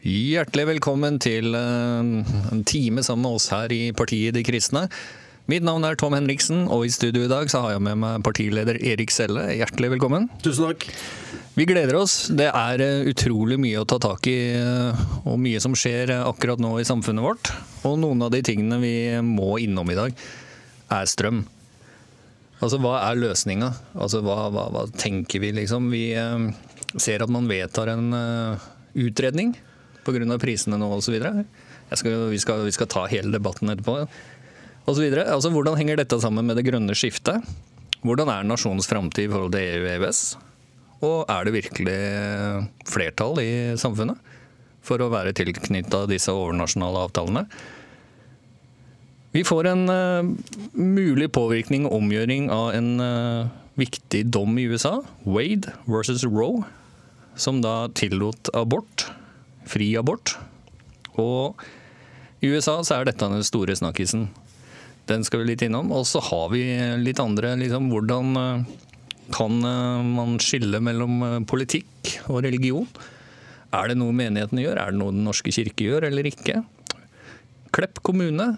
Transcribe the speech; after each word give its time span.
Hjertelig 0.00 0.64
velkommen 0.64 1.18
til 1.20 1.52
eh, 1.52 1.98
en 2.00 2.62
time 2.64 3.02
sammen 3.04 3.26
med 3.26 3.36
oss 3.36 3.50
her 3.52 3.68
i 3.68 3.90
Partiet 3.92 4.32
De 4.32 4.40
kristne. 4.46 4.86
Mitt 5.50 5.66
navn 5.66 5.84
er 5.84 5.98
Tom 6.00 6.16
Henriksen, 6.16 6.62
og 6.72 6.86
i 6.86 6.92
studio 6.94 7.26
i 7.26 7.28
dag 7.28 7.50
så 7.52 7.60
har 7.60 7.74
jeg 7.74 7.82
med 7.84 8.00
meg 8.00 8.24
partileder 8.24 8.78
Erik 8.80 9.12
Selle. 9.12 9.44
Hjertelig 9.58 9.92
velkommen. 9.98 10.30
Tusen 10.40 10.70
takk. 10.70 10.88
Vi 11.52 11.68
gleder 11.68 12.00
oss. 12.00 12.30
Det 12.32 12.48
er 12.48 12.80
eh, 12.86 13.12
utrolig 13.12 13.60
mye 13.60 13.84
å 13.84 13.84
ta 13.84 14.00
tak 14.00 14.24
i, 14.32 14.38
eh, 14.56 15.04
og 15.28 15.36
mye 15.44 15.60
som 15.60 15.76
skjer 15.76 16.16
akkurat 16.22 16.64
nå 16.64 16.78
i 16.80 16.88
samfunnet 16.88 17.26
vårt. 17.26 17.52
Og 17.84 18.00
noen 18.00 18.24
av 18.24 18.32
de 18.32 18.40
tingene 18.46 18.80
vi 18.80 18.96
må 19.20 19.58
innom 19.60 19.92
i 19.92 20.00
dag, 20.00 20.28
er 20.96 21.12
strøm. 21.12 21.44
Altså, 22.64 22.80
hva 22.80 23.02
er 23.04 23.20
løsninga? 23.20 23.74
Altså, 24.00 24.24
hva, 24.24 24.46
hva, 24.48 24.70
hva 24.72 24.88
tenker 24.96 25.44
vi, 25.44 25.52
liksom? 25.60 25.92
Vi 25.92 26.06
ser 26.96 27.20
at 27.20 27.32
man 27.32 27.52
vedtar 27.52 27.92
en 27.92 28.14
utredning 28.96 29.58
pga. 30.12 30.38
prisene 30.42 30.78
nå 30.80 30.90
osv. 30.96 31.16
Vi, 31.16 32.38
skal- 32.38 32.64
vi 32.64 32.74
skal 32.76 32.86
ta 32.86 33.06
hele 33.10 33.32
debatten 33.32 33.70
etterpå. 33.72 34.06
Og 34.86 34.96
så 34.96 35.06
altså, 35.22 35.50
hvordan 35.50 35.76
henger 35.78 36.00
dette 36.00 36.20
sammen 36.20 36.46
med 36.46 36.56
det 36.56 36.66
grønne 36.66 36.94
skiftet? 36.96 37.44
Hvordan 38.02 38.30
er 38.32 38.46
nasjonens 38.48 38.88
framtid 38.88 39.28
i 39.28 39.32
forhold 39.32 39.52
til 39.52 39.60
EU 39.66 39.82
og 39.84 39.90
EØS? 39.96 40.20
Og 41.00 41.18
er 41.32 41.44
det 41.44 41.56
virkelig 41.56 41.98
flertall 42.88 43.40
i 43.42 43.50
samfunnet 43.80 44.18
for 44.84 45.00
å 45.00 45.10
være 45.12 45.34
tilknytta 45.36 46.06
disse 46.08 46.32
overnasjonale 46.32 47.04
avtalene? 47.06 47.44
Vi 49.30 49.44
får 49.46 49.68
en 49.70 49.84
uh, 49.86 50.26
mulig 50.74 51.28
påvirkning 51.30 51.84
og 51.86 52.00
omgjøring 52.00 52.48
av 52.50 52.72
en 52.74 52.88
uh, 52.98 53.50
viktig 53.78 54.24
dom 54.34 54.58
i 54.58 54.66
USA, 54.66 54.96
Wade 55.22 55.70
versus 55.86 56.24
Roe, 56.26 56.64
som 57.38 57.60
da 57.62 57.84
tillot 57.94 58.50
abort, 58.58 59.06
fri 59.70 59.92
abort. 59.98 60.34
Og 61.20 61.60
i 62.40 62.50
USA 62.50 62.78
så 62.84 62.96
er 62.96 63.08
dette 63.08 63.28
den 63.28 63.44
store 63.46 63.76
snakkisen. 63.76 64.28
Den 65.10 65.26
skal 65.26 65.42
vi 65.42 65.52
litt 65.52 65.64
innom. 65.66 65.90
Og 65.94 66.06
så 66.08 66.22
har 66.24 66.48
vi 66.52 66.64
litt 67.02 67.20
andre 67.22 67.56
liksom, 67.60 67.90
Hvordan 67.92 68.40
eh, 68.40 68.78
kan 69.34 69.60
eh, 69.66 70.10
man 70.16 70.38
skille 70.42 70.80
mellom 70.82 71.22
eh, 71.26 71.38
politikk 71.48 72.16
og 72.30 72.44
religion? 72.46 72.88
Er 73.76 73.90
det 73.90 74.00
noe 74.00 74.14
menighetene 74.16 74.64
gjør? 74.64 74.80
Er 74.82 74.94
det 74.94 75.00
noe 75.02 75.14
Den 75.14 75.26
norske 75.26 75.52
kirke 75.54 75.86
gjør, 75.86 76.08
eller 76.08 76.26
ikke? 76.30 76.62
Klepp 77.74 78.00
kommune. 78.06 78.52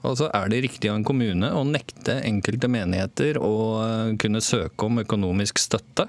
Altså, 0.00 0.30
Er 0.32 0.48
det 0.48 0.62
riktig 0.64 0.88
av 0.88 1.00
en 1.00 1.04
kommune 1.04 1.50
å 1.52 1.64
nekte 1.68 2.20
enkelte 2.24 2.70
menigheter 2.72 3.36
å 3.36 4.14
kunne 4.20 4.40
søke 4.40 4.86
om 4.86 5.02
økonomisk 5.02 5.60
støtte 5.60 6.06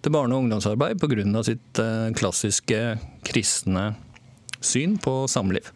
til 0.00 0.14
barne- 0.14 0.36
og 0.36 0.44
ungdomsarbeid 0.44 1.00
pga. 1.00 1.42
sitt 1.44 1.78
eh, 1.78 2.10
klassiske 2.16 2.98
kristne 3.26 3.94
syn 4.60 4.98
på 4.98 5.26
samliv? 5.28 5.70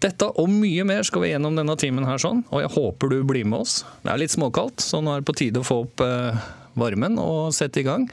Dette 0.00 0.30
og 0.40 0.48
mye 0.48 0.84
mer 0.88 1.02
skal 1.04 1.22
vi 1.22 1.32
gjennom 1.34 1.56
denne 1.58 1.76
timen 1.76 2.06
her, 2.08 2.16
sånn, 2.16 2.44
og 2.48 2.62
jeg 2.62 2.72
håper 2.72 3.10
du 3.12 3.18
blir 3.28 3.44
med 3.44 3.66
oss. 3.66 3.82
Det 4.00 4.12
er 4.12 4.22
litt 4.22 4.32
småkaldt, 4.32 4.80
så 4.80 5.02
nå 5.04 5.12
er 5.12 5.20
det 5.20 5.28
på 5.28 5.36
tide 5.36 5.60
å 5.60 5.66
få 5.66 5.82
opp 5.84 6.00
eh, 6.00 6.40
varmen 6.80 7.18
og 7.20 7.52
sette 7.52 7.82
i 7.82 7.86
gang. 7.86 8.08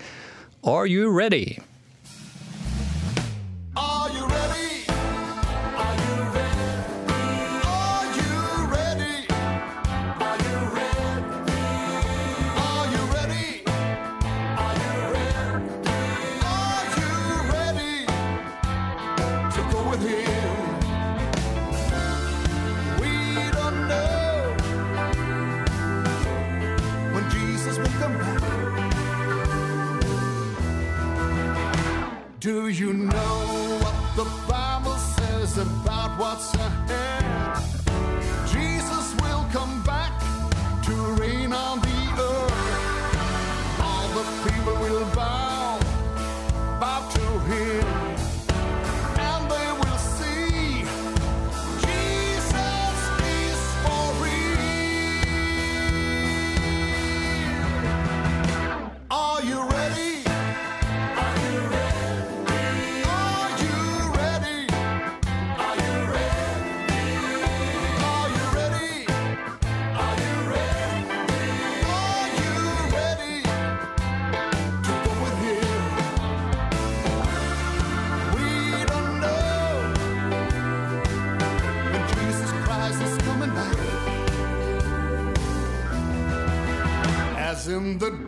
Are 0.68 0.88
you 0.88 1.08
ready? 1.08 1.62
Do 32.48 32.70
you 32.70 32.94
know 32.94 33.78
what 33.82 34.16
the 34.16 34.24
Bible 34.48 34.96
says 34.96 35.58
about 35.58 36.18
what's 36.18 36.54
ahead? 36.54 36.77
The 87.96 88.27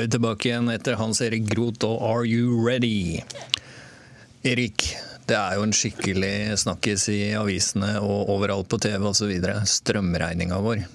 vi 0.00 0.08
tilbake 0.08 0.48
igjen 0.48 0.70
etter 0.72 0.96
Hans 0.96 1.20
Erik 1.20 1.44
Groth 1.50 1.84
og 1.84 2.00
Are 2.00 2.24
You 2.24 2.56
Ready? 2.64 3.20
Erik, 4.48 4.86
det 5.28 5.36
er 5.36 5.58
jo 5.58 5.66
en 5.66 5.74
skikkelig 5.76 6.56
snakkis 6.62 7.04
i 7.12 7.18
avisene 7.36 7.98
og 8.00 8.30
overalt 8.32 8.70
på 8.72 8.78
TV 8.80 9.04
osv. 9.10 9.34
Strømregninga 9.68 10.60
vår. 10.64 10.86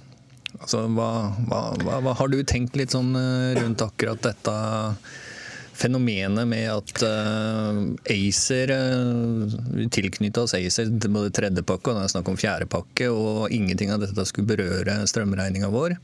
Altså, 0.58 0.86
hva, 0.96 1.10
hva, 1.46 1.62
hva, 1.84 2.16
har 2.18 2.32
du 2.32 2.40
tenkt 2.48 2.80
litt 2.80 2.96
sånn 2.96 3.14
eh, 3.20 3.54
rundt 3.60 3.84
akkurat 3.86 4.24
dette 4.26 4.56
fenomenet 5.76 6.48
med 6.48 6.70
at 6.72 7.02
uh, 7.04 7.82
ACER 8.08 8.72
uh, 8.72 9.88
tilknytta 9.92 10.46
oss 10.46 10.56
ACER 10.56 10.88
både 11.04 11.34
tredje 11.36 11.66
pakke 11.68 11.92
og 11.92 12.00
det 12.00 12.06
er 12.06 12.14
snakk 12.14 12.32
om 12.32 12.40
fjerde 12.40 12.70
pakke, 12.72 13.10
og 13.12 13.52
ingenting 13.52 13.92
av 13.92 14.00
dette 14.00 14.24
skulle 14.30 14.56
berøre 14.56 15.02
strømregninga 15.12 15.68
vår 15.76 15.98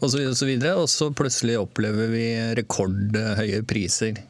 og 0.00 0.10
så, 0.12 0.22
og 0.28 0.36
så 0.38 0.48
videre. 0.48 0.76
Og 0.80 0.88
så 0.92 1.10
plutselig 1.16 1.58
opplever 1.60 2.10
vi 2.12 2.26
rekordhøye 2.58 3.62
priser. 3.68 4.24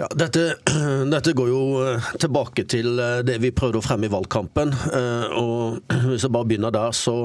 Ja, 0.00 0.06
dette, 0.16 0.54
dette, 1.12 1.32
går 1.36 1.48
jo 1.50 1.62
eh, 1.84 2.06
tilbake 2.22 2.64
til 2.70 2.94
eh, 2.96 3.18
det 3.26 3.34
vi 3.42 3.50
prøvde 3.52 3.82
å 3.82 3.84
fremme 3.84 4.08
i 4.08 4.12
valgkampen. 4.12 4.72
Eh, 4.96 5.34
og 5.36 5.90
Hvis 6.08 6.24
jeg 6.24 6.32
bare 6.32 6.48
begynner 6.48 6.72
der, 6.72 6.94
så, 6.96 7.16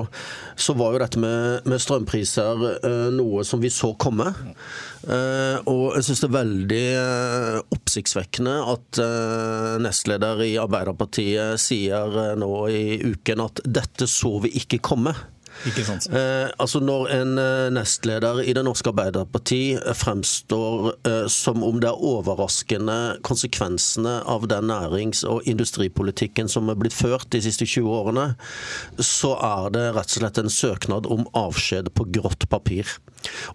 så 0.59 0.75
var 0.75 0.91
jo 0.91 0.99
dette 0.99 1.21
med, 1.21 1.63
med, 1.69 1.79
strømpriser 1.79 2.65
noe 3.15 3.45
som 3.47 3.61
vi 3.63 3.71
så 3.71 3.93
komme. 3.99 4.27
Og 5.05 5.95
jeg 5.95 6.05
syns 6.05 6.21
det 6.23 6.27
er 6.27 6.33
veldig 6.33 6.83
oppsiktsvekkende 7.75 8.53
at 8.71 8.99
nestleder 9.83 10.41
i 10.45 10.55
Arbeiderpartiet 10.61 11.61
sier 11.61 12.35
nå 12.39 12.51
i 12.73 12.97
uken 13.05 13.43
at 13.45 13.61
dette 13.65 14.09
så 14.09 14.35
vi 14.43 14.53
ikke 14.61 14.81
komme. 14.85 15.13
Eh, 15.65 16.49
altså 16.59 16.79
Når 16.83 17.07
en 17.15 17.37
eh, 17.41 17.69
nestleder 17.73 18.41
i 18.43 18.53
Det 18.53 18.63
norske 18.65 18.91
Arbeiderparti 18.91 19.61
eh, 19.77 19.95
fremstår 19.97 20.91
eh, 21.07 21.27
som 21.31 21.63
om 21.65 21.79
det 21.81 21.89
er 21.89 22.05
overraskende 22.05 22.97
konsekvensene 23.25 24.17
av 24.29 24.47
den 24.51 24.69
nærings- 24.69 25.25
og 25.27 25.47
industripolitikken 25.49 26.51
som 26.51 26.69
er 26.69 26.79
blitt 26.79 26.95
ført 26.95 27.29
de 27.33 27.41
siste 27.45 27.65
20 27.65 27.89
årene, 27.89 28.27
så 28.99 29.35
er 29.39 29.73
det 29.75 29.87
rett 29.95 30.11
og 30.11 30.19
slett 30.19 30.41
en 30.41 30.53
søknad 30.53 31.09
om 31.11 31.25
avskjed 31.33 31.91
på 31.95 32.09
grått 32.19 32.49
papir. 32.51 32.97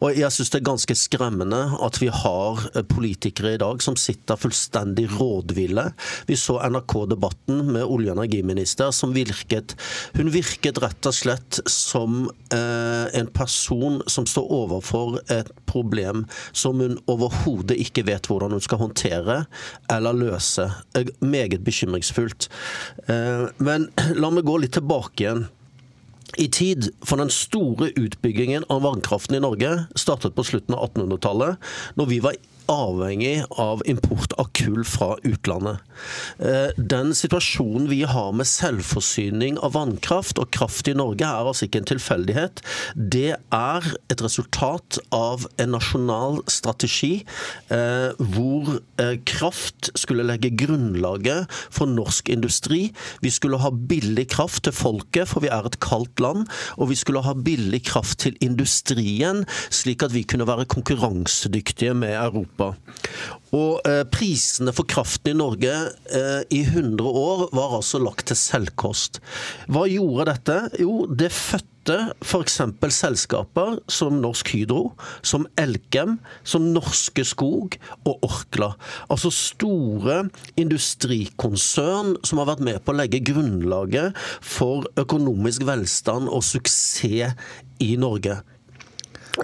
Og 0.03 0.17
jeg 0.19 0.33
syns 0.35 0.51
det 0.53 0.61
er 0.61 0.67
ganske 0.71 0.97
skremmende 0.99 1.61
at 1.85 1.99
vi 2.03 2.11
har 2.13 2.65
eh, 2.75 2.85
politikere 2.87 3.55
i 3.55 3.61
dag 3.61 3.83
som 3.85 3.99
sitter 3.99 4.41
fullstendig 4.41 5.07
rådville. 5.15 5.87
Vi 6.31 6.39
så 6.39 6.59
NRK-debatten 6.67 7.63
med 7.75 7.87
olje- 7.87 8.15
og 8.15 8.19
energiminister 8.19 8.91
som 8.95 9.15
virket 9.15 9.77
Hun 10.17 10.31
virket 10.33 10.81
rett 10.83 11.07
og 11.07 11.15
slett 11.15 11.61
som 11.91 12.25
eh, 12.55 13.07
en 13.21 13.31
person 13.35 14.01
som 14.07 14.27
står 14.29 14.51
overfor 14.55 15.19
et 15.33 15.51
problem 15.71 16.27
som 16.53 16.81
hun 16.83 16.99
overhodet 17.11 17.79
ikke 17.83 18.07
vet 18.09 18.31
hvordan 18.31 18.55
hun 18.57 18.65
skal 18.65 18.83
håndtere 18.85 19.45
eller 19.93 20.17
løse. 20.17 20.71
Er 20.95 21.11
Meget 21.21 21.65
bekymringsfullt. 21.67 22.49
Eh, 23.09 23.49
men 23.59 23.89
la 24.17 24.31
meg 24.31 24.47
gå 24.47 24.61
litt 24.63 24.77
tilbake 24.79 25.25
igjen 25.25 25.49
i 26.39 26.47
tid, 26.47 26.93
for 27.03 27.19
den 27.19 27.31
store 27.35 27.91
utbyggingen 27.99 28.63
av 28.71 28.85
vannkraften 28.85 29.35
i 29.35 29.43
Norge 29.43 29.73
startet 29.99 30.37
på 30.37 30.45
slutten 30.47 30.77
av 30.77 30.93
1800-tallet, 30.93 31.59
når 31.99 32.11
vi 32.13 32.21
var 32.23 32.39
avhengig 32.71 33.45
av 33.51 33.83
import 33.89 34.35
av 34.41 34.51
kull 34.57 34.85
fra 34.85 35.15
utlandet. 35.23 35.81
Eh, 36.39 36.71
den 36.77 37.15
situasjonen 37.17 37.89
vi 37.91 38.03
har 38.09 38.33
med 38.37 38.49
selvforsyning 38.49 39.59
av 39.61 39.75
vannkraft 39.77 40.41
og 40.41 40.51
kraft 40.55 40.89
i 40.89 40.97
Norge, 40.97 41.27
er 41.27 41.49
altså 41.51 41.67
ikke 41.67 41.83
en 41.83 41.91
tilfeldighet. 41.93 42.63
Det 42.95 43.35
er 43.37 43.89
et 44.13 44.25
resultat 44.25 45.01
av 45.15 45.47
en 45.61 45.75
nasjonal 45.75 46.41
strategi 46.51 47.13
eh, 47.73 48.11
hvor 48.35 48.77
eh, 49.01 49.17
kraft 49.29 49.93
skulle 49.99 50.27
legge 50.27 50.53
grunnlaget 50.63 51.51
for 51.73 51.91
norsk 51.91 52.31
industri. 52.33 52.91
Vi 53.25 53.33
skulle 53.35 53.61
ha 53.63 53.71
billig 53.71 54.29
kraft 54.35 54.65
til 54.67 54.77
folket, 54.77 55.29
for 55.31 55.45
vi 55.45 55.53
er 55.53 55.67
et 55.67 55.81
kaldt 55.85 56.21
land. 56.23 56.47
Og 56.79 56.91
vi 56.93 56.99
skulle 56.99 57.25
ha 57.25 57.35
billig 57.35 57.83
kraft 57.89 58.21
til 58.25 58.37
industrien, 58.45 59.45
slik 59.73 60.05
at 60.07 60.15
vi 60.15 60.25
kunne 60.29 60.49
være 60.49 60.69
konkurransedyktige 60.71 61.95
med 61.97 62.15
Europa. 62.17 62.60
Europa. 62.61 62.77
Og 63.57 63.81
eh, 63.89 64.05
prisene 64.11 64.75
for 64.75 64.89
kraften 64.89 65.33
i 65.33 65.39
Norge 65.39 65.73
eh, 66.15 66.43
i 66.55 66.63
100 66.69 67.03
år 67.03 67.49
var 67.57 67.81
altså 67.81 67.99
lagt 68.03 68.29
til 68.31 68.39
selvkost. 68.39 69.21
Hva 69.71 69.89
gjorde 69.91 70.31
dette? 70.31 70.61
Jo, 70.83 71.03
det 71.09 71.33
fødte 71.35 71.67
f.eks. 72.23 72.61
selskaper 72.95 73.81
som 73.91 74.21
Norsk 74.23 74.53
Hydro, 74.53 74.93
som 75.27 75.49
Elkem, 75.59 76.19
som 76.45 76.69
Norske 76.77 77.25
Skog 77.27 77.75
og 78.05 78.23
Orkla. 78.29 78.75
Altså 79.11 79.33
store 79.35 80.23
industrikonsern 80.61 82.15
som 82.23 82.43
har 82.43 82.53
vært 82.53 82.63
med 82.69 82.79
på 82.85 82.95
å 82.95 83.01
legge 83.01 83.25
grunnlaget 83.33 84.15
for 84.45 84.87
økonomisk 85.01 85.67
velstand 85.67 86.31
og 86.31 86.45
suksess 86.47 87.35
i 87.81 87.95
Norge. 87.99 88.43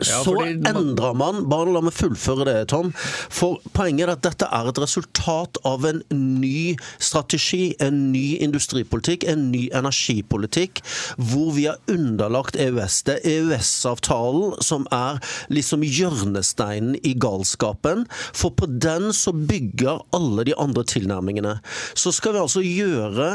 Ja, 0.04 0.20
så 0.24 0.34
endra 0.44 1.12
man 1.16 1.44
Bare 1.50 1.72
la 1.72 1.80
meg 1.84 1.94
fullføre 1.96 2.46
det, 2.48 2.56
Tom. 2.72 2.92
For 3.32 3.60
poenget 3.76 4.06
er 4.06 4.14
at 4.16 4.24
dette 4.26 4.48
er 4.52 4.68
et 4.70 4.80
resultat 4.80 5.58
av 5.66 5.86
en 5.88 6.02
ny 6.10 6.76
strategi, 6.98 7.74
en 7.82 8.10
ny 8.12 8.36
industripolitikk, 8.44 9.26
en 9.30 9.48
ny 9.52 9.66
energipolitikk, 9.76 10.82
hvor 11.16 11.54
vi 11.56 11.66
har 11.70 11.80
underlagt 11.92 12.58
EØS. 12.60 13.00
Det 13.08 13.18
er 13.22 13.36
EØS-avtalen 13.36 14.56
som 14.64 14.86
er 14.94 15.20
liksom 15.52 15.84
hjørnesteinen 15.86 16.98
i 17.06 17.14
galskapen. 17.18 18.06
For 18.36 18.54
på 18.56 18.68
den 18.70 19.12
så 19.16 19.34
bygger 19.36 20.04
alle 20.16 20.46
de 20.48 20.56
andre 20.58 20.84
tilnærmingene. 20.86 21.58
Så 21.94 22.12
skal 22.14 22.36
vi 22.36 22.44
altså 22.44 22.64
gjøre 22.64 23.30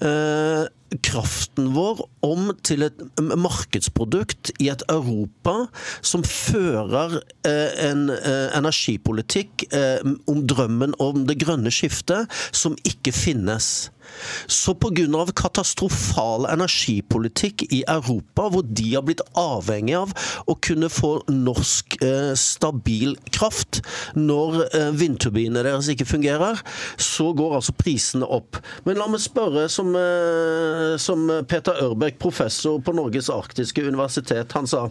eh, 0.00 0.66
kraften 1.04 1.72
vår 1.74 2.04
om 2.26 2.50
til 2.66 2.86
et 2.86 3.02
markedsprodukt 3.20 4.52
i 4.62 4.70
et 4.72 4.84
Europa 4.92 5.66
som 6.00 6.24
fører 6.26 7.18
eh, 7.46 7.72
en 7.88 8.08
eh, 8.14 8.48
energipolitikk 8.56 9.66
eh, 9.72 10.00
om 10.30 10.44
drømmen 10.48 10.96
om 11.02 11.26
det 11.28 11.38
grønne 11.42 11.72
skiftet 11.74 12.30
som 12.52 12.76
ikke 12.86 13.14
finnes. 13.14 13.90
Så 14.46 14.74
pga. 14.74 15.26
katastrofal 15.36 16.46
energipolitikk 16.50 17.66
i 17.72 17.82
Europa, 17.88 18.48
hvor 18.50 18.62
de 18.66 18.94
har 18.94 19.04
blitt 19.06 19.22
avhengig 19.38 19.96
av 19.98 20.14
å 20.46 20.56
kunne 20.62 20.88
få 20.92 21.18
norsk 21.30 21.98
eh, 22.02 22.32
stabil 22.38 23.16
kraft 23.34 23.82
når 24.16 24.60
eh, 24.66 24.90
vindturbinene 24.96 25.64
deres 25.66 25.90
ikke 25.92 26.08
fungerer, 26.08 26.60
så 26.96 27.32
går 27.36 27.58
altså 27.58 27.76
prisene 27.76 28.26
opp. 28.26 28.60
Men 28.86 29.00
la 29.00 29.08
meg 29.10 29.22
spørre, 29.24 29.66
som, 29.72 29.92
eh, 29.96 30.96
som 31.02 31.26
Peter 31.48 31.82
Ørbeck, 31.86 32.18
professor 32.22 32.80
på 32.82 32.94
Norges 32.96 33.30
arktiske 33.32 33.84
universitet, 33.86 34.52
han 34.56 34.68
sa 34.70 34.86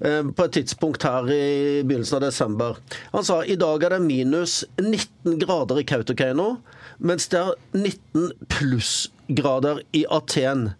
eh, 0.00 0.22
på 0.22 0.46
et 0.46 0.56
tidspunkt 0.58 1.06
her 1.06 1.28
i 1.32 1.82
begynnelsen 1.86 2.18
av 2.18 2.26
desember 2.28 2.78
Han 3.12 3.24
sa 3.26 3.40
i 3.44 3.56
dag 3.58 3.82
er 3.84 3.96
det 3.96 4.02
minus 4.04 4.60
19 4.80 5.38
grader 5.42 5.80
i 5.80 5.86
Kautokeino 5.88 6.58
mens 6.98 7.28
det 7.30 7.38
er 7.38 7.52
19 7.76 8.32
plussgrader 8.58 9.82
i 9.94 10.04
Aten. 10.10 10.72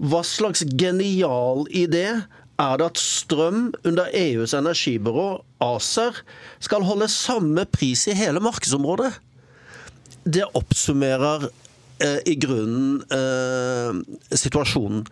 Hva 0.00 0.22
slags 0.26 0.64
genial 0.76 1.66
idé 1.72 2.08
er 2.56 2.78
det 2.80 2.86
at 2.88 3.00
strøm 3.00 3.68
under 3.84 4.08
EUs 4.16 4.54
energibyrå, 4.56 5.42
ACER, 5.60 6.22
skal 6.60 6.86
holde 6.88 7.08
samme 7.12 7.66
pris 7.68 8.06
i 8.08 8.16
hele 8.16 8.40
markedsområdet? 8.44 9.12
Det 10.24 10.46
oppsummerer 10.56 11.48
eh, 12.00 12.20
i 12.26 12.36
grunnen 12.40 13.02
eh, 13.12 14.00
situasjonen. 14.32 15.04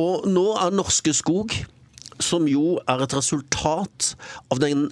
Og 0.00 0.24
nå 0.32 0.46
er 0.56 0.74
Norske 0.76 1.12
Skog, 1.16 1.52
som 2.18 2.48
jo 2.50 2.78
er 2.88 3.04
et 3.04 3.14
resultat 3.14 4.14
av 4.50 4.64
den 4.64 4.88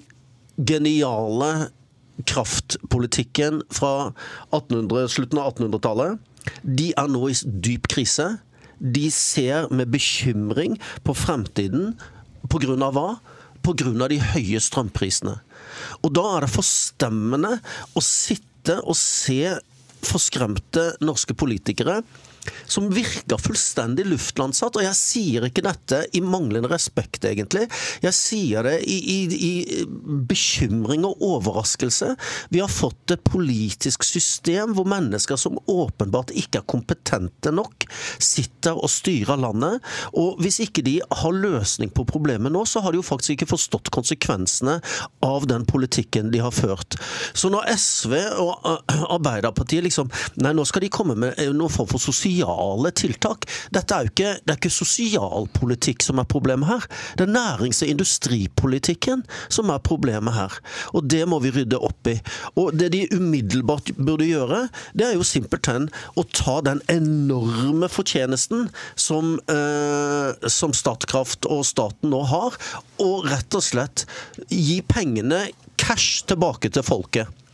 geniale 0.56 1.70
kraftpolitikken 2.24 3.60
fra 3.74 4.12
1800, 4.54 5.08
slutten 5.12 5.40
av 5.42 5.52
1800-tallet, 5.52 6.18
de 6.62 6.92
er 6.96 7.08
nå 7.10 7.28
i 7.30 7.36
dyp 7.66 7.88
krise. 7.90 8.36
De 8.78 9.08
ser 9.12 9.70
med 9.74 9.90
bekymring 9.92 10.76
på 11.06 11.16
fremtiden. 11.16 11.94
På 12.46 12.60
grunn 12.62 12.84
av 12.86 12.94
hva? 12.96 13.08
På 13.66 13.74
grunn 13.78 14.02
av 14.04 14.12
de 14.12 14.20
høye 14.22 14.60
strømprisene. 14.62 15.38
Og 16.04 16.12
da 16.14 16.24
er 16.36 16.46
det 16.46 16.54
forstemmende 16.54 17.56
å 17.96 18.04
sitte 18.04 18.78
og 18.82 18.96
se 18.98 19.56
forskremte 20.08 20.92
norske 21.04 21.36
politikere 21.38 22.00
som 22.66 22.88
virker 22.90 23.40
fullstendig 23.40 24.06
luftlandsatt. 24.06 24.78
Og 24.78 24.84
jeg 24.86 24.98
sier 24.98 25.46
ikke 25.48 25.64
dette 25.66 26.02
i 26.16 26.22
manglende 26.24 26.70
respekt, 26.70 27.24
egentlig. 27.28 27.66
Jeg 28.04 28.16
sier 28.16 28.66
det 28.66 28.78
i, 28.86 28.96
i, 28.96 29.18
i 29.34 29.84
bekymring 30.28 31.06
og 31.08 31.22
overraskelse. 31.24 32.12
Vi 32.54 32.62
har 32.62 32.72
fått 32.72 33.14
et 33.14 33.24
politisk 33.26 34.06
system 34.06 34.74
hvor 34.76 34.88
mennesker 34.88 35.38
som 35.40 35.58
åpenbart 35.70 36.34
ikke 36.36 36.62
er 36.62 36.68
kompetente 36.68 37.52
nok, 37.54 37.86
sitter 38.22 38.76
og 38.76 38.90
styrer 38.92 39.40
landet. 39.40 39.82
Og 40.16 40.40
hvis 40.42 40.60
ikke 40.64 40.84
de 40.86 40.98
har 41.00 41.36
løsning 41.36 41.92
på 41.94 42.06
problemet 42.08 42.52
nå, 42.54 42.64
så 42.68 42.82
har 42.84 42.92
de 42.92 43.00
jo 43.00 43.06
faktisk 43.06 43.36
ikke 43.36 43.50
forstått 43.54 43.92
konsekvensene 43.94 44.78
av 45.24 45.46
den 45.50 45.66
politikken 45.68 46.32
de 46.32 46.42
har 46.42 46.54
ført. 46.54 46.98
Så 47.36 47.50
når 47.52 47.68
SV 47.76 48.14
og 48.42 48.66
Arbeiderpartiet 48.66 49.84
liksom 49.86 49.95
Nei, 50.42 50.52
nå 50.56 50.64
skal 50.68 50.84
de 50.84 50.90
komme 50.92 51.16
med 51.18 51.38
noen 51.56 51.72
form 51.72 51.88
for 51.90 52.02
sosiale 52.02 52.92
tiltak. 52.96 53.46
Dette 53.74 53.96
er 53.96 54.06
jo 54.06 54.12
ikke, 54.12 54.32
det 54.42 54.54
er 54.54 54.60
ikke 54.60 54.74
sosialpolitikk 54.74 56.04
som 56.06 56.20
er 56.20 56.28
problemet 56.30 56.68
her. 56.70 56.86
Det 57.18 57.26
er 57.26 57.32
nærings- 57.32 57.82
og 57.84 57.92
industripolitikken 57.92 59.24
som 59.52 59.70
er 59.72 59.82
problemet 59.84 60.36
her. 60.36 60.58
Og 60.94 61.06
det 61.08 61.22
må 61.28 61.40
vi 61.44 61.54
rydde 61.54 61.80
opp 61.80 62.10
i. 62.10 62.16
Og 62.56 62.76
det 62.76 62.92
de 62.94 63.04
umiddelbart 63.16 63.92
burde 63.96 64.28
gjøre, 64.28 64.66
det 64.96 65.08
er 65.08 65.16
jo 65.16 65.26
simpelthen 65.26 65.88
å 66.16 66.26
ta 66.36 66.58
den 66.66 66.82
enorme 66.92 67.88
fortjenesten 67.92 68.68
som, 68.94 69.38
eh, 69.48 70.48
som 70.48 70.74
Statkraft 70.76 71.46
og 71.50 71.64
staten 71.66 72.10
nå 72.12 72.22
har, 72.30 72.56
og 73.02 73.26
rett 73.30 73.54
og 73.54 73.64
slett 73.64 74.06
gi 74.50 74.80
pengene 74.86 75.46
cash 75.80 76.24
tilbake 76.28 76.72
til 76.72 76.86
folket. 76.86 77.45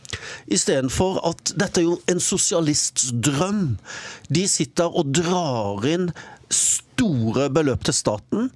Istedenfor 0.51 1.21
at 1.29 1.53
dette 1.59 1.81
er 1.81 1.87
jo 1.87 1.99
en 2.11 2.21
sosialists 2.23 3.11
drøm. 3.13 3.77
De 4.33 4.47
sitter 4.49 4.91
og 4.91 5.13
drar 5.15 5.85
inn 5.89 6.11
store 6.53 7.49
beløp 7.53 7.85
til 7.87 7.97
staten. 7.97 8.51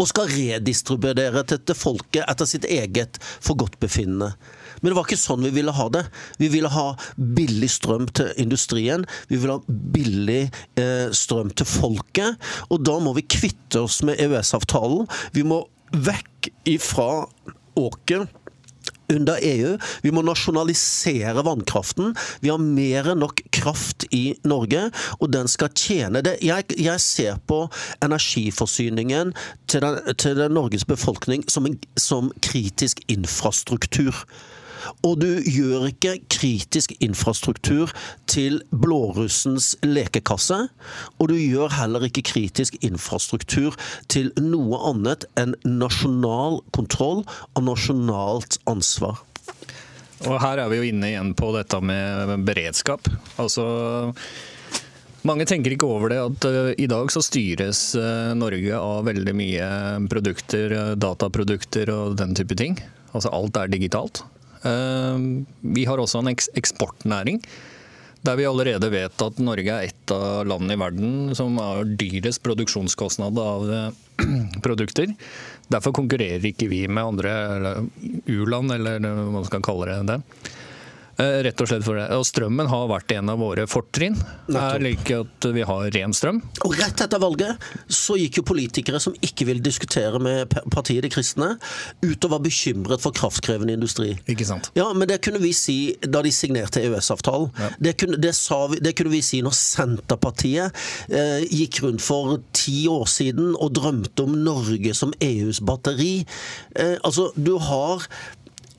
Og 0.00 0.08
skal 0.10 0.28
redistribuere 0.28 1.42
dette 1.48 1.76
folket 1.76 2.26
etter 2.28 2.48
sitt 2.48 2.66
eget 2.68 3.16
forgodtbefinnende. 3.40 4.34
Men 4.80 4.90
det 4.90 4.96
var 4.96 5.08
ikke 5.08 5.20
sånn 5.20 5.44
vi 5.44 5.52
ville 5.54 5.74
ha 5.76 5.86
det. 5.92 6.04
Vi 6.40 6.48
ville 6.52 6.70
ha 6.72 6.86
billig 7.16 7.70
strøm 7.72 8.06
til 8.16 8.32
industrien. 8.40 9.06
Vi 9.28 9.40
ville 9.40 9.58
ha 9.58 9.78
billig 9.96 10.42
eh, 10.80 11.08
strøm 11.16 11.52
til 11.56 11.68
folket. 11.68 12.50
Og 12.68 12.84
da 12.84 12.96
må 13.02 13.14
vi 13.16 13.26
kvitte 13.28 13.84
oss 13.84 14.00
med 14.06 14.20
EØS-avtalen. 14.20 15.08
Vi 15.36 15.44
må 15.48 15.62
vekk 15.92 16.52
ifra 16.70 17.26
åket 17.80 18.39
under 19.10 19.40
EU. 19.42 19.76
Vi 20.04 20.12
må 20.14 20.22
nasjonalisere 20.26 21.44
vannkraften. 21.46 22.14
Vi 22.44 22.52
har 22.52 22.62
mer 22.62 23.12
enn 23.12 23.22
nok 23.24 23.42
kraft 23.54 24.06
i 24.14 24.36
Norge, 24.48 24.88
og 25.18 25.32
den 25.34 25.50
skal 25.50 25.72
tjene 25.76 26.22
det. 26.26 26.38
Jeg, 26.44 26.68
jeg 26.78 27.04
ser 27.04 27.40
på 27.50 27.64
energiforsyningen 28.04 29.34
til 29.70 29.84
den, 29.84 30.00
til 30.20 30.38
den 30.38 30.56
Norges 30.56 30.86
befolkning 30.88 31.44
som, 31.50 31.68
en, 31.68 31.78
som 31.98 32.30
kritisk 32.44 33.02
infrastruktur. 33.10 34.24
Og 35.06 35.18
du 35.22 35.28
gjør 35.44 35.88
ikke 35.90 36.16
kritisk 36.32 36.94
infrastruktur 37.00 37.92
til 38.30 38.60
blårussens 38.70 39.72
lekekasse. 39.86 40.62
Og 41.18 41.32
du 41.32 41.36
gjør 41.38 41.74
heller 41.78 42.06
ikke 42.08 42.26
kritisk 42.32 42.78
infrastruktur 42.84 43.76
til 44.12 44.30
noe 44.42 44.80
annet 44.92 45.26
enn 45.40 45.56
nasjonal 45.64 46.60
kontroll 46.76 47.24
og 47.54 47.66
nasjonalt 47.66 48.60
ansvar. 48.70 49.20
Og 50.28 50.36
her 50.42 50.60
er 50.60 50.68
vi 50.68 50.80
jo 50.80 50.88
inne 50.90 51.14
igjen 51.14 51.34
på 51.36 51.48
dette 51.56 51.80
med 51.80 52.42
beredskap. 52.44 53.08
Altså 53.40 53.64
mange 55.26 55.44
tenker 55.44 55.74
ikke 55.74 55.88
over 55.88 56.12
det 56.12 56.20
at 56.20 56.44
uh, 56.48 56.70
i 56.80 56.88
dag 56.88 57.10
så 57.12 57.20
styres 57.24 57.90
uh, 57.98 58.32
Norge 58.36 58.76
av 58.76 59.04
veldig 59.08 59.34
mye 59.36 59.70
produkter, 60.08 60.72
uh, 60.72 60.92
dataprodukter 60.96 61.92
og 61.92 62.16
den 62.20 62.32
type 62.38 62.56
ting. 62.56 62.78
Altså 63.12 63.32
alt 63.36 63.58
er 63.60 63.72
digitalt. 63.72 64.22
Vi 64.60 65.84
har 65.88 66.00
også 66.00 66.20
en 66.20 66.32
eksportnæring. 66.34 67.40
Der 68.20 68.36
vi 68.36 68.44
allerede 68.44 68.90
vet 68.92 69.22
at 69.24 69.38
Norge 69.40 69.72
er 69.72 69.86
et 69.88 70.12
av 70.12 70.44
landene 70.44 70.76
i 70.76 70.80
verden 70.80 71.12
som 71.36 71.56
har 71.56 71.88
dyrest 71.88 72.42
produksjonskostnad 72.44 73.38
av 73.40 73.70
produkter. 74.66 75.14
Derfor 75.72 75.94
konkurrerer 75.96 76.44
ikke 76.50 76.68
vi 76.68 76.82
med 76.90 77.14
andre 77.14 77.32
u-land, 78.28 78.74
eller 78.76 79.00
hva 79.00 79.30
man 79.38 79.48
skal 79.48 79.64
kalle 79.64 79.96
det. 80.04 80.18
Eh, 81.20 81.42
rett 81.44 81.60
og 81.60 81.68
slett 81.68 81.84
for 81.84 81.98
det. 81.98 82.06
Og 82.16 82.24
strømmen 82.24 82.68
har 82.70 82.86
vært 82.88 83.12
en 83.16 83.32
av 83.32 83.40
våre 83.42 83.66
fortrinn. 83.68 84.16
Det 84.48 84.60
er 84.60 84.82
like 84.82 85.18
at 85.20 85.48
vi 85.52 85.64
har 85.68 85.90
ren 85.96 86.14
strøm. 86.16 86.40
Og 86.64 86.76
rett 86.78 87.02
etter 87.04 87.20
valget 87.20 87.60
så 87.92 88.16
gikk 88.16 88.40
jo 88.40 88.46
politikere 88.48 89.00
som 89.02 89.16
ikke 89.24 89.46
ville 89.50 89.64
diskutere 89.64 90.20
med 90.22 90.48
partiet 90.72 91.04
De 91.04 91.10
kristne, 91.12 91.54
ut 92.02 92.26
og 92.26 92.32
var 92.32 92.42
bekymret 92.44 93.02
for 93.02 93.14
kraftkrevende 93.16 93.74
industri. 93.76 94.14
Ikke 94.30 94.46
sant? 94.48 94.70
Ja, 94.76 94.88
men 94.96 95.08
det 95.10 95.20
kunne 95.24 95.40
vi 95.42 95.52
si 95.56 95.78
da 96.00 96.22
de 96.24 96.32
signerte 96.34 96.82
EØS-avtalen. 96.84 97.50
Ja. 97.60 97.70
Det, 97.78 97.94
det, 98.20 98.34
det, 98.80 98.94
kunne 98.98 99.12
vi 99.12 99.22
si 99.24 99.40
når 99.44 99.56
Senterpartiet 99.56 100.76
eh, 101.08 101.46
gikk 101.48 101.82
rundt 101.84 102.04
for 102.04 102.38
ti 102.56 102.84
år 102.90 103.08
siden 103.10 103.54
og 103.54 103.74
drømte 103.76 104.26
om 104.26 104.36
Norge 104.44 104.94
som 104.96 105.14
EUs 105.24 105.62
batteri. 105.64 106.26
Eh, 106.76 106.96
altså, 107.04 107.30
du 107.36 107.56
har 107.60 108.06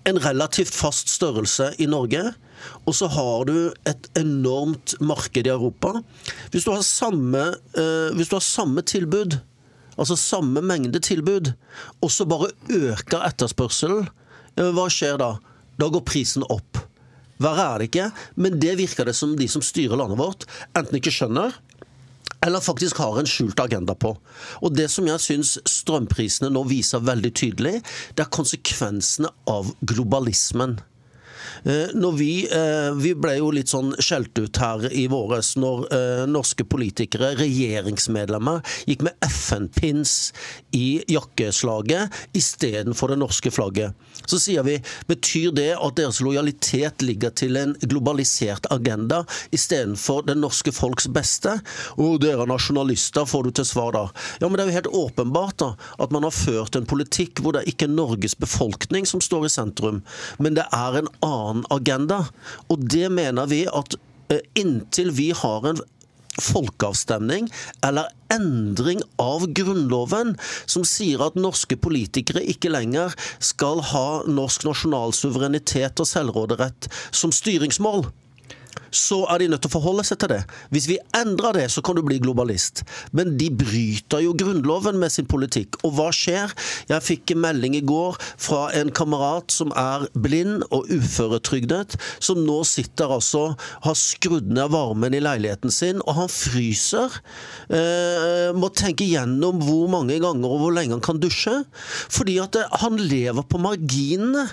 en 0.10 0.20
relativt 0.20 0.74
fast 0.74 1.10
størrelse 1.12 1.72
i 1.82 1.88
Norge. 1.90 2.24
Og 2.86 2.96
så 2.98 3.10
har 3.12 3.46
du 3.50 3.56
et 3.90 4.10
enormt 4.20 4.96
marked 5.02 5.48
i 5.48 5.54
Europa. 5.54 5.96
Hvis 6.54 6.66
du 6.66 6.72
har 6.74 6.84
samme, 6.86 7.48
eh, 7.78 8.14
du 8.14 8.36
har 8.36 8.46
samme 8.46 8.82
tilbud, 8.82 9.40
altså 9.98 10.18
samme 10.18 10.62
mengde 10.62 11.00
tilbud, 11.00 11.54
og 12.02 12.12
så 12.12 12.26
bare 12.26 12.52
øker 12.70 13.26
etterspørselen, 13.28 14.08
hva 14.56 14.88
skjer 14.92 15.18
da? 15.18 15.36
Da 15.80 15.88
går 15.90 16.04
prisen 16.06 16.44
opp. 16.50 16.78
Verre 17.42 17.64
er 17.66 17.82
det 17.82 17.90
ikke, 17.90 18.12
men 18.36 18.60
det 18.62 18.78
virker 18.78 19.08
det 19.08 19.16
som 19.18 19.34
de 19.38 19.48
som 19.50 19.64
styrer 19.66 19.98
landet 19.98 20.20
vårt, 20.20 20.46
enten 20.78 21.00
ikke 21.00 21.14
skjønner, 21.14 21.56
eller 22.46 22.64
faktisk 22.64 22.98
har 22.98 23.20
en 23.20 23.30
skjult 23.30 23.60
agenda 23.60 23.96
på. 23.96 24.16
Og 24.62 24.76
Det 24.76 24.88
som 24.92 25.08
jeg 25.08 25.24
syns 25.24 25.58
strømprisene 25.68 26.52
nå 26.54 26.64
viser 26.70 27.04
veldig 27.06 27.34
tydelig, 27.34 27.82
det 28.16 28.26
er 28.26 28.34
konsekvensene 28.34 29.32
av 29.50 29.74
globalismen. 29.82 30.80
Eh, 31.64 31.94
når 31.94 32.12
vi, 32.18 32.32
eh, 32.50 32.90
vi 32.98 33.14
ble 33.14 33.36
jo 33.38 33.52
litt 33.54 33.70
sånn 33.70 33.94
skjelt 34.02 34.34
ut 34.42 34.58
her 34.58 34.88
i 34.98 35.06
våres 35.12 35.54
når 35.62 35.84
eh, 35.94 36.22
norske 36.26 36.66
politikere, 36.66 37.36
regjeringsmedlemmer, 37.38 38.64
gikk 38.90 39.06
med 39.06 39.28
FN-pins 39.28 40.32
i 40.74 41.04
jakkeslaget 41.12 42.10
istedenfor 42.38 43.14
det 43.14 43.20
norske 43.22 43.52
flagget. 43.54 43.94
Så 44.26 44.40
sier 44.42 44.66
vi 44.66 44.80
betyr 45.10 45.54
det 45.54 45.70
at 45.76 45.98
deres 46.00 46.22
lojalitet 46.26 47.06
ligger 47.06 47.34
til 47.38 47.60
en 47.60 47.76
globalisert 47.82 48.66
agenda 48.74 49.22
istedenfor 49.54 50.26
det 50.30 50.38
norske 50.40 50.74
folks 50.74 51.10
beste? 51.14 51.54
Og 52.02 52.20
dere 52.24 52.48
nasjonalister, 52.50 53.28
får 53.30 53.48
du 53.48 53.52
til 53.60 53.70
svar 53.70 53.94
da. 53.94 54.04
Ja, 54.42 54.50
men 54.50 54.58
det 54.58 54.66
er 54.66 54.72
jo 54.72 54.80
helt 54.80 54.92
åpenbart 55.04 55.60
da, 55.62 55.70
at 56.02 56.14
man 56.14 56.26
har 56.26 56.34
ført 56.34 56.78
en 56.78 56.90
politikk 56.90 57.44
hvor 57.44 57.54
det 57.54 57.64
er 57.64 57.74
ikke 57.74 57.90
Norges 57.92 58.34
befolkning 58.40 59.06
som 59.10 59.22
står 59.22 59.46
i 59.46 59.54
sentrum, 59.54 60.02
men 60.42 60.58
det 60.58 60.66
er 60.74 60.98
en 60.98 61.10
annen 61.22 61.51
annen 61.52 61.68
agenda. 61.74 62.24
Og 62.72 62.86
det 62.92 63.10
mener 63.14 63.50
vi 63.52 63.66
at 63.70 63.98
eh, 64.32 64.44
inntil 64.58 65.14
vi 65.16 65.32
har 65.36 65.68
en 65.68 65.84
folkeavstemning 66.42 67.50
eller 67.86 68.08
endring 68.34 69.02
av 69.20 69.44
Grunnloven 69.52 70.38
som 70.66 70.86
sier 70.88 71.24
at 71.26 71.36
norske 71.36 71.76
politikere 71.76 72.44
ikke 72.54 72.72
lenger 72.72 73.12
skal 73.44 73.84
ha 73.92 74.06
norsk 74.24 74.64
nasjonal 74.70 75.12
suverenitet 75.16 76.00
og 76.00 76.08
selvråderett 76.08 76.88
som 77.12 77.36
styringsmål 77.36 78.08
så 78.92 79.22
er 79.32 79.42
de 79.42 79.50
nødt 79.52 79.64
til 79.64 79.72
å 79.72 79.76
forholde 79.78 80.06
seg 80.08 80.20
til 80.22 80.34
det. 80.34 80.42
Hvis 80.74 80.88
vi 80.92 81.00
endrer 81.18 81.56
det, 81.58 81.68
så 81.72 81.84
kan 81.86 81.98
du 81.98 82.04
bli 82.06 82.20
globalist. 82.24 82.84
Men 83.16 83.36
de 83.40 83.50
bryter 83.56 84.24
jo 84.26 84.36
Grunnloven 84.38 85.00
med 85.00 85.14
sin 85.14 85.28
politikk. 85.30 85.80
Og 85.88 85.96
hva 85.98 86.10
skjer? 86.16 86.52
Jeg 86.92 87.06
fikk 87.06 87.34
en 87.34 87.44
melding 87.46 87.78
i 87.80 87.84
går 87.88 88.20
fra 88.22 88.66
en 88.78 88.92
kamerat 88.96 89.54
som 89.54 89.72
er 89.78 90.08
blind 90.14 90.66
og 90.70 90.92
uføretrygdet, 90.92 91.96
som 92.20 92.44
nå 92.44 92.62
sitter 92.68 93.16
altså 93.16 93.52
har 93.86 93.98
skrudd 93.98 94.52
ned 94.52 94.72
varmen 94.74 95.16
i 95.16 95.24
leiligheten 95.24 95.74
sin, 95.74 96.04
og 96.06 96.18
han 96.20 96.32
fryser. 96.32 97.20
Eh, 97.72 98.52
må 98.58 98.72
tenke 98.76 99.08
gjennom 99.08 99.62
hvor 99.64 99.88
mange 99.92 100.20
ganger 100.22 100.52
og 100.52 100.66
hvor 100.66 100.76
lenge 100.76 100.98
han 100.98 101.06
kan 101.06 101.22
dusje. 101.22 101.62
Fordi 102.12 102.38
at 102.44 102.56
det, 102.58 102.68
han 102.84 103.00
lever 103.00 103.48
på 103.48 103.62
marginene. 103.62 104.48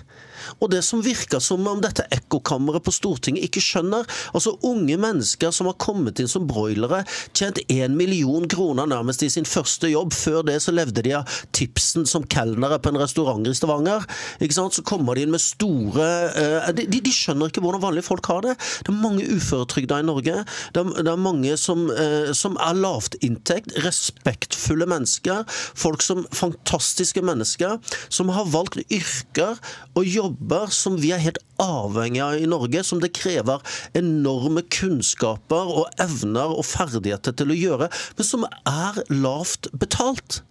Og 0.60 0.72
det 0.72 0.82
som 0.86 1.02
virker 1.04 1.42
som 1.42 1.66
om 1.68 1.82
dette 1.82 2.06
ekkokammeret 2.14 2.84
på 2.84 2.94
Stortinget 2.94 3.48
ikke 3.48 3.62
skjønner, 3.64 4.06
Altså 4.34 4.54
Unge 4.66 4.96
mennesker 5.00 5.52
som 5.54 5.68
har 5.70 5.76
kommet 5.80 6.20
inn 6.20 6.30
som 6.30 6.46
broilere, 6.48 7.02
tjent 7.36 7.60
én 7.72 7.94
million 7.98 8.46
kroner 8.50 8.88
nærmest 8.90 9.22
i 9.24 9.30
sin 9.32 9.46
første 9.48 9.90
jobb. 9.90 10.14
Før 10.14 10.42
det 10.46 10.58
så 10.64 10.74
levde 10.74 11.04
de 11.04 11.14
av 11.18 11.38
tipsen 11.56 12.06
som 12.08 12.26
kelnere 12.30 12.80
på 12.82 12.92
en 12.92 13.00
restaurant 13.00 13.46
i 13.48 13.54
Stavanger. 13.56 14.04
Ikke 14.42 14.56
sant? 14.56 14.76
Så 14.76 14.84
kommer 14.86 15.16
de 15.16 15.24
inn 15.26 15.34
med 15.34 15.42
store 15.42 16.08
uh, 16.34 16.68
de, 16.74 16.86
de 16.88 17.14
skjønner 17.14 17.50
ikke 17.50 17.62
hvordan 17.64 17.82
vanlige 17.82 18.08
folk 18.08 18.28
har 18.30 18.44
det. 18.46 18.56
Det 18.84 18.92
er 18.92 19.00
mange 19.00 19.26
uføretrygda 19.26 20.00
i 20.02 20.08
Norge. 20.08 20.42
Det 20.74 20.82
er, 20.82 20.92
det 21.02 21.12
er 21.12 21.22
mange 21.22 21.56
som, 21.60 21.86
uh, 21.90 22.30
som 22.36 22.58
er 22.62 22.78
lavtinntekt, 22.78 23.74
respektfulle 23.86 24.88
mennesker. 24.90 25.44
Folk 25.78 26.04
som 26.04 26.24
fantastiske 26.34 27.22
mennesker, 27.24 27.78
som 28.12 28.32
har 28.34 28.48
valgt 28.52 28.80
yrker 28.94 29.58
og 29.98 30.06
jobber 30.06 30.27
som 30.74 30.98
vi 31.00 31.12
er 31.14 31.22
helt 31.22 31.40
avhengig 31.62 32.22
av 32.24 32.36
i 32.38 32.48
Norge, 32.50 32.82
som 32.84 33.00
det 33.02 33.14
krever 33.16 33.62
enorme 33.98 34.62
kunnskaper 34.62 35.72
og 35.82 36.02
evner 36.02 36.54
og 36.54 36.66
ferdigheter 36.68 37.36
til 37.38 37.54
å 37.54 37.58
gjøre, 37.58 37.90
men 38.18 38.26
som 38.26 38.46
er 38.48 39.02
lavt 39.10 39.70
betalt. 39.72 40.42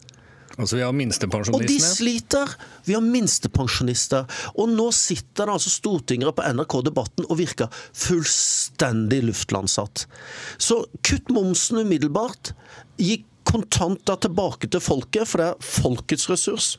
Altså 0.57 0.79
Vi 0.79 0.81
har 0.81 1.53
Og 1.53 1.67
de 1.69 1.77
sliter! 1.81 2.50
Vi 2.88 2.96
har 2.96 3.03
minstepensjonister. 3.05 4.25
Og 4.57 4.72
nå 4.74 4.88
sitter 4.96 5.46
det 5.46 5.53
altså 5.53 5.69
stortingere 5.69 6.34
på 6.34 6.46
NRK 6.57 6.79
Debatten 6.88 7.27
og 7.27 7.38
virker 7.38 7.69
fullstendig 7.93 9.22
luftlandsatt. 9.27 10.07
Så 10.57 10.81
kutt 11.05 11.29
momsen 11.29 11.84
umiddelbart. 11.84 12.55
Gi 12.98 13.22
kontanter 13.48 14.17
tilbake 14.25 14.69
til 14.72 14.81
folket, 14.84 15.29
for 15.29 15.43
det 15.43 15.51
er 15.51 15.72
folkets 15.77 16.25
ressurs. 16.31 16.74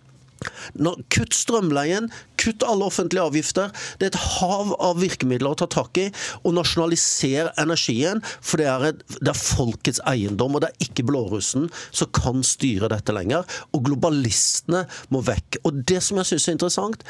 Når 0.79 1.01
kutt 1.15 1.35
strømleien, 1.35 2.11
kutt 2.39 2.65
alle 2.67 2.87
offentlige 2.89 3.25
avgifter. 3.25 3.73
Det 3.99 4.09
er 4.09 4.13
et 4.13 4.21
hav 4.39 4.75
av 4.83 5.01
virkemidler 5.03 5.53
å 5.53 5.59
ta 5.59 5.69
tak 5.71 5.99
i. 6.01 6.09
Og 6.45 6.57
nasjonaliser 6.57 7.53
energien, 7.61 8.23
for 8.41 8.63
det 8.63 8.69
er, 8.71 8.87
et, 8.93 9.03
det 9.19 9.33
er 9.33 9.41
folkets 9.41 10.03
eiendom. 10.09 10.57
Og 10.57 10.65
det 10.65 10.73
er 10.73 10.89
ikke 10.89 11.07
blårussen 11.09 11.69
som 11.91 12.13
kan 12.17 12.45
styre 12.47 12.91
dette 12.93 13.15
lenger. 13.15 13.47
Og 13.75 13.87
globalistene 13.89 14.85
må 15.15 15.23
vekk. 15.27 15.61
Og 15.69 15.83
det 15.89 16.03
som 16.05 16.21
jeg 16.21 16.33
syns 16.33 16.49
er 16.49 16.59
interessant, 16.59 17.07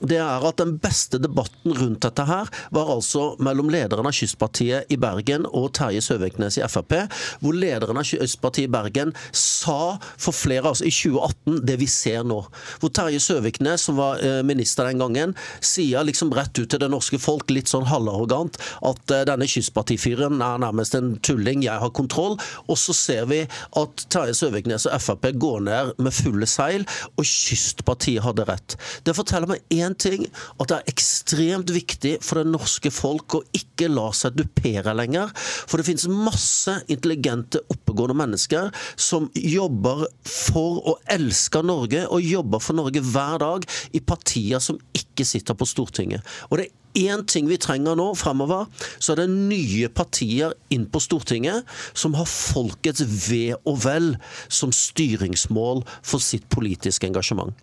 det 0.00 0.18
er 0.22 0.44
at 0.48 0.60
den 0.60 0.76
beste 0.80 1.20
debatten 1.20 1.74
rundt 1.76 2.02
dette 2.04 2.24
her 2.28 2.48
var 2.74 2.92
altså 2.94 3.34
mellom 3.42 3.70
lederen 3.72 4.08
av 4.08 4.14
Kystpartiet 4.16 4.88
i 4.92 4.96
Bergen 5.00 5.46
og 5.46 5.70
Terje 5.76 6.00
Søviknes 6.04 6.56
i 6.60 6.64
Frp, 6.64 6.96
hvor 7.42 7.56
lederen 7.56 8.00
av 8.00 8.06
Kystpartiet 8.08 8.68
i 8.68 8.72
Bergen 8.72 9.12
sa 9.36 9.98
for 10.16 10.36
flere, 10.36 10.70
altså 10.70 10.86
i 10.88 10.92
2018, 10.94 11.60
det 11.68 11.76
vi 11.82 11.88
ser 11.90 12.24
nå. 12.28 12.40
Hvor 12.80 12.92
Terje 12.96 13.20
Søviknes, 13.22 13.84
som 13.88 13.98
var 14.00 14.22
eh, 14.24 14.40
minister 14.46 14.88
den 14.88 15.02
gangen, 15.02 15.34
sier 15.60 16.06
liksom 16.06 16.32
rett 16.36 16.56
ut 16.58 16.70
til 16.70 16.80
det 16.80 16.90
norske 16.92 17.20
folk, 17.20 17.50
litt 17.52 17.70
sånn 17.70 17.88
halvarrogant, 17.90 18.56
at 18.88 19.14
eh, 19.14 19.26
denne 19.28 19.48
Kystpartifyren 19.50 20.40
er 20.40 20.64
nærmest 20.64 20.96
en 20.96 21.12
tulling, 21.24 21.64
jeg 21.66 21.76
har 21.82 21.94
kontroll. 21.96 22.38
Og 22.70 22.80
så 22.80 22.96
ser 22.96 23.28
vi 23.30 23.42
at 23.44 24.06
Terje 24.12 24.36
Søviknes 24.38 24.88
og 24.88 24.96
Frp 25.04 25.30
går 25.40 25.64
ned 25.68 25.92
med 26.00 26.16
fulle 26.16 26.48
seil, 26.48 26.88
og 27.16 27.28
Kystpartiet 27.28 28.24
hadde 28.24 28.48
rett. 28.48 28.78
Det 29.04 29.16
forteller 29.16 29.50
meg 29.50 29.64
én 29.76 29.89
ting, 29.98 30.26
at 30.60 30.70
det 30.70 30.78
er 30.78 30.92
ekstremt 30.92 31.72
viktig 31.74 32.16
for 32.24 32.40
det 32.40 32.50
norske 32.52 32.92
folk 32.94 33.38
å 33.38 33.42
ikke 33.56 33.90
la 33.90 34.08
seg 34.16 34.36
dupere 34.38 34.94
lenger. 34.96 35.32
For 35.36 35.80
det 35.80 35.88
finnes 35.88 36.08
masse 36.10 36.76
intelligente, 36.90 37.62
oppegående 37.72 38.18
mennesker 38.20 38.70
som 39.00 39.30
jobber 39.34 40.06
for 40.26 40.82
og 40.90 41.00
elsker 41.10 41.64
Norge, 41.66 42.04
og 42.08 42.24
jobber 42.24 42.62
for 42.62 42.78
Norge 42.78 43.02
hver 43.04 43.40
dag 43.42 43.66
i 43.96 44.02
partier 44.02 44.62
som 44.62 44.78
ikke 44.96 45.26
sitter 45.26 45.56
på 45.58 45.68
Stortinget. 45.68 46.26
Og 46.50 46.60
det 46.60 46.68
er 46.68 46.76
én 47.10 47.24
ting 47.26 47.46
vi 47.46 47.58
trenger 47.60 47.94
nå 47.98 48.10
fremover, 48.18 48.66
så 48.98 49.14
er 49.14 49.22
det 49.22 49.30
nye 49.30 49.90
partier 49.94 50.54
inn 50.74 50.88
på 50.90 51.02
Stortinget 51.02 51.66
som 51.94 52.16
har 52.18 52.28
folkets 52.30 53.04
ve 53.28 53.54
og 53.60 53.82
vel 53.84 54.14
som 54.48 54.74
styringsmål 54.74 55.84
for 56.02 56.22
sitt 56.22 56.48
politiske 56.50 57.06
engasjement. 57.06 57.54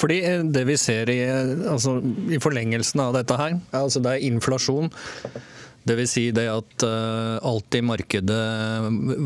Fordi 0.00 0.20
eh, 0.24 0.44
det 0.44 0.64
vi 0.68 0.76
ser 0.80 1.10
i, 1.12 1.20
eh, 1.26 1.54
altså, 1.70 1.98
i 2.32 2.40
forlengelsen 2.42 3.02
av 3.04 3.16
dette 3.18 3.36
her, 3.40 3.58
er 3.72 3.82
altså 3.82 4.02
det 4.04 4.16
er 4.16 4.28
inflasjon. 4.30 4.92
Det 5.84 5.96
vil 5.96 6.08
si 6.08 6.26
det 6.36 6.44
at 6.52 6.84
uh, 6.84 7.40
alt 7.48 7.74
i 7.74 7.80
markedet 7.80 8.36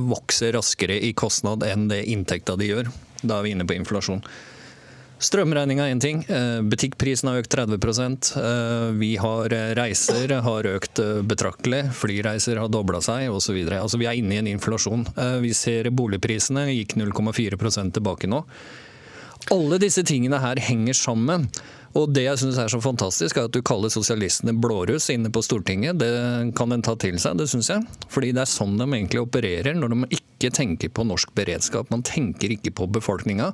vokser 0.06 0.54
raskere 0.54 1.00
i 1.02 1.10
kostnad 1.10 1.64
enn 1.66 1.88
det 1.90 2.04
inntekta 2.12 2.54
de 2.56 2.68
gjør. 2.68 2.90
Da 3.24 3.40
er 3.40 3.46
vi 3.46 3.54
inne 3.56 3.66
på 3.66 3.74
inflasjon. 3.74 4.22
Strømregninga 5.24 5.88
er 5.88 5.94
én 5.94 6.02
ting. 6.02 6.20
Butikkprisen 6.70 7.30
har 7.30 7.40
økt 7.40 7.50
30 7.54 7.74
Eh, 8.38 8.86
Vi 9.00 9.16
har 9.16 9.54
reiser 9.78 10.34
har 10.46 10.68
økt 10.68 11.00
betraktelig. 11.26 11.82
Flyreiser 11.96 12.60
har 12.60 12.68
dobla 12.68 13.00
seg 13.02 13.34
osv. 13.34 13.58
Altså, 13.74 13.98
vi 13.98 14.06
er 14.06 14.18
inne 14.20 14.36
i 14.36 14.42
en 14.42 14.52
inflasjon. 14.54 15.06
Vi 15.42 15.54
ser 15.54 15.90
boligprisene 15.90 16.68
gikk 16.70 16.96
0,4% 17.00 17.98
tilbake 17.98 18.30
nå. 18.30 18.44
Alle 19.52 19.76
disse 19.82 20.04
tingene 20.06 20.38
her 20.40 20.60
henger 20.62 20.96
sammen. 20.96 21.48
Og 21.94 22.10
det 22.10 22.24
jeg 22.24 22.40
syns 22.40 22.56
er 22.58 22.70
så 22.72 22.80
fantastisk, 22.82 23.38
er 23.38 23.46
at 23.46 23.54
du 23.54 23.60
kaller 23.62 23.92
sosialistene 23.92 24.54
blåruss 24.58 25.10
inne 25.14 25.30
på 25.30 25.42
Stortinget. 25.46 26.00
Det 26.00 26.10
kan 26.58 26.74
en 26.74 26.82
ta 26.82 26.96
til 26.98 27.20
seg, 27.22 27.36
det 27.38 27.46
syns 27.52 27.70
jeg. 27.70 27.84
Fordi 28.10 28.32
det 28.34 28.42
er 28.42 28.50
sånn 28.50 28.74
de 28.80 28.88
egentlig 28.88 29.22
opererer 29.22 29.76
når 29.78 29.92
de 29.92 30.18
ikke 30.18 30.50
tenker 30.56 30.90
på 30.90 31.06
norsk 31.06 31.30
beredskap. 31.38 31.92
Man 31.94 32.02
tenker 32.06 32.56
ikke 32.56 32.72
på 32.74 32.88
befolkninga. 32.96 33.52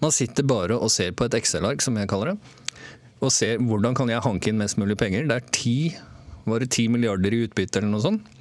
Man 0.00 0.14
sitter 0.14 0.46
bare 0.48 0.78
og 0.78 0.92
ser 0.92 1.12
på 1.16 1.26
et 1.26 1.36
Excel-ark, 1.36 1.84
som 1.84 1.98
jeg 2.00 2.08
kaller 2.08 2.32
det. 2.32 2.54
Og 3.20 3.32
ser 3.32 3.60
hvordan 3.60 3.96
kan 3.96 4.12
jeg 4.12 4.24
hanke 4.24 4.52
inn 4.52 4.60
mest 4.60 4.80
mulig 4.80 4.96
penger. 5.00 5.26
Det 5.28 5.36
er 5.36 5.52
ti, 5.52 5.76
var 6.48 6.62
det 6.62 6.70
ti 6.76 6.86
milliarder 6.92 7.34
i 7.34 7.42
utbytte 7.44 7.82
eller 7.82 7.92
noe 7.92 8.04
sånt. 8.04 8.32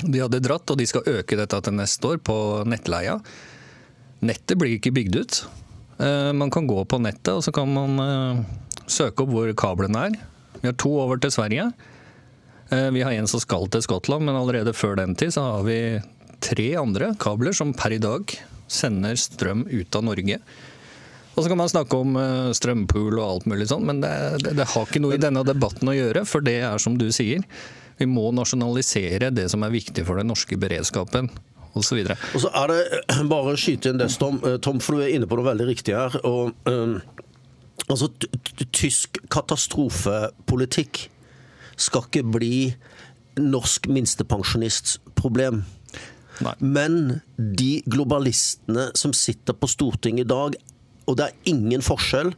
De 0.00 0.22
hadde 0.22 0.40
dratt, 0.44 0.70
og 0.70 0.78
de 0.78 0.86
skal 0.88 1.10
øke 1.10 1.36
dette 1.36 1.58
til 1.64 1.74
neste 1.76 2.14
år 2.14 2.22
på 2.24 2.36
nettleia. 2.70 3.18
Nettet 4.24 4.60
blir 4.60 4.78
ikke 4.78 4.94
bygd 4.94 5.18
ut. 5.18 5.40
Eh, 6.00 6.32
Man 6.32 6.50
kan 6.50 6.66
gå 6.66 6.84
på 6.84 6.98
nettet, 6.98 7.32
og 7.34 7.44
så 7.44 7.52
kan 7.52 7.68
man 7.72 8.00
eh, 8.00 8.42
søke 8.88 9.24
opp 9.24 9.34
hvor 9.34 9.52
kablene 9.58 10.06
er. 10.08 10.18
Vi 10.60 10.68
har 10.70 10.76
to 10.80 10.92
over 11.02 11.20
til 11.20 11.32
Sverige. 11.34 11.70
Eh, 12.70 12.88
Vi 12.94 13.04
har 13.04 13.12
en 13.12 13.28
som 13.28 13.42
skal 13.42 13.68
til 13.68 13.84
Skottland, 13.84 14.24
men 14.24 14.38
allerede 14.38 14.72
før 14.76 14.96
den 14.96 15.14
tid 15.14 15.34
så 15.36 15.44
har 15.44 15.66
vi 15.68 16.00
tre 16.40 16.72
andre 16.80 17.12
kabler 17.20 17.52
som 17.52 17.74
per 17.76 17.92
i 17.92 18.00
dag 18.00 18.32
sender 18.70 19.18
strøm 19.18 19.66
ut 19.68 19.96
av 19.96 20.06
Norge. 20.06 20.40
Og 21.36 21.44
så 21.44 21.48
kan 21.50 21.60
man 21.60 21.70
snakke 21.70 21.96
om 21.96 22.16
strømpool 22.56 23.14
og 23.18 23.24
alt 23.24 23.46
mulig 23.48 23.68
sånn, 23.70 23.84
men 23.86 24.00
det, 24.02 24.10
det, 24.42 24.54
det 24.58 24.66
har 24.72 24.86
ikke 24.86 25.00
noe 25.00 25.14
i 25.16 25.20
denne 25.20 25.44
debatten 25.46 25.88
å 25.88 25.94
gjøre, 25.94 26.24
for 26.28 26.44
det 26.44 26.56
er 26.66 26.80
som 26.82 26.96
du 27.00 27.06
sier. 27.14 27.44
Vi 28.00 28.08
må 28.08 28.26
nasjonalisere 28.34 29.30
det 29.32 29.46
som 29.52 29.62
er 29.64 29.72
viktig 29.72 30.04
for 30.08 30.20
den 30.20 30.28
norske 30.32 30.58
beredskapen, 30.60 31.30
osv. 31.78 32.02
Og 32.34 32.42
så 32.42 32.50
er 32.62 32.72
det 32.72 32.80
eh, 33.00 33.22
bare 33.30 33.54
å 33.54 33.58
skyte 33.60 33.92
inn 33.92 34.00
det, 34.00 34.10
Tom, 34.20 34.40
eh, 34.46 34.58
Tom, 34.62 34.80
for 34.82 34.96
du 34.96 35.04
er 35.04 35.14
inne 35.14 35.28
på 35.30 35.38
noe 35.38 35.48
veldig 35.50 35.68
riktig 35.68 35.96
her. 35.96 36.16
Og, 36.26 36.54
um, 36.68 36.96
altså, 37.86 38.10
tysk 38.76 39.20
katastrofepolitikk 39.32 41.06
skal 41.80 42.06
ikke 42.08 42.24
bli 42.36 42.54
norsk 43.40 43.88
minstepensjonistproblem. 43.92 45.62
Nei. 46.40 46.54
Men 46.64 47.20
de 47.36 47.80
globalistene 47.90 48.90
som 48.96 49.12
sitter 49.16 49.56
på 49.56 49.68
Stortinget 49.70 50.26
i 50.26 50.30
dag 50.30 50.56
og 51.08 51.16
det 51.18 51.26
er 51.26 51.50
ingen 51.52 51.82
forskjell 51.84 52.32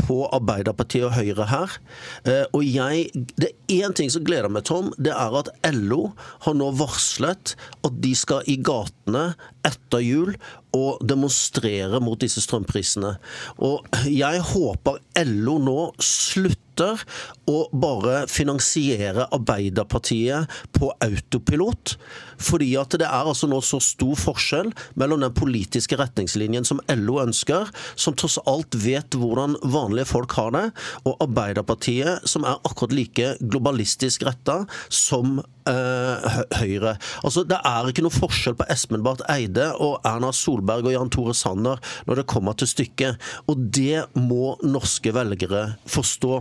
på 0.00 0.18
Arbeiderpartiet 0.34 1.06
og 1.08 1.14
Høyre 1.16 1.46
her. 1.50 1.76
Eh, 2.24 2.44
Og 2.52 2.64
jeg, 2.64 3.10
Det 3.36 3.50
er 3.50 3.86
én 3.86 3.94
ting 3.94 4.10
som 4.10 4.24
gleder 4.24 4.48
meg, 4.48 4.64
Tom. 4.64 4.92
Det 4.98 5.12
er 5.12 5.38
at 5.38 5.48
LO 5.74 6.12
har 6.46 6.54
nå 6.54 6.70
varslet 6.78 7.56
at 7.84 8.00
de 8.00 8.14
skal 8.14 8.42
i 8.46 8.56
gatene 8.56 9.34
etter 9.66 10.02
jul 10.04 10.36
og 10.76 11.00
demonstrere 11.06 12.00
mot 12.00 12.18
disse 12.20 12.40
strømprisene. 12.44 13.16
Og 13.58 13.86
jeg 14.06 14.42
håper 14.52 15.00
LO 15.24 15.58
nå 15.58 15.80
slutter 16.02 17.02
å 17.50 17.58
bare 17.72 18.24
finansiere 18.30 19.28
Arbeiderpartiet 19.34 20.50
på 20.76 20.90
autopilot. 21.04 21.96
Fordi 22.42 22.72
at 22.80 22.96
det 23.00 23.06
er 23.08 23.28
altså 23.30 23.48
nå 23.48 23.60
så 23.64 23.80
stor 23.82 24.16
forskjell 24.20 24.72
mellom 25.00 25.22
den 25.24 25.34
politiske 25.36 25.96
retningslinjen 25.98 26.66
som 26.68 26.82
LO 26.92 27.20
ønsker, 27.22 27.70
som 27.94 28.16
tross 28.18 28.38
alt 28.46 28.76
vet 28.82 29.16
hvordan 29.16 29.56
vanlige 29.64 30.10
folk 30.12 30.36
har 30.36 30.52
det, 30.56 30.64
og 31.04 31.22
Arbeiderpartiet, 31.24 32.26
som 32.28 32.44
er 32.44 32.60
akkurat 32.66 32.96
like 32.96 33.34
globalistisk 33.40 34.26
retta 34.28 34.62
som 34.92 35.38
eh, 35.68 36.38
Høyre. 36.60 36.96
Altså, 37.24 37.44
Det 37.48 37.58
er 37.58 37.90
ikke 37.90 38.04
noe 38.04 38.14
forskjell 38.14 38.56
på 38.58 38.66
Espen 38.72 39.04
Barth 39.06 39.24
Eide 39.32 39.70
og 39.82 40.04
Erna 40.06 40.32
Solberg 40.34 40.88
og 40.88 40.94
Jan 40.94 41.12
Tore 41.12 41.34
Sanner 41.36 41.80
når 42.08 42.20
det 42.20 42.28
kommer 42.30 42.56
til 42.58 42.70
stykket. 42.70 43.20
Og 43.50 43.66
det 43.74 44.06
må 44.18 44.54
norske 44.66 45.12
velgere 45.14 45.64
forstå. 45.90 46.32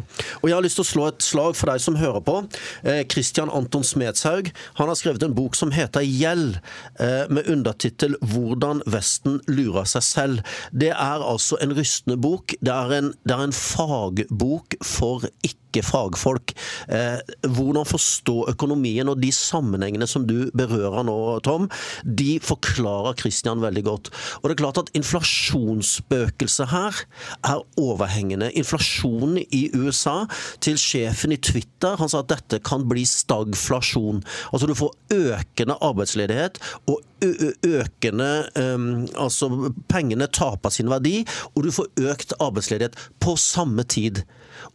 Og 0.41 0.49
Jeg 0.49 0.55
har 0.55 0.65
lyst 0.65 0.79
til 0.79 0.85
å 0.85 0.91
slå 0.95 1.09
et 1.11 1.25
slag 1.25 1.57
for 1.59 1.71
deg 1.71 1.83
som 1.83 1.99
hører 1.99 2.23
på. 2.25 2.37
Eh, 2.87 3.03
Anton 3.45 3.83
Smedshaug 3.83 4.51
han 4.79 4.87
har 4.89 4.95
skrevet 4.95 5.23
en 5.23 5.35
bok 5.35 5.55
som 5.55 5.71
heter 5.71 6.05
Gjeld, 6.05 6.59
eh, 6.99 7.27
med 7.29 7.47
undertittel 7.47 8.15
'Hvordan 8.21 8.81
Vesten 8.85 9.41
lurer 9.47 9.85
seg 9.85 10.01
selv'. 10.01 10.43
Det 10.71 10.91
er 10.91 11.19
altså 11.19 11.57
en 11.61 11.75
rystende 11.75 12.17
bok. 12.17 12.55
Det 12.61 12.73
er 12.73 12.91
en, 12.91 13.13
det 13.27 13.35
er 13.35 13.43
en 13.43 13.51
fagbok 13.51 14.75
for 14.83 15.27
ikke 15.43 15.65
ikke 15.75 15.89
fagfolk. 15.89 16.53
Eh, 16.87 17.19
hvordan 17.51 17.87
forstå 17.87 18.37
økonomien 18.53 19.09
og 19.11 19.19
de 19.21 19.31
sammenhengene 19.35 20.07
som 20.07 20.25
du 20.27 20.49
berører 20.55 21.05
nå, 21.07 21.17
Tom, 21.45 21.67
de 22.03 22.39
forklarer 22.43 23.17
Kristian 23.19 23.63
veldig 23.63 23.83
godt. 23.83 24.11
Og 24.41 24.49
det 24.49 24.55
er 24.55 24.61
klart 24.63 24.81
at 24.81 24.91
inflasjonsspøkelset 24.95 26.71
her 26.71 27.03
er 27.43 27.63
overhengende. 27.81 28.51
Inflasjonen 28.55 29.41
i 29.51 29.67
USA, 29.75 30.25
til 30.63 30.79
sjefen 30.85 31.33
i 31.35 31.39
Twitter, 31.41 31.97
han 31.99 32.11
sa 32.11 32.21
at 32.21 32.31
dette 32.31 32.61
kan 32.65 32.85
bli 32.89 33.05
stagflasjon. 33.09 34.21
Altså 34.51 34.69
du 34.69 34.75
får 34.77 34.93
økende 35.15 35.77
arbeidsledighet 35.85 36.61
og 36.91 37.01
økende 37.65 38.29
um, 38.59 38.85
Altså 39.17 39.49
pengene 39.89 40.27
taper 40.29 40.73
sin 40.73 40.91
verdi, 40.91 41.23
og 41.55 41.65
du 41.65 41.71
får 41.73 42.09
økt 42.11 42.35
arbeidsledighet 42.43 42.97
på 43.23 43.37
samme 43.39 43.85
tid. 43.87 44.23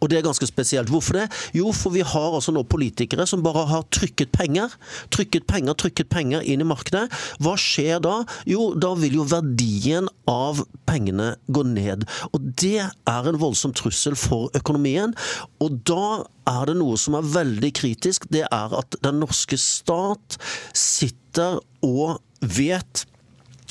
Og 0.00 0.10
det 0.10 0.18
er 0.18 0.24
ganske 0.24 0.48
spesielt. 0.48 0.90
Hvorfor 0.92 1.18
det? 1.18 1.26
Jo, 1.56 1.70
for 1.76 1.92
vi 1.94 2.04
har 2.06 2.36
altså 2.36 2.54
nå 2.54 2.64
politikere 2.68 3.26
som 3.28 3.44
bare 3.44 3.66
har 3.68 3.86
trykket 3.92 4.32
penger. 4.32 4.72
Trykket 5.12 5.46
penger, 5.50 5.76
trykket 5.76 6.10
penger 6.12 6.44
inn 6.44 6.64
i 6.64 6.68
markedet. 6.68 7.06
Hva 7.42 7.56
skjer 7.60 8.00
da? 8.04 8.20
Jo, 8.48 8.70
da 8.80 8.94
vil 8.98 9.20
jo 9.20 9.28
verdien 9.28 10.08
av 10.30 10.62
pengene 10.88 11.34
gå 11.52 11.64
ned. 11.68 12.06
Og 12.32 12.50
det 12.62 12.80
er 12.86 13.30
en 13.30 13.40
voldsom 13.40 13.74
trussel 13.76 14.16
for 14.18 14.48
økonomien. 14.56 15.14
Og 15.60 15.82
da 15.88 16.24
er 16.50 16.70
det 16.70 16.78
noe 16.80 16.96
som 17.00 17.18
er 17.18 17.28
veldig 17.36 17.72
kritisk. 17.76 18.26
Det 18.32 18.46
er 18.48 18.76
at 18.80 18.98
den 19.04 19.20
norske 19.22 19.58
stat 19.60 20.40
sitter 20.76 21.60
og 21.84 22.20
vet 22.40 23.04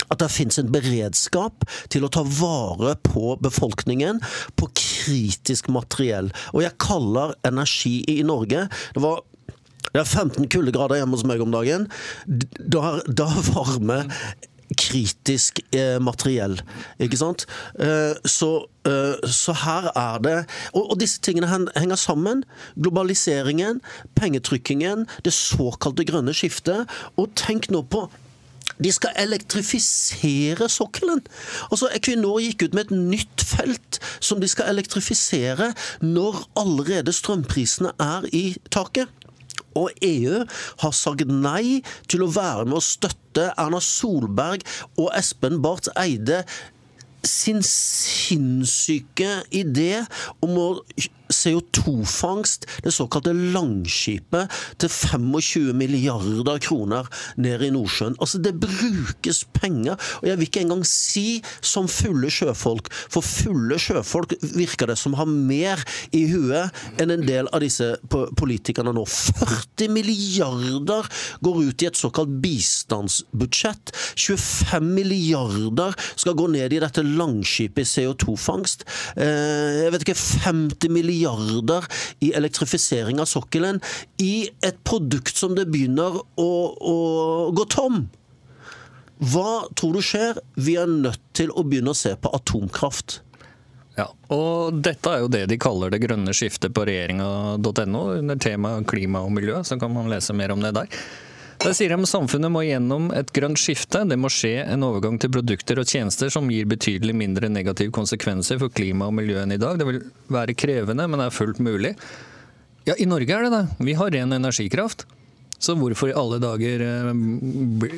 at 0.10 0.22
det 0.22 0.32
finnes 0.34 0.60
en 0.62 0.72
beredskap 0.74 1.66
til 1.94 2.06
å 2.06 2.12
ta 2.14 2.24
vare 2.26 2.96
på 3.06 3.36
befolkningen 3.44 4.22
på 4.60 4.70
kritisk 4.78 5.70
materiell. 5.74 6.32
Og 6.54 6.64
jeg 6.66 6.80
kaller 6.82 7.36
energi 7.48 8.00
i 8.10 8.22
Norge 8.26 8.68
Det 8.96 9.04
var 9.04 9.24
det 9.90 10.04
er 10.04 10.06
15 10.06 10.50
kuldegrader 10.52 11.00
hjemme 11.00 11.18
hos 11.18 11.26
meg 11.26 11.42
om 11.42 11.54
dagen. 11.54 11.88
Da, 12.28 13.00
da 13.08 13.26
varme 13.48 14.04
kritisk 14.78 15.62
eh, 15.74 15.98
materiell. 16.04 16.60
Ikke 17.02 17.18
sant? 17.18 17.46
Eh, 17.82 18.14
så, 18.28 18.52
eh, 18.86 19.18
så, 19.26 19.56
her 19.64 19.90
er 19.96 20.22
det 20.22 20.36
og, 20.74 20.84
og, 20.92 20.96
disse 21.02 21.22
tingene 21.26 21.50
henger 21.50 21.98
sammen. 21.98 22.44
Globaliseringen, 22.78 23.82
pengetrykkingen, 24.20 25.08
det 25.26 25.34
såkalte 25.34 26.06
grønne 26.06 26.36
skiftet. 26.38 26.90
Og 27.18 27.34
tenk 27.40 27.72
nå 27.74 27.82
på 27.90 28.06
de 28.84 28.92
skal 28.96 29.16
elektrifisere 29.20 30.70
sokkelen. 30.72 31.22
Altså, 31.72 31.90
Equinor 31.96 32.40
gikk 32.44 32.68
ut 32.68 32.78
med 32.78 32.88
et 32.88 32.96
nytt 32.96 33.44
felt 33.46 34.00
som 34.20 34.40
de 34.42 34.48
skal 34.50 34.72
elektrifisere 34.72 35.74
når 36.06 36.44
allerede 36.60 37.14
strømprisene 37.16 37.92
er 38.00 38.28
i 38.34 38.46
taket. 38.72 39.12
Og 39.78 39.92
EU 40.02 40.44
har 40.82 40.94
sagt 40.96 41.30
nei 41.30 41.82
til 42.10 42.24
å 42.26 42.32
være 42.34 42.66
med 42.70 42.80
å 42.80 42.84
støtte 42.84 43.52
Erna 43.60 43.82
Solberg 43.84 44.66
og 44.98 45.12
Espen 45.18 45.62
Barth 45.64 45.92
Eide 46.00 46.44
sin 47.28 47.60
sinnssyke 47.66 49.42
idé 49.52 50.06
om 50.46 50.56
å 50.56 50.68
CO2-fangst, 51.30 52.66
det 52.84 52.94
såkalte 52.94 53.34
Langskipet, 53.34 54.50
til 54.82 54.90
25 54.90 55.74
milliarder 55.78 56.60
kroner 56.64 57.10
ned 57.38 57.64
i 57.66 57.72
Nordsjøen. 57.74 58.18
Altså, 58.20 58.42
det 58.42 58.56
brukes 58.60 59.44
penger. 59.54 60.00
Og 60.22 60.30
jeg 60.30 60.40
vil 60.40 60.50
ikke 60.50 60.64
engang 60.66 60.86
si 60.88 61.42
som 61.62 61.90
fulle 61.92 62.32
sjøfolk, 62.34 62.90
for 63.12 63.26
fulle 63.26 63.78
sjøfolk 63.82 64.36
virker 64.56 64.90
det 64.90 64.98
som 65.00 65.16
har 65.20 65.30
mer 65.30 65.82
i 66.16 66.26
huet 66.32 66.74
enn 67.02 67.14
en 67.14 67.26
del 67.26 67.50
av 67.54 67.64
disse 67.64 67.92
politikerne 68.10 68.94
nå. 68.96 69.06
40 69.06 69.94
milliarder 69.94 71.08
går 71.46 71.62
ut 71.70 71.84
i 71.86 71.90
et 71.90 72.00
såkalt 72.00 72.32
bistandsbudsjett. 72.42 73.94
25 74.18 74.90
milliarder 74.98 75.96
skal 76.16 76.38
gå 76.40 76.50
ned 76.56 76.74
i 76.74 76.82
dette 76.82 77.06
Langskipet 77.06 77.86
i 77.86 77.90
CO2-fangst. 77.90 78.86
Eh, 79.20 79.86
jeg 79.86 79.94
vet 79.94 80.06
ikke, 80.08 80.20
50 80.50 80.94
milliarder 80.94 81.19
milliarder 81.20 81.86
i 82.20 82.32
elektrifisering 82.34 83.20
av 83.20 83.26
sokkelen 83.26 83.82
i 84.18 84.50
et 84.62 84.84
produkt 84.84 85.36
som 85.36 85.56
det 85.56 85.68
begynner 85.70 86.16
å, 86.36 86.52
å 86.80 87.52
gå 87.52 87.66
tom. 87.66 88.08
Hva 89.20 89.68
tror 89.76 89.98
du 89.98 90.02
skjer? 90.02 90.40
Vi 90.56 90.78
er 90.80 90.88
nødt 90.88 91.22
til 91.34 91.52
å 91.52 91.64
begynne 91.64 91.92
å 91.92 91.98
se 91.98 92.16
på 92.16 92.32
atomkraft. 92.32 93.22
Ja, 93.98 94.08
og 94.32 94.80
dette 94.80 95.12
er 95.12 95.24
jo 95.26 95.32
det 95.32 95.48
de 95.52 95.58
kaller 95.60 95.92
det 95.92 96.00
grønne 96.00 96.32
skiftet 96.32 96.72
på 96.72 96.86
regjeringa.no 96.88 98.04
under 98.16 98.40
temaet 98.40 98.88
klima 98.88 99.26
og 99.26 99.34
miljø, 99.36 99.60
så 99.64 99.76
kan 99.80 99.92
man 99.92 100.08
lese 100.12 100.34
mer 100.34 100.54
om 100.56 100.64
det 100.64 100.72
der. 100.78 101.02
Der 101.60 101.74
sier 101.76 101.92
de 101.92 102.08
samfunnet 102.08 102.52
må 102.54 102.62
gjennom 102.64 103.10
et 103.12 103.34
grønt 103.36 103.60
skifte. 103.60 104.06
Det 104.08 104.16
må 104.16 104.30
skje 104.32 104.64
en 104.64 104.86
overgang 104.88 105.18
til 105.20 105.32
produkter 105.34 105.82
og 105.82 105.90
tjenester 105.92 106.32
som 106.32 106.48
gir 106.48 106.70
betydelig 106.72 107.16
mindre 107.20 107.50
negative 107.52 107.92
konsekvenser 107.96 108.62
for 108.62 108.72
klima 108.72 109.10
og 109.10 109.18
miljø 109.18 109.42
enn 109.42 109.52
i 109.52 109.60
dag. 109.60 109.76
Det 109.80 109.88
vil 109.90 110.00
være 110.32 110.56
krevende, 110.56 111.08
men 111.12 111.20
det 111.20 111.28
er 111.28 111.36
fullt 111.36 111.60
mulig. 111.60 111.94
Ja, 112.88 112.96
i 112.96 113.10
Norge 113.10 113.36
er 113.36 113.44
det 113.46 113.52
det. 113.58 113.64
Vi 113.90 113.98
har 114.00 114.16
ren 114.16 114.38
energikraft. 114.40 115.04
Så 115.60 115.76
hvorfor 115.76 116.08
i 116.08 116.16
alle 116.16 116.40
dager 116.40 116.86
eh, 116.86 117.10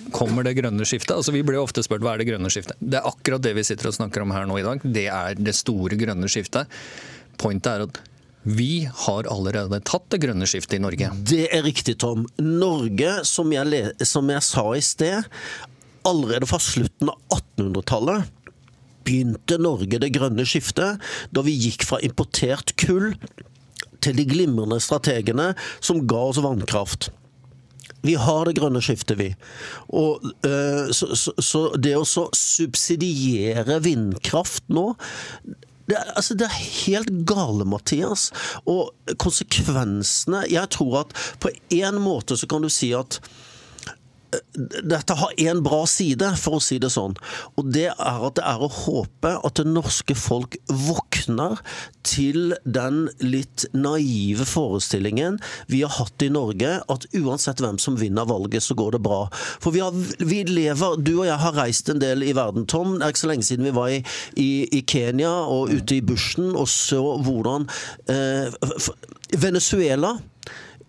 kommer 0.09 0.47
det 0.47 0.55
grønne 0.57 0.87
skiftet? 0.89 1.13
Altså, 1.13 1.33
Vi 1.35 1.43
blir 1.45 1.61
ofte 1.61 1.83
spurt 1.85 2.01
hva 2.01 2.15
er 2.15 2.23
det 2.23 2.31
grønne 2.31 2.49
skiftet. 2.49 2.81
Det 2.81 2.97
er 2.97 3.05
akkurat 3.05 3.45
det 3.45 3.53
vi 3.59 3.67
sitter 3.67 3.91
og 3.91 3.99
snakker 3.99 4.25
om 4.25 4.33
her 4.33 4.49
nå 4.49 4.57
i 4.57 4.65
dag. 4.65 4.81
Det 4.81 5.05
er 5.05 5.37
det 5.37 5.53
store 5.53 6.01
grønne 6.01 6.29
skiftet. 6.33 6.81
Pointet 7.37 7.69
er 7.75 7.85
at 7.85 8.01
vi 8.43 8.89
har 9.05 9.27
allerede 9.29 9.81
tatt 9.85 10.07
det 10.13 10.21
grønne 10.23 10.47
skiftet 10.49 10.79
i 10.79 10.81
Norge. 10.81 11.11
Det 11.29 11.45
er 11.53 11.65
riktig, 11.65 11.99
Tom. 12.01 12.25
Norge, 12.41 13.19
som 13.27 13.51
jeg, 13.53 13.91
som 14.07 14.29
jeg 14.33 14.45
sa 14.45 14.65
i 14.73 14.81
sted, 14.85 15.27
allerede 16.07 16.49
fra 16.49 16.57
slutten 16.61 17.11
av 17.13 17.37
1800-tallet 17.37 18.37
begynte 19.05 19.57
Norge 19.61 20.01
det 20.01 20.11
grønne 20.13 20.45
skiftet 20.45 21.01
da 21.33 21.45
vi 21.45 21.55
gikk 21.57 21.85
fra 21.89 22.01
importert 22.05 22.73
kull 22.81 23.13
til 24.01 24.17
de 24.17 24.25
glimrende 24.25 24.79
strategene 24.81 25.51
som 25.79 26.03
ga 26.09 26.21
oss 26.31 26.41
vannkraft. 26.41 27.11
Vi 28.01 28.15
har 28.17 28.47
det 28.47 28.55
grønne 28.57 28.81
skiftet, 28.81 29.19
vi. 29.19 29.29
Og, 29.93 30.23
øh, 30.45 30.89
så, 30.89 31.11
så, 31.13 31.33
så, 31.37 31.67
det 31.77 31.93
å 31.99 32.05
subsidiere 32.05 33.77
vindkraft 33.85 34.65
nå 34.73 34.87
det 35.89 35.97
er, 35.97 36.11
altså, 36.15 36.37
det 36.37 36.47
er 36.47 36.57
helt 36.85 37.11
gale, 37.29 37.65
Mathias. 37.67 38.29
Og 38.69 38.91
konsekvensene 39.21 40.45
Jeg 40.51 40.69
tror 40.77 41.01
at 41.05 41.15
på 41.41 41.51
en 41.73 42.01
måte 42.01 42.37
så 42.37 42.47
kan 42.49 42.63
du 42.63 42.69
si 42.71 42.91
at 42.95 43.19
dette 44.83 45.15
har 45.17 45.33
én 45.41 45.61
bra 45.63 45.83
side, 45.89 46.27
for 46.39 46.57
å 46.57 46.63
si 46.63 46.77
det 46.81 46.91
sånn. 46.93 47.15
Og 47.59 47.71
det 47.75 47.89
er 47.91 48.25
at 48.27 48.37
det 48.39 48.45
er 48.47 48.63
å 48.63 48.69
håpe 48.71 49.33
at 49.41 49.59
det 49.59 49.67
norske 49.67 50.15
folk 50.17 50.57
våkner 50.67 51.59
til 52.07 52.55
den 52.63 53.03
litt 53.21 53.65
naive 53.75 54.47
forestillingen 54.47 55.39
vi 55.71 55.83
har 55.83 55.93
hatt 55.97 56.23
i 56.23 56.31
Norge, 56.33 56.77
at 56.81 57.07
uansett 57.17 57.61
hvem 57.61 57.79
som 57.81 57.99
vinner 57.99 58.29
valget, 58.29 58.63
så 58.63 58.77
går 58.77 58.97
det 58.97 59.03
bra. 59.05 59.25
For 59.61 59.75
vi, 59.75 59.83
har, 59.83 59.95
vi 60.19 60.41
lever 60.47 60.99
Du 61.01 61.13
og 61.19 61.27
jeg 61.27 61.39
har 61.43 61.57
reist 61.57 61.91
en 61.91 62.01
del 62.01 62.25
i 62.25 62.33
verden, 62.37 62.65
Tom. 62.69 62.97
Det 62.97 63.05
er 63.05 63.13
ikke 63.13 63.25
så 63.25 63.31
lenge 63.31 63.47
siden 63.47 63.67
vi 63.67 63.75
var 63.75 63.93
i, 63.93 64.01
i, 64.39 64.49
i 64.79 64.83
Kenya 64.87 65.31
og 65.51 65.73
ute 65.75 65.97
i 65.97 66.03
bushen 66.05 66.53
og 66.55 66.67
så 66.71 67.01
hvordan 67.21 67.67
eh, 68.11 68.53
Venezuela 69.41 70.15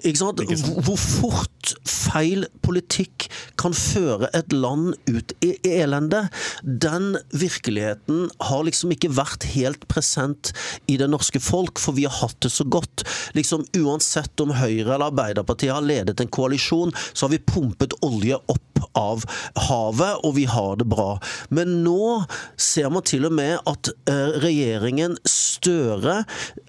hvor 0.03 0.99
fort 0.99 1.73
feil 1.87 2.47
politikk 2.65 3.29
kan 3.61 3.75
føre 3.77 4.31
et 4.37 4.53
land 4.55 4.97
ut 5.11 5.35
i 5.45 5.53
elende. 5.69 6.25
Den 6.63 7.17
virkeligheten 7.31 8.27
har 8.49 8.65
liksom 8.67 8.95
ikke 8.95 9.13
vært 9.15 9.47
helt 9.55 9.87
present 9.93 10.53
i 10.91 10.99
det 11.01 11.09
norske 11.11 11.41
folk, 11.43 11.81
for 11.83 11.97
vi 11.99 12.07
har 12.09 12.19
hatt 12.23 12.41
det 12.45 12.53
så 12.53 12.67
godt. 12.67 13.07
Liksom 13.39 13.67
Uansett 13.79 14.43
om 14.43 14.55
Høyre 14.57 14.97
eller 14.97 15.11
Arbeiderpartiet 15.11 15.75
har 15.75 15.87
ledet 15.87 16.21
en 16.21 16.33
koalisjon, 16.33 16.93
så 17.13 17.27
har 17.27 17.35
vi 17.37 17.43
pumpet 17.53 17.97
olje 18.05 18.39
opp 18.53 18.83
av 18.99 19.23
havet, 19.69 20.25
og 20.27 20.35
vi 20.37 20.47
har 20.51 20.77
det 20.81 20.89
bra. 20.91 21.17
Men 21.55 21.81
nå 21.85 22.25
ser 22.61 22.91
man 22.93 23.07
til 23.07 23.29
og 23.29 23.37
med 23.37 23.59
at 23.69 23.93
eh, 24.11 24.39
regjeringen 24.43 25.19
Støre 25.29 26.23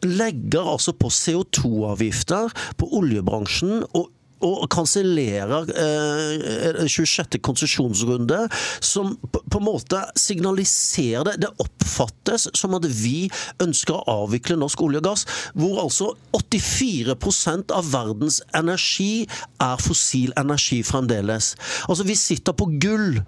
legger 0.06 0.68
altså 0.76 0.94
på 0.94 1.10
CO2-avgifter 1.14 2.52
på 2.78 2.90
oljebransjen. 3.24 3.88
og 3.94 4.12
og 4.44 4.66
kansellerer 4.68 5.70
eh, 5.72 6.82
26. 6.84 7.38
konsesjonsrunde, 7.40 8.42
som 8.84 9.14
på, 9.32 9.60
en 9.60 9.64
måte 9.64 10.02
signaliserer 10.20 11.30
det. 11.30 11.38
Det 11.46 11.52
oppfattes 11.64 12.50
som 12.52 12.76
at 12.76 12.84
vi 12.84 13.30
ønsker 13.64 13.96
å 13.96 14.18
avvikle 14.26 14.58
norsk 14.60 14.84
olje 14.84 15.00
og 15.00 15.08
gass, 15.08 15.24
hvor 15.56 15.80
altså 15.86 16.10
84% 16.36 17.72
av 17.72 17.88
verdens 17.94 18.42
energi 18.52 19.24
er 19.64 19.80
fossil 19.80 20.36
energi 20.36 20.82
fremdeles. 20.84 21.54
Altså, 21.88 22.04
vi 22.04 22.20
sitter 22.20 22.52
på 22.52 22.68
gull 22.84 23.22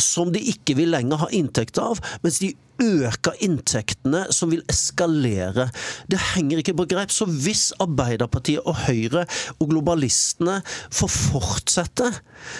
som 0.00 0.32
de 0.34 0.42
ikke 0.52 0.76
vil 0.78 0.92
lenger 0.94 1.24
ha 1.24 1.28
inntekt 1.34 1.80
av, 1.82 2.00
mens 2.24 2.40
de 2.42 2.52
øker 2.82 3.36
inntektene 3.44 4.26
som 4.34 4.50
vil 4.52 4.64
eskalere. 4.68 5.68
Det 6.10 6.20
henger 6.34 6.60
ikke 6.60 6.76
på 6.76 6.88
greip. 6.90 7.12
Så 7.14 7.28
hvis 7.28 7.70
Arbeiderpartiet 7.80 8.66
og 8.68 8.82
Høyre 8.86 9.24
og 9.56 9.70
globalistene 9.70 10.60
får 10.92 11.12
fortsette, 11.14 12.10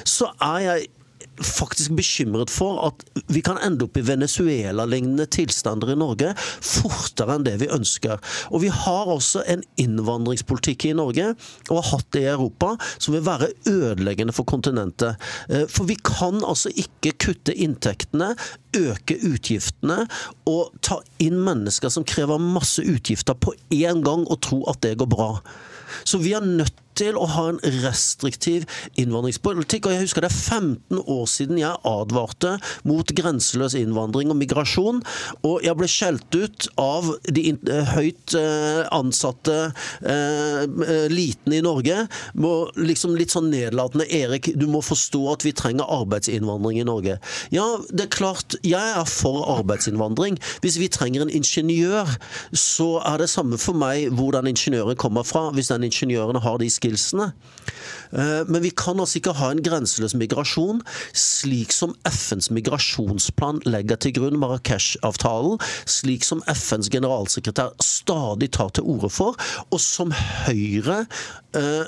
så 0.08 0.32
er 0.40 0.62
jeg 0.64 0.88
faktisk 1.44 1.96
bekymret 1.98 2.50
for 2.52 2.80
at 2.88 3.04
vi 3.32 3.42
kan 3.44 3.58
ende 3.64 3.86
opp 3.86 3.96
i 3.98 4.04
Venezuela-lignende 4.06 5.26
tilstander 5.32 5.92
i 5.92 5.98
Norge 5.98 6.32
fortere 6.64 7.36
enn 7.36 7.46
det 7.46 7.56
vi 7.62 7.70
ønsker. 7.72 8.20
Og 8.52 8.62
vi 8.64 8.70
har 8.72 9.10
også 9.12 9.44
en 9.52 9.64
innvandringspolitikk 9.80 10.88
i 10.90 10.94
Norge, 10.96 11.32
og 11.68 11.80
har 11.80 11.90
hatt 11.92 12.08
det 12.16 12.24
i 12.24 12.30
Europa, 12.32 12.74
som 12.98 13.16
vil 13.16 13.26
være 13.26 13.50
ødeleggende 13.68 14.34
for 14.36 14.48
kontinentet. 14.48 15.20
Eh, 15.48 15.66
for 15.70 15.88
vi 15.88 15.98
kan 16.00 16.42
altså 16.44 16.72
ikke 16.74 17.16
kutte 17.26 17.54
inntektene, 17.54 18.34
øke 18.76 19.16
utgiftene 19.24 20.02
og 20.48 20.74
ta 20.84 21.00
inn 21.22 21.38
mennesker 21.44 21.92
som 21.92 22.04
krever 22.04 22.42
masse 22.42 22.82
utgifter 22.84 23.38
på 23.38 23.54
én 23.72 24.02
gang, 24.04 24.26
og 24.26 24.42
tro 24.44 24.62
at 24.70 24.82
det 24.84 24.96
går 25.00 25.10
bra. 25.10 25.30
Så 26.04 26.20
vi 26.22 26.34
er 26.36 26.44
nødt 26.44 26.85
til 26.98 27.18
å 27.18 27.26
ha 27.36 27.46
en 27.52 27.60
restriktiv 27.84 28.66
innvandringspolitikk. 29.00 29.86
Og 29.88 29.96
jeg 29.96 30.06
husker 30.06 30.24
det 30.24 30.30
er 30.30 30.38
15 30.58 31.02
år 31.02 31.26
siden 31.30 31.60
jeg 31.60 31.82
advarte 31.86 32.56
mot 32.88 33.12
grenseløs 33.16 33.76
innvandring 33.78 34.32
og 34.32 34.40
migrasjon. 34.40 35.02
Og 35.46 35.64
jeg 35.66 35.78
ble 35.78 35.90
skjelt 35.90 36.36
ut 36.36 36.68
av 36.80 37.12
de 37.28 37.48
eh, 37.54 37.92
høyt 37.96 38.36
eh, 38.38 38.82
ansatte 38.94 39.56
elitene 40.06 41.56
eh, 41.56 41.60
i 41.60 41.64
Norge. 41.64 42.06
Liksom 42.80 43.16
litt 43.18 43.34
sånn 43.34 43.50
nedlatende 43.52 44.06
'Erik, 44.06 44.52
du 44.58 44.66
må 44.70 44.82
forstå 44.84 45.22
at 45.32 45.46
vi 45.46 45.54
trenger 45.56 45.88
arbeidsinnvandring 45.98 46.80
i 46.80 46.86
Norge'. 46.88 47.18
Ja, 47.54 47.66
det 47.90 48.06
er 48.06 48.16
klart, 48.16 48.56
jeg 48.62 48.80
er 49.00 49.06
for 49.08 49.44
arbeidsinnvandring. 49.58 50.38
Hvis 50.64 50.78
vi 50.80 50.88
trenger 50.92 51.24
en 51.24 51.32
ingeniør, 51.32 52.16
så 52.52 52.96
er 53.06 53.22
det 53.22 53.30
samme 53.32 53.58
for 53.60 53.76
meg 53.78 54.10
hvor 54.16 54.34
den 54.36 54.50
ingeniøren 54.52 54.98
kommer 54.98 55.26
fra. 55.26 55.50
Hvis 55.54 55.70
den 55.72 55.86
ingeniøren 55.86 56.40
har 56.42 56.58
de 56.58 56.70
skillsene. 56.86 57.32
Eh, 58.12 58.42
men 58.48 58.62
vi 58.62 58.70
kan 58.70 59.00
altså 59.00 59.20
ikke 59.20 59.36
ha 59.40 59.50
en 59.52 59.62
grenseløs 59.64 60.14
migrasjon 60.18 60.82
slik 61.16 61.74
som 61.74 61.94
FNs 62.06 62.50
migrasjonsplan 62.54 63.62
legger 63.66 63.98
til 64.00 64.16
grunn, 64.20 64.38
Marrakech-avtalen, 64.42 65.58
slik 65.86 66.26
som 66.26 66.44
FNs 66.50 66.90
generalsekretær 66.92 67.74
stadig 67.82 68.52
tar 68.56 68.72
til 68.76 68.86
orde 68.96 69.10
for, 69.12 69.38
og 69.70 69.82
som 69.82 70.14
Høyre 70.46 71.04
eh, 71.56 71.86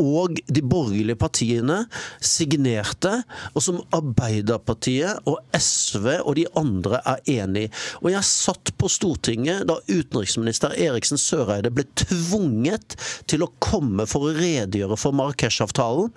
og 0.00 0.38
de 0.46 0.62
borgerlige 0.62 1.18
partiene 1.18 1.82
signerte, 2.20 3.12
og 3.54 3.64
som 3.64 3.80
Arbeiderpartiet 3.96 5.26
og 5.28 5.40
SV 5.56 6.08
og 6.18 6.34
de 6.38 6.46
andre 6.58 7.00
er 7.02 7.22
enig 7.38 7.66
i. 7.66 7.72
Og 8.02 8.10
jeg 8.12 8.28
satt 8.28 8.74
på 8.78 8.90
Stortinget 8.92 9.66
da 9.70 9.78
utenriksminister 9.88 10.76
Eriksen 10.76 11.20
Søreide 11.20 11.72
ble 11.74 11.86
tvunget 11.98 12.98
til 13.30 13.44
å 13.46 13.52
komme 13.62 14.08
for 14.10 14.28
å 14.28 14.34
redegjøre 14.36 14.98
for 15.00 15.16
Marrakech-avtalen. 15.16 16.12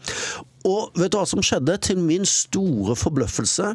Og 0.67 0.99
vet 0.99 1.13
du 1.13 1.19
hva 1.19 1.28
som 1.30 1.43
skjedde? 1.45 1.78
Til 1.86 2.02
min 2.04 2.28
store 2.28 2.97
forbløffelse 2.99 3.73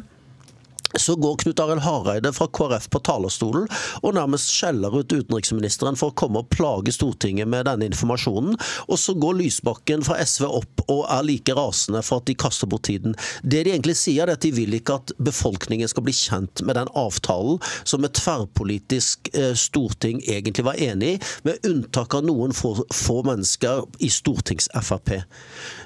så 0.93 1.15
går 1.15 1.37
Knut 1.43 1.59
Arild 1.59 1.83
Hareide 1.83 2.31
fra 2.33 2.47
KrF 2.47 2.87
på 2.93 3.01
talerstolen 3.05 3.67
og 4.01 4.15
nærmest 4.15 4.51
skjeller 4.53 4.93
ut 4.95 5.11
utenriksministeren 5.11 5.97
for 5.99 6.13
å 6.13 6.17
komme 6.17 6.43
og 6.43 6.51
plage 6.53 6.93
Stortinget 6.95 7.49
med 7.51 7.67
denne 7.67 7.89
informasjonen. 7.89 8.55
Og 8.87 8.99
så 9.01 9.15
går 9.19 9.39
Lysbakken 9.39 10.05
fra 10.05 10.19
SV 10.23 10.47
opp 10.47 10.85
og 10.85 11.03
er 11.11 11.25
like 11.27 11.55
rasende 11.57 12.03
for 12.05 12.21
at 12.21 12.29
de 12.29 12.37
kaster 12.39 12.69
bort 12.71 12.85
tiden. 12.87 13.15
Det 13.43 13.65
de 13.65 13.73
egentlig 13.73 13.97
sier, 13.99 14.25
er 14.25 14.37
at 14.37 14.45
de 14.45 14.53
vil 14.55 14.77
ikke 14.77 14.99
at 15.01 15.13
befolkningen 15.21 15.89
skal 15.91 16.05
bli 16.05 16.15
kjent 16.15 16.63
med 16.65 16.77
den 16.79 16.91
avtalen 16.95 17.59
som 17.83 18.05
et 18.05 18.15
tverrpolitisk 18.15 19.31
eh, 19.33 19.53
storting 19.57 20.21
egentlig 20.23 20.65
var 20.67 20.79
enig 20.81 21.15
i, 21.15 21.19
med 21.45 21.67
unntak 21.67 22.15
av 22.17 22.25
noen 22.25 22.53
få, 22.55 22.75
få 22.93 23.21
mennesker 23.27 23.85
i 24.05 24.09
stortings-Frp. 24.11 25.17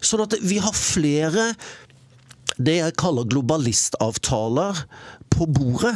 Sånn 0.06 0.26
at 0.26 0.38
vi 0.44 0.60
har 0.62 0.76
flere 0.76 1.52
det 2.60 2.80
jeg 2.82 2.98
kaller 3.00 3.28
globalistavtaler 3.32 4.84
på 5.32 5.48
bordet 5.48 5.96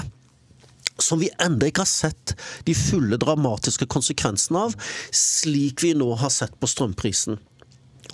som 1.02 1.20
vi 1.20 1.32
ennå 1.42 1.68
ikke 1.68 1.84
har 1.84 1.90
sett 1.90 2.36
de 2.68 2.76
fulle 2.78 3.18
dramatiske 3.20 3.88
konsekvensene 3.92 4.68
av, 4.68 4.76
slik 5.10 5.84
vi 5.84 5.96
nå 5.98 6.12
har 6.22 6.32
sett 6.34 6.54
på 6.62 6.70
strømprisen. 6.70 7.40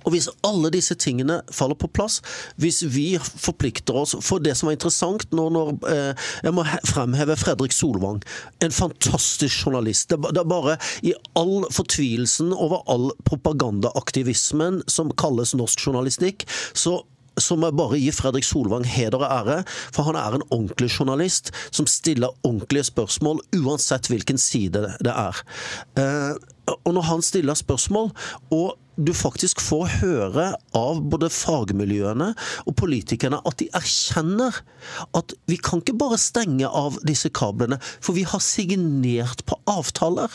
Og 0.06 0.14
Hvis 0.14 0.30
alle 0.48 0.70
disse 0.72 0.96
tingene 0.96 1.42
faller 1.52 1.76
på 1.76 1.90
plass, 1.92 2.20
hvis 2.62 2.82
vi 2.88 3.18
forplikter 3.20 3.98
oss 4.00 4.14
For 4.24 4.40
det 4.40 4.54
som 4.56 4.70
var 4.70 4.78
interessant 4.78 5.26
nå 5.36 5.50
når 5.52 5.74
eh, 5.92 6.30
Jeg 6.46 6.56
må 6.56 6.64
fremheve 6.88 7.36
Fredrik 7.40 7.76
Solvang. 7.76 8.22
En 8.64 8.72
fantastisk 8.72 9.66
journalist. 9.66 10.10
Det, 10.10 10.32
det 10.32 10.40
er 10.40 10.50
bare 10.50 10.78
i 11.04 11.14
all 11.38 11.68
fortvilelsen 11.74 12.54
over 12.56 12.86
all 12.88 13.10
propagandaaktivismen 13.28 14.84
som 14.88 15.12
kalles 15.20 15.56
norsk 15.58 15.84
journalistikk, 15.90 16.48
så 16.74 17.02
så 17.44 17.58
må 17.58 17.70
jeg 17.70 17.80
bare 17.80 18.02
gi 18.02 18.12
Fredrik 18.16 18.48
Solvang 18.48 18.86
heder 18.88 19.20
og 19.22 19.28
ære, 19.30 19.64
for 19.68 20.10
han 20.10 20.20
er 20.20 20.38
en 20.38 20.46
ordentlig 20.50 20.92
journalist 20.92 21.54
som 21.72 21.88
stiller 21.90 22.36
ordentlige 22.44 22.90
spørsmål, 22.92 23.42
uansett 23.62 24.12
hvilken 24.12 24.38
side 24.42 24.86
det 25.04 25.16
er. 25.16 25.42
Eh, 26.00 26.36
og 26.86 26.94
når 26.94 27.08
han 27.10 27.26
stiller 27.26 27.58
spørsmål, 27.58 28.12
og 28.54 28.78
du 29.00 29.14
faktisk 29.16 29.62
får 29.64 29.86
høre 30.02 30.46
av 30.76 31.00
både 31.12 31.30
fagmiljøene 31.32 32.34
og 32.68 32.76
politikerne 32.80 33.40
at 33.48 33.62
de 33.62 33.70
erkjenner 33.80 34.60
at 35.16 35.36
vi 35.48 35.56
kan 35.64 35.80
ikke 35.80 35.96
bare 36.02 36.20
stenge 36.20 36.68
av 36.68 37.00
disse 37.08 37.32
kablene, 37.32 37.80
for 38.04 38.18
vi 38.18 38.26
har 38.28 38.44
signert 38.44 39.46
på 39.48 39.56
avtaler. 39.72 40.34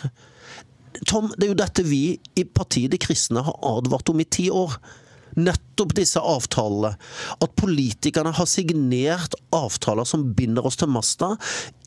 Tom, 1.04 1.28
det 1.36 1.48
er 1.48 1.52
jo 1.52 1.60
dette 1.60 1.84
vi 1.84 2.04
i 2.38 2.44
partiet 2.46 2.92
De 2.94 3.00
kristne 3.02 3.42
har 3.42 3.56
advart 3.66 4.08
om 4.12 4.20
i 4.22 4.28
ti 4.30 4.46
år 4.54 4.78
nettopp 5.36 5.94
disse 5.96 6.20
avtalene. 6.20 6.94
At 7.42 7.56
politikerne 7.60 8.34
har 8.36 8.48
signert 8.50 9.36
avtaler 9.54 10.08
som 10.08 10.26
binder 10.36 10.66
oss 10.66 10.78
til 10.80 10.92
masta, 10.92 11.34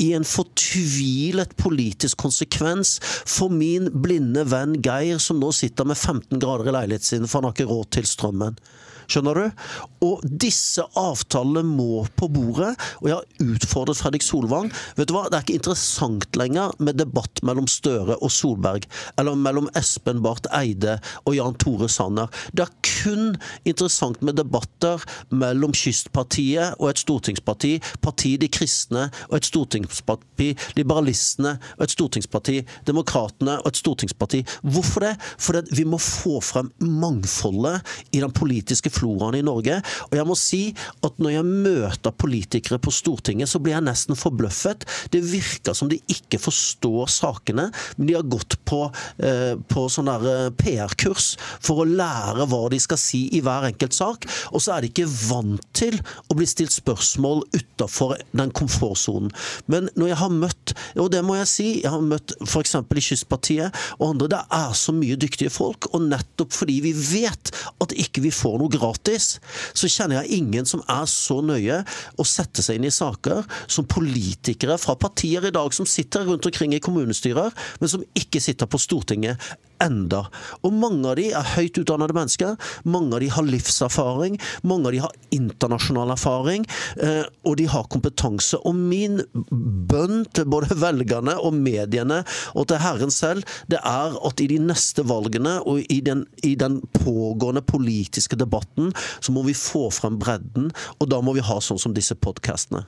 i 0.04 0.12
en 0.18 0.28
fortvilet 0.28 1.56
politisk 1.60 2.20
konsekvens 2.24 2.98
for 3.04 3.54
min 3.54 3.92
blinde 3.94 4.46
venn 4.52 4.78
Geir, 4.84 5.22
som 5.24 5.42
nå 5.42 5.54
sitter 5.56 5.88
med 5.88 5.98
15 5.98 6.42
grader 6.42 6.70
i 6.72 6.78
leiligheten 6.80 7.08
sin, 7.08 7.28
for 7.28 7.40
han 7.40 7.50
har 7.50 7.58
ikke 7.58 7.72
råd 7.72 7.90
til 7.98 8.10
strømmen. 8.10 8.60
Skjønner 9.08 9.40
du? 9.40 9.64
Og 10.06 10.24
disse 10.28 10.84
avtalene 11.00 11.64
må 11.66 12.04
på 12.20 12.30
bordet. 12.32 12.74
Og 13.02 13.10
jeg 13.10 13.18
har 13.18 13.54
utfordret 13.56 14.00
Fredrik 14.00 14.26
Solvang. 14.26 14.70
Vet 14.98 15.10
du 15.10 15.16
hva, 15.16 15.28
Det 15.28 15.40
er 15.40 15.46
ikke 15.46 15.60
interessant 15.60 16.40
lenger 16.40 16.76
med 16.84 17.00
debatt 17.00 17.42
mellom 17.48 17.68
Støre 17.72 18.18
og 18.20 18.32
Solberg. 18.34 18.88
Eller 19.18 19.40
mellom 19.40 19.70
Espen 19.80 20.22
Barth 20.26 20.52
Eide 20.56 20.98
og 21.26 21.36
Jan 21.38 21.58
Tore 21.62 21.90
Sanner. 21.92 22.32
Det 22.54 22.68
er 22.68 22.76
kun 22.88 23.38
interessant 23.68 24.22
med 24.26 24.38
debatter 24.40 25.04
mellom 25.32 25.74
Kystpartiet 25.78 26.78
og 26.82 26.92
et 26.92 27.02
stortingsparti, 27.02 27.78
Partiet 28.04 28.42
De 28.42 28.50
kristne 28.52 29.08
og 29.30 29.38
et 29.40 29.48
stortingsparti, 29.48 30.50
Liberalistene 30.78 31.56
og 31.78 31.86
et 31.88 31.96
stortingsparti, 31.96 32.60
Demokratene 32.88 33.58
og 33.62 33.72
et 33.72 33.82
stortingsparti. 33.82 34.44
Hvorfor 34.68 35.08
det? 35.08 35.14
Fordi 35.38 35.78
vi 35.78 35.88
må 35.88 36.00
få 36.02 36.40
frem 36.44 36.72
mangfoldet 36.82 37.82
i 38.12 38.22
den 38.24 38.34
politiske 38.36 38.92
floraen 38.98 39.38
i 39.40 39.46
Norge. 39.46 39.80
Og 40.10 40.18
jeg 40.18 40.28
må 40.28 40.38
si 40.40 40.62
at 41.06 41.22
når 41.22 41.38
jeg 41.38 41.48
møter 41.48 42.16
politikere 42.18 42.82
på 42.82 42.94
Stortinget, 42.94 43.52
så 43.52 43.62
blir 43.62 43.78
jeg 43.78 43.86
nesten 43.88 44.18
forbløffet. 44.18 44.86
Det 45.14 45.24
virker 45.26 45.78
som 45.78 45.92
de 45.92 46.00
ikke 46.12 46.40
forstår 46.42 47.10
sakene, 47.12 47.70
men 47.98 48.10
de 48.10 48.18
har 48.18 48.28
gått 48.28 48.58
på, 48.68 48.86
eh, 49.24 49.56
på 49.70 49.88
sånn 49.92 50.10
der 50.10 50.52
PR-kurs 50.58 51.36
for 51.64 51.84
å 51.84 51.88
lære 51.88 52.48
hva 52.50 52.64
de 52.72 52.80
skal 52.82 53.00
si 53.02 53.26
i 53.38 53.42
hver 53.44 53.70
enkelt 53.72 53.96
sak. 53.96 54.28
Og 54.54 54.64
så 54.64 54.76
er 54.76 54.84
de 54.84 54.92
ikke 54.92 55.10
vant 55.30 55.64
til 55.78 56.00
å 56.28 56.38
bli 56.38 56.48
stilt 56.50 56.76
spørsmål 56.76 57.44
utafor 57.56 58.18
den 58.32 58.54
komfortsonen. 58.56 59.32
Men 59.68 59.92
når 59.96 60.14
jeg 60.14 60.22
har 60.22 60.34
møtt, 60.34 60.76
og 60.98 61.12
det 61.14 61.24
må 61.26 61.38
jeg 61.40 61.52
si, 61.52 61.68
jeg 61.84 61.94
har 61.94 62.04
møtt 62.04 62.36
f.eks. 62.46 62.76
i 62.78 63.06
Kystpartiet 63.08 63.84
og 64.00 64.12
andre, 64.12 64.32
det 64.36 64.44
er 64.58 64.74
så 64.78 64.96
mye 64.96 65.18
dyktige 65.20 65.54
folk, 65.54 65.90
og 65.94 66.08
nettopp 66.08 66.56
fordi 66.56 66.80
vi 66.86 66.94
vet 66.96 67.52
at 67.84 67.94
ikke 67.94 68.24
vi 68.26 68.34
får 68.34 68.58
noe 68.62 68.72
gratis 68.72 68.87
gratis, 68.88 69.38
så 69.74 69.90
kjenner 69.90 70.22
jeg 70.22 70.42
ingen 70.42 70.66
som 70.66 70.84
er 70.90 71.06
så 71.10 71.40
nøye 71.46 71.82
å 72.18 72.26
sette 72.28 72.64
seg 72.66 72.80
inn 72.80 72.88
i 72.90 72.94
saker 72.94 73.44
som 73.68 73.88
politikere 73.90 74.78
fra 74.82 74.98
partier 75.00 75.46
i 75.48 75.54
dag 75.54 75.74
som 75.76 75.88
sitter 75.88 76.26
rundt 76.28 76.46
omkring 76.48 76.76
i 76.76 76.84
kommunestyrer, 76.84 77.54
men 77.80 77.92
som 77.92 78.06
ikke 78.18 78.42
sitter 78.44 78.70
på 78.70 78.80
Stortinget, 78.82 79.38
enda. 79.84 80.24
Og 80.64 80.74
mange 80.74 81.06
av 81.10 81.18
de 81.20 81.30
er 81.36 81.52
høyt 81.56 81.78
utdannede 81.82 82.16
mennesker. 82.18 82.56
Mange 82.88 83.18
av 83.18 83.24
de 83.24 83.30
har 83.34 83.48
livserfaring. 83.48 84.38
Mange 84.68 84.90
av 84.90 84.96
de 84.96 85.02
har 85.06 85.16
internasjonal 85.36 86.14
erfaring. 86.16 86.66
eh, 87.02 87.24
Og 87.46 87.58
de 87.58 87.66
har 87.66 87.88
kompetanse. 87.92 88.58
Og 88.66 88.76
min 88.76 89.22
bønn 89.52 90.26
til 90.34 90.46
både 90.46 90.76
velgerne 90.86 91.38
og 91.40 91.54
mediene 91.54 92.24
og 92.56 92.68
til 92.68 92.82
Herren 92.84 93.12
selv, 93.14 93.44
det 93.68 93.80
er 93.84 94.18
at 94.28 94.42
i 94.44 94.48
de 94.48 94.60
neste 94.60 95.06
valgene 95.08 95.58
og 95.66 95.84
i 95.90 96.02
den, 96.02 96.26
i 96.44 96.56
den 96.56 96.82
pågående 97.00 97.62
politiske 97.62 98.36
debatten, 98.40 98.94
så 99.22 99.32
må 99.32 99.44
vi 99.48 99.54
få 99.58 99.88
frem 99.94 100.20
bredden. 100.20 100.72
Og 101.00 101.10
da 101.12 101.22
må 101.22 101.34
vi 101.38 101.46
ha 101.46 101.60
sånn 101.62 101.80
som 101.82 101.94
disse 101.96 102.16
podkastene. 102.16 102.86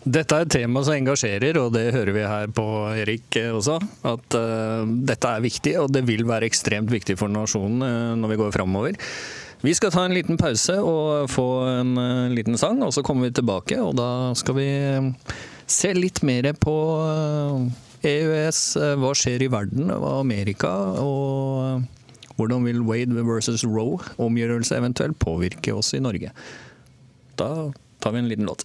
Dette 0.00 0.32
er 0.32 0.46
et 0.46 0.54
tema 0.54 0.80
som 0.80 0.94
engasjerer, 0.96 1.58
og 1.60 1.74
det 1.74 1.90
hører 1.92 2.14
vi 2.16 2.22
her 2.24 2.52
på 2.56 2.64
Erik 2.96 3.36
eh, 3.36 3.50
også. 3.52 3.76
At 4.08 4.36
uh, 4.38 4.88
dette 4.88 5.28
er 5.28 5.44
viktig, 5.44 5.74
og 5.82 5.90
det 5.92 6.06
vil 6.08 6.24
være 6.24 6.48
ekstremt 6.48 6.88
viktig 6.88 7.18
for 7.20 7.28
nasjonen 7.28 7.84
uh, 7.84 8.14
når 8.16 8.32
vi 8.32 8.38
går 8.40 8.54
framover. 8.56 8.96
Vi 9.60 9.74
skal 9.76 9.92
ta 9.92 10.06
en 10.08 10.16
liten 10.16 10.40
pause 10.40 10.78
og 10.80 11.28
få 11.28 11.46
en 11.68 11.92
uh, 12.00 12.32
liten 12.32 12.56
sang, 12.56 12.80
og 12.86 12.94
så 12.96 13.04
kommer 13.04 13.28
vi 13.28 13.36
tilbake. 13.36 13.76
Og 13.84 13.92
da 14.00 14.32
skal 14.40 14.56
vi 14.56 14.70
se 15.68 15.92
litt 15.92 16.24
mer 16.24 16.48
på 16.56 16.74
EØS, 18.00 18.64
hva 19.04 19.12
skjer 19.12 19.44
i 19.44 19.52
verden, 19.52 19.92
hva 19.92 20.16
Amerika, 20.24 20.72
og 21.04 21.84
hvordan 22.40 22.64
vil 22.64 22.80
Wade 22.88 23.28
versus 23.28 23.68
Roe, 23.68 24.00
omgjørelse 24.16 24.80
eventuelt, 24.80 25.20
påvirke 25.20 25.76
oss 25.76 25.92
i 25.92 26.00
Norge. 26.00 26.32
Da 27.36 27.52
tar 28.00 28.16
vi 28.16 28.24
en 28.24 28.32
liten 28.32 28.48
låt. 28.48 28.64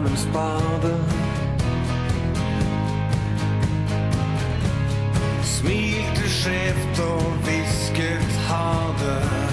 Fram 0.00 0.06
en 0.06 0.16
spade. 0.16 0.98
Smilte 5.42 6.28
skjevt 6.28 7.00
og 7.00 7.22
hvisket 7.44 8.40
ha 8.48 8.94
det. 8.98 9.49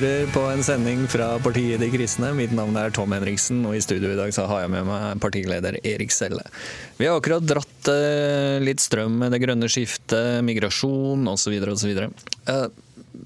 Hører 0.00 0.30
på 0.32 0.42
en 0.48 0.62
sending 0.64 1.02
fra 1.10 1.34
partiet 1.44 1.80
De 1.82 1.88
kristne. 1.92 2.30
Mitt 2.36 2.52
navn 2.56 2.76
er 2.80 2.92
Tom 2.94 3.12
Henriksen, 3.12 3.58
og 3.68 3.74
i 3.76 3.82
studio 3.84 4.12
i 4.14 4.16
dag 4.16 4.30
så 4.32 4.46
har 4.48 4.62
jeg 4.62 4.72
med 4.72 4.86
meg 4.88 5.18
partileder 5.20 5.76
Erik 5.84 6.14
Selle. 6.14 6.44
Vi 6.96 7.08
har 7.08 7.18
akkurat 7.18 7.44
dratt 7.44 7.90
eh, 7.92 8.56
litt 8.64 8.80
strøm 8.80 9.18
med 9.20 9.34
det 9.34 9.42
grønne 9.42 9.68
skiftet, 9.68 10.40
migrasjon 10.46 11.28
osv. 11.28 11.56
osv. 11.74 12.00
Uh, 12.48 12.70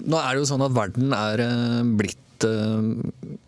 Nå 0.03 0.19
er 0.19 0.33
det 0.33 0.41
jo 0.41 0.49
sånn 0.49 0.65
at 0.65 0.75
verden 0.75 1.15
er 1.15 1.45
eh, 1.45 1.79
blitt 1.95 2.47
eh, 2.49 2.91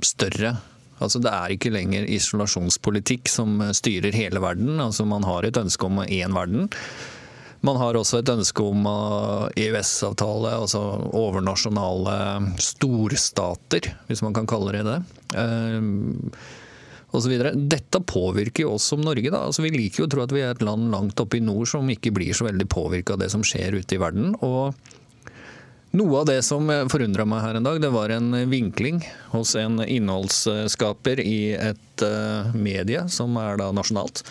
større. 0.07 0.55
Altså 1.03 1.19
Det 1.19 1.33
er 1.33 1.57
ikke 1.57 1.73
lenger 1.73 2.07
isolasjonspolitikk 2.07 3.27
som 3.33 3.59
eh, 3.65 3.75
styrer 3.75 4.15
hele 4.15 4.39
verden. 4.43 4.77
Altså 4.79 5.03
Man 5.09 5.27
har 5.27 5.43
et 5.43 5.59
ønske 5.59 5.89
om 5.89 5.99
én 6.05 6.37
verden. 6.37 6.69
Man 7.65 7.79
har 7.81 7.97
også 7.97 8.21
et 8.21 8.29
ønske 8.29 8.63
om 8.63 8.85
EØS-avtale, 9.57 10.53
altså 10.61 10.81
overnasjonale 11.17 12.17
storstater, 12.61 13.91
hvis 14.07 14.21
man 14.25 14.35
kan 14.37 14.49
kalle 14.49 14.75
det 14.77 14.85
det. 14.87 14.99
Eh. 15.41 15.81
Dette 17.17 18.01
påvirker 18.03 18.65
jo 18.65 18.75
oss 18.75 18.89
som 18.91 19.01
Norge. 19.01 19.31
Altså 19.31 19.63
Vi 19.63 19.71
liker 19.73 20.03
jo 20.03 20.07
å 20.09 20.11
tro 20.11 20.25
at 20.25 20.33
vi 20.35 20.43
er 20.43 20.53
et 20.53 20.61
land 20.61 20.91
langt 20.93 21.19
oppe 21.23 21.39
i 21.39 21.41
nord 21.41 21.69
som 21.71 21.87
ikke 21.89 22.11
blir 22.13 22.35
så 22.35 22.45
veldig 22.45 22.67
påvirka 22.69 23.15
av 23.15 23.23
det 23.23 23.31
som 23.33 23.45
skjer 23.47 23.79
ute 23.79 23.97
i 23.97 24.01
verden. 24.01 24.35
og 24.41 24.75
noe 25.97 26.19
av 26.19 26.25
det 26.27 26.41
som 26.43 26.67
forundra 26.91 27.23
meg 27.25 27.41
her 27.41 27.57
en 27.57 27.65
dag, 27.65 27.79
det 27.81 27.89
var 27.93 28.11
en 28.11 28.35
vinkling 28.51 28.99
hos 29.31 29.55
en 29.57 29.79
innholdsskaper 29.81 31.21
i 31.23 31.55
et 31.55 32.03
eh, 32.05 32.51
medie 32.53 33.05
som 33.09 33.37
er 33.39 33.57
da 33.61 33.71
nasjonalt. 33.73 34.21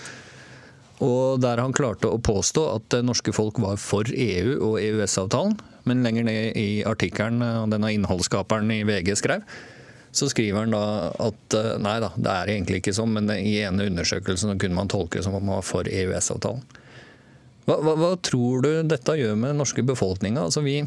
Og 1.04 1.40
der 1.42 1.60
han 1.60 1.74
klarte 1.76 2.08
å 2.08 2.20
påstå 2.22 2.62
at 2.72 2.86
det 2.94 3.02
norske 3.04 3.34
folk 3.36 3.58
var 3.60 3.76
for 3.80 4.08
EU 4.08 4.56
og 4.70 4.78
EØS-avtalen. 4.80 5.58
Men 5.86 6.02
lenger 6.02 6.26
ned 6.26 6.56
i 6.58 6.82
artikkelen 6.88 7.44
eh, 7.44 7.64
denne 7.70 7.92
innholdsskaperen 7.94 8.70
i 8.74 8.82
VG 8.88 9.12
skrev, 9.20 9.44
så 10.16 10.28
skriver 10.32 10.64
han 10.64 10.74
da 10.74 11.12
at 11.22 11.54
eh, 11.54 11.76
nei 11.82 11.98
da, 12.02 12.10
det 12.16 12.32
er 12.32 12.52
egentlig 12.56 12.80
ikke 12.80 12.96
sånn, 12.96 13.12
men 13.14 13.30
i 13.36 13.58
ene 13.60 13.86
undersøkelsen 13.90 14.56
kunne 14.58 14.78
man 14.78 14.90
tolke 14.90 15.20
det 15.20 15.26
som 15.26 15.36
om 15.36 15.44
man 15.44 15.60
var 15.60 15.68
for 15.68 15.86
EØS-avtalen. 15.86 16.64
Hva, 17.66 17.76
hva, 17.82 17.94
hva 17.98 18.10
tror 18.22 18.62
du 18.62 18.70
dette 18.86 19.18
gjør 19.18 19.36
med 19.38 19.52
den 19.52 19.60
norske 19.60 19.84
befolkninga? 19.86 20.46
Altså 20.48 20.62
vi, 20.64 20.80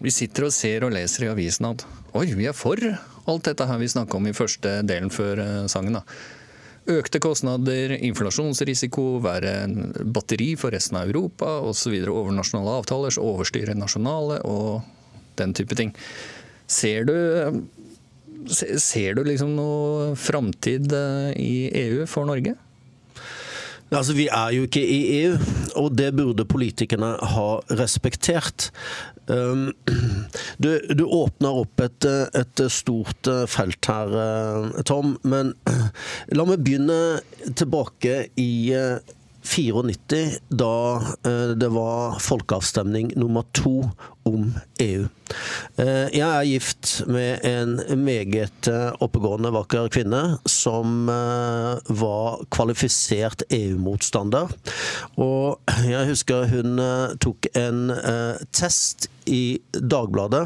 vi 0.00 0.12
sitter 0.12 0.48
og 0.48 0.54
ser 0.54 0.84
og 0.86 0.92
leser 0.94 1.26
i 1.26 1.30
avisen 1.32 1.70
at 1.72 1.86
oi, 2.16 2.28
vi 2.36 2.48
er 2.48 2.56
for 2.56 2.80
alt 3.26 3.48
dette 3.48 3.66
her 3.66 3.80
vi 3.80 3.88
snakka 3.90 4.20
om 4.20 4.28
i 4.28 4.36
første 4.36 4.80
delen 4.86 5.12
før 5.12 5.42
eh, 5.42 5.62
sangen. 5.72 5.98
da. 5.98 6.04
Økte 6.86 7.18
kostnader, 7.18 7.96
inflasjonsrisiko, 8.06 9.16
være 9.24 9.54
en 9.64 9.78
batteri 10.14 10.52
for 10.58 10.74
resten 10.74 11.00
av 11.00 11.10
Europa 11.10 11.58
osv. 11.66 11.96
Overnasjonale 12.12 12.76
avtaler, 12.78 13.14
som 13.14 13.26
overstyrer 13.26 13.74
nasjonale 13.74 14.38
og 14.46 14.84
den 15.40 15.54
type 15.56 15.74
ting. 15.78 15.90
Ser 16.70 17.08
du, 17.08 17.16
ser 18.46 19.18
du 19.18 19.24
liksom 19.26 19.56
noe 19.58 20.14
framtid 20.18 20.94
eh, 20.94 21.32
i 21.42 21.56
EU 21.86 22.06
for 22.10 22.28
Norge? 22.30 22.54
Altså, 23.90 24.16
Vi 24.18 24.26
er 24.26 24.54
jo 24.54 24.66
ikke 24.66 24.82
i 24.82 25.00
EU, 25.22 25.36
og 25.78 25.92
det 25.98 26.12
burde 26.16 26.46
politikerne 26.46 27.12
ha 27.34 27.48
respektert. 27.78 28.70
Um, 29.28 29.72
Du, 30.58 30.80
du 30.94 31.04
åpner 31.04 31.58
opp 31.62 31.80
et, 31.84 32.06
et 32.06 32.62
stort 32.72 33.28
eh, 33.28 33.44
felt 33.50 33.88
her, 33.90 34.14
eh, 34.22 34.82
Tom, 34.88 35.16
men 35.26 35.52
la 36.36 36.46
meg 36.48 36.62
begynne 36.64 37.20
tilbake 37.52 38.30
i 38.40 38.50
eh, 38.72 39.14
94, 39.46 40.40
da 40.50 40.72
det 41.54 41.68
var 41.70 42.16
folkeavstemning 42.18 43.12
nummer 43.14 43.44
to 43.54 43.84
om 44.26 44.50
EU. 44.82 45.06
Eh, 45.78 46.06
Jeg 46.14 46.26
er 46.26 46.46
gift 46.46 47.02
med 47.06 47.44
en 47.46 47.80
meget 48.04 48.68
eh, 48.70 48.92
oppegående, 49.02 49.52
vakker 49.54 49.88
kvinne 49.92 50.22
som 50.50 51.08
eh, 51.10 51.92
var 52.00 52.42
kvalifisert 52.54 53.46
EU-motstander. 53.50 54.52
Og 55.16 55.60
jeg 55.86 56.10
husker 56.10 56.48
hun 56.50 56.80
tok 57.22 57.48
en 57.56 57.90
test 58.54 59.08
i 59.26 59.58
Dagbladet 59.74 60.44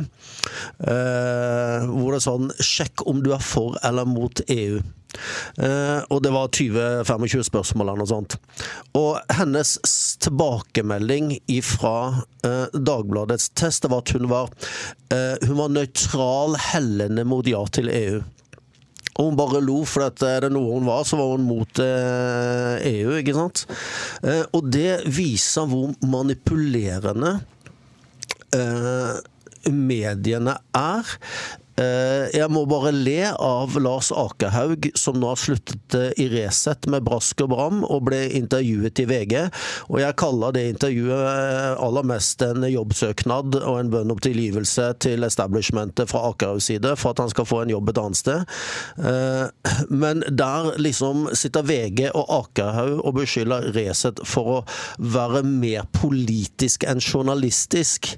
hvor 0.80 2.14
det 2.14 2.16
er 2.16 2.24
sånn 2.24 2.48
Sjekk 2.64 3.04
om 3.10 3.20
du 3.24 3.32
er 3.34 3.44
for 3.44 3.76
eller 3.84 4.08
mot 4.08 4.40
EU. 4.46 4.80
Uh, 5.58 6.00
og 6.10 6.22
det 6.22 6.30
var 6.34 6.48
20-25 6.54 7.42
spørsmål 7.50 7.88
eller 7.88 8.02
noe 8.02 8.10
sånt. 8.10 8.36
Og 8.98 9.18
hennes 9.34 9.74
tilbakemelding 10.22 11.34
fra 11.66 11.96
uh, 12.46 12.66
Dagbladets 12.74 13.50
test 13.58 13.69
det 13.78 13.92
var 13.92 14.02
at 14.02 14.12
hun 14.16 14.26
var, 14.30 14.50
eh, 15.14 15.38
hun 15.46 15.58
var 15.60 15.72
nøytral, 15.76 16.58
hellende 16.72 17.24
mot 17.28 17.46
ja 17.46 17.62
til 17.70 17.92
EU. 17.94 18.20
Og 19.20 19.26
hun 19.28 19.36
bare 19.36 19.60
lo, 19.62 19.82
for 19.84 20.06
at 20.08 20.22
er 20.24 20.46
det 20.46 20.52
noe 20.54 20.78
hun 20.78 20.88
var, 20.88 21.04
så 21.04 21.18
var 21.20 21.34
hun 21.34 21.44
mot 21.44 21.82
eh, 21.84 22.80
EU, 22.88 23.14
ikke 23.20 23.36
sant? 23.36 23.66
Eh, 24.24 24.46
og 24.56 24.70
det 24.72 25.02
viser 25.12 25.68
hvor 25.68 25.92
manipulerende 26.08 27.34
eh, 28.56 29.20
mediene 29.68 30.56
er. 30.76 31.16
Eh, 31.78 32.30
Jeg 32.34 32.48
må 32.52 32.64
bare 32.68 32.92
le 32.94 33.30
av 33.32 33.76
Lars 33.80 34.10
Akerhaug, 34.12 34.90
som 34.98 35.18
nå 35.20 35.30
har 35.32 35.40
sluttet 35.40 35.96
eh, 35.96 36.10
i 36.20 36.26
Resett 36.32 36.88
med 36.90 37.04
brask 37.06 37.40
og 37.44 37.52
bram, 37.54 37.82
og 37.84 38.04
ble 38.08 38.22
intervjuet 38.38 39.02
i 39.02 39.06
VG. 39.08 39.34
Og 39.88 40.00
jeg 40.02 40.18
kaller 40.20 40.56
det 40.56 40.66
intervjuet 40.74 41.14
eh, 41.14 41.80
aller 41.80 42.08
mest 42.10 42.42
en 42.44 42.66
jobbsøknad 42.66 43.60
og 43.62 43.78
en 43.78 43.92
bønn 43.92 44.14
om 44.14 44.20
tilgivelse 44.22 44.90
til 45.02 45.26
establishmentet 45.26 46.10
fra 46.10 46.24
Akerhaugs 46.30 46.70
side 46.70 46.94
for 47.00 47.14
at 47.14 47.22
han 47.24 47.32
skal 47.32 47.48
få 47.48 47.62
en 47.64 47.74
jobb 47.74 47.90
et 47.92 48.00
annet 48.00 48.18
sted. 48.20 48.56
Men 49.90 50.22
der 50.26 50.74
liksom 50.80 51.28
sitter 51.36 51.64
VG 51.66 52.10
og 52.10 52.30
Akerhaug 52.40 53.00
og 53.04 53.16
beskylder 53.20 53.70
Resett 53.74 54.20
for 54.28 54.58
å 54.58 54.58
være 55.00 55.42
mer 55.46 55.88
politisk 55.96 56.84
enn 56.88 57.02
journalistisk. 57.02 58.14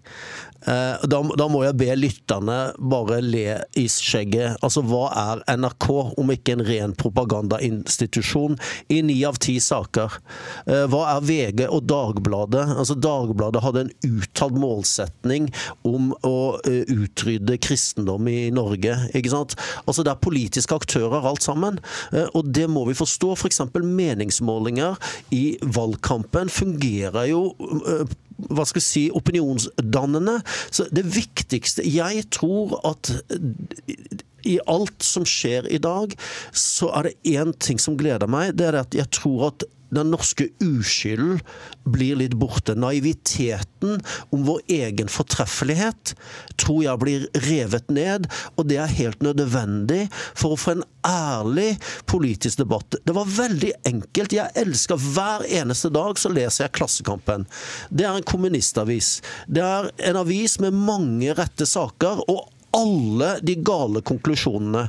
Eh, 0.66 1.06
Da, 1.08 1.18
da 1.36 1.46
må 1.50 1.62
jeg 1.64 1.76
be 1.80 1.88
lytterne 1.98 2.58
bare 2.78 3.20
le 3.24 3.56
i 3.78 3.86
skjegget. 3.90 4.58
Altså, 4.62 4.82
hva 4.86 5.08
er 5.10 5.42
NRK 5.58 5.88
om 6.20 6.30
ikke 6.32 6.54
en 6.56 6.64
ren 6.66 6.94
propagandainstitusjon 6.98 8.56
i 8.92 9.00
ni 9.02 9.18
av 9.28 9.38
ti 9.42 9.58
saker? 9.62 10.18
Eh, 10.66 10.84
Hva 10.92 11.02
er 11.16 11.26
VG 11.26 11.64
og 11.68 11.86
Dagbladet? 11.90 12.64
Altså, 12.76 12.96
Dagbladet 12.98 13.62
hadde 13.64 13.84
en 13.86 13.92
uttalt 14.12 14.58
målsetning 14.58 15.50
om 15.88 16.12
å 16.26 16.36
eh, 16.68 16.84
utrydde 16.92 17.58
kristendom 17.62 18.28
i 18.30 18.50
Norge. 18.54 18.96
ikke 19.14 19.32
sant? 19.34 19.56
Altså, 19.86 20.02
Det 20.02 20.12
er 20.12 20.22
politiske 20.22 20.74
aktører 20.74 21.24
alt 21.26 21.42
sammen, 21.44 21.78
og 22.34 22.48
det 22.52 22.68
må 22.70 22.84
vi 22.88 22.94
forstå. 22.98 23.32
F.eks. 23.36 23.60
For 23.72 23.86
meningsmålinger 23.86 24.98
i 25.32 25.56
valgkampen 25.62 26.50
fungerer 26.52 27.28
jo 27.30 27.44
hva 28.50 28.66
skal 28.68 28.82
jeg 28.82 28.88
si, 28.88 29.04
opinionsdannende. 29.14 30.40
Så 30.70 30.88
det 30.94 31.04
viktigste 31.14 31.84
Jeg 31.86 32.26
tror 32.34 32.78
at 32.88 33.12
i 34.48 34.58
alt 34.66 35.04
som 35.06 35.26
skjer 35.28 35.68
i 35.70 35.78
dag, 35.82 36.14
så 36.50 36.90
er 36.98 37.08
det 37.08 37.36
én 37.36 37.52
ting 37.62 37.78
som 37.78 37.96
gleder 37.98 38.30
meg. 38.30 38.56
Det 38.58 38.72
er 38.72 38.80
at 38.82 38.96
jeg 38.96 39.10
tror 39.14 39.52
at 39.52 39.66
den 39.92 40.12
norske 40.12 40.48
uskylden 40.64 41.40
blir 41.84 42.18
litt 42.20 42.36
borte. 42.40 42.74
Naiviteten 42.78 44.00
om 44.32 44.46
vår 44.46 44.62
egen 44.72 45.10
fortreffelighet 45.12 46.14
tror 46.60 46.82
jeg 46.86 47.02
blir 47.02 47.26
revet 47.46 47.90
ned, 47.92 48.28
og 48.56 48.68
det 48.70 48.80
er 48.80 48.96
helt 48.96 49.22
nødvendig 49.24 50.06
for 50.14 50.54
å 50.54 50.60
få 50.60 50.76
en 50.76 50.86
ærlig 51.06 51.76
politisk 52.10 52.62
debatt. 52.62 52.96
Det 53.04 53.16
var 53.16 53.28
veldig 53.28 53.72
enkelt. 53.88 54.36
Jeg 54.36 54.54
elsker 54.62 55.00
hver 55.12 55.46
eneste 55.50 55.92
dag 55.92 56.18
så 56.20 56.32
leser 56.32 56.66
jeg 56.66 56.76
Klassekampen. 56.78 57.46
Det 57.90 58.06
er 58.06 58.16
en 58.16 58.26
kommunistavis. 58.26 59.18
Det 59.46 59.62
er 59.64 59.90
en 60.08 60.20
avis 60.22 60.58
med 60.62 60.76
mange 60.76 61.34
rette 61.36 61.68
saker. 61.68 62.24
og 62.28 62.48
alle 62.76 63.36
de 63.44 63.56
gale 63.64 64.02
konklusjonene. 64.06 64.86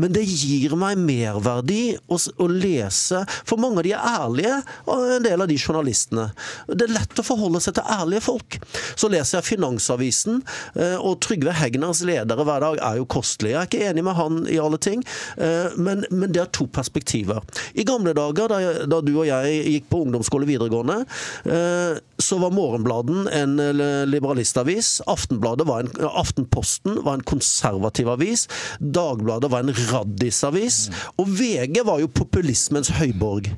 Men 0.00 0.12
det 0.14 0.24
gir 0.28 0.74
meg 0.78 1.00
merverdi 1.00 1.96
å, 2.06 2.18
å 2.18 2.48
lese, 2.50 3.22
for 3.48 3.60
mange 3.62 3.80
av 3.80 3.86
de 3.86 3.94
er 3.96 4.06
ærlige, 4.12 4.58
og 4.86 5.04
en 5.16 5.26
del 5.26 5.44
av 5.44 5.50
de 5.50 5.58
journalistene. 5.58 6.28
Det 6.68 6.86
er 6.86 6.94
lett 6.96 7.22
å 7.22 7.26
forholde 7.26 7.62
seg 7.64 7.76
til 7.78 7.88
ærlige 7.96 8.24
folk. 8.28 8.58
Så 8.94 9.10
leser 9.12 9.38
jeg 9.38 9.48
Finansavisen, 9.52 10.42
eh, 10.76 10.98
og 11.00 11.20
Trygve 11.24 11.54
Hegners 11.56 12.02
ledere 12.06 12.46
hver 12.46 12.64
dag 12.66 12.80
er 12.90 13.00
jo 13.00 13.08
kostelige. 13.10 13.56
Jeg 13.56 13.62
er 13.62 13.70
ikke 13.70 13.90
enig 13.90 14.06
med 14.06 14.18
han 14.18 14.40
i 14.52 14.60
alle 14.62 14.80
ting, 14.82 15.04
eh, 15.36 15.72
men, 15.76 16.06
men 16.10 16.32
det 16.32 16.44
er 16.44 16.52
to 16.54 16.68
perspektiver. 16.72 17.42
I 17.74 17.86
gamle 17.88 18.14
dager, 18.16 18.52
da, 18.52 18.86
da 18.88 19.02
du 19.04 19.14
og 19.14 19.28
jeg 19.28 19.60
gikk 19.76 19.90
på 19.92 20.04
ungdomsskole 20.06 20.48
videregående, 20.48 21.02
eh, 21.48 22.00
så 22.22 22.38
var 22.42 22.54
Morgenbladen 22.54 23.26
en 23.28 23.56
eh, 23.62 24.04
liberalistavis. 24.08 25.00
Aftenbladet 25.10 25.66
var 25.68 25.84
en, 25.84 25.90
Aftenposten 26.08 27.00
var 27.04 27.18
en 27.18 27.26
konservativ 27.28 28.10
avis. 28.12 28.46
Dagbladet 28.80 29.50
var 29.52 29.66
en 29.66 29.74
raddisavis. 29.92 30.84
Og 31.20 31.30
VG 31.40 31.82
var 31.88 32.02
jo 32.02 32.12
populismens 32.12 32.92
høyborg. 33.00 33.50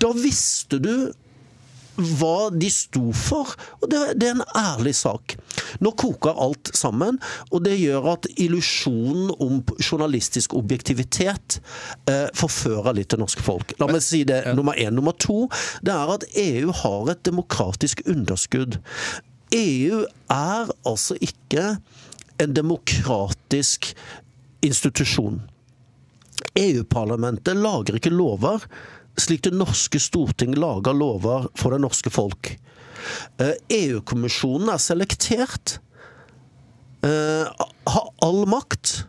Da 0.00 0.12
visste 0.16 0.80
du 0.82 0.92
hva 1.96 2.50
de 2.52 2.68
sto 2.72 3.10
for, 3.16 3.54
og 3.80 3.88
det, 3.92 4.00
det 4.20 4.28
er 4.30 4.36
en 4.36 4.44
ærlig 4.58 4.94
sak. 4.98 5.36
Nå 5.80 5.92
koker 5.98 6.36
alt 6.42 6.70
sammen, 6.76 7.20
og 7.50 7.64
det 7.66 7.76
gjør 7.80 8.12
at 8.16 8.28
illusjonen 8.36 9.32
om 9.42 9.62
journalistisk 9.80 10.54
objektivitet 10.58 11.58
eh, 12.10 12.28
forfører 12.36 12.98
litt 12.98 13.12
det 13.14 13.20
norske 13.22 13.44
folk. 13.44 13.74
La 13.80 13.88
meg 13.90 14.04
si 14.04 14.24
det 14.28 14.42
nummer 14.56 14.76
én. 14.76 14.94
Nummer 14.96 15.16
to, 15.20 15.46
det 15.84 15.94
er 15.94 16.14
at 16.14 16.28
EU 16.40 16.72
har 16.82 17.12
et 17.12 17.24
demokratisk 17.26 18.04
underskudd. 18.08 18.78
EU 19.54 20.04
er 20.32 20.72
altså 20.88 21.16
ikke 21.22 21.76
en 22.42 22.56
demokratisk 22.56 23.92
institusjon. 24.64 25.40
EU-parlamentet 26.56 27.56
lager 27.58 27.98
ikke 27.98 28.12
lover 28.12 28.64
slik 29.20 29.44
det 29.46 29.54
norske 29.56 30.00
storting 30.02 30.54
lager 30.58 30.96
lover 30.96 31.48
for 31.58 31.74
det 31.74 31.82
norske 31.84 32.12
folk. 32.12 32.52
Eh, 33.38 33.54
EU-kommisjonen 33.72 34.72
er 34.72 34.82
selektert, 34.82 35.78
eh, 37.02 37.46
har 37.86 38.08
all 38.22 38.46
makt. 38.46 39.04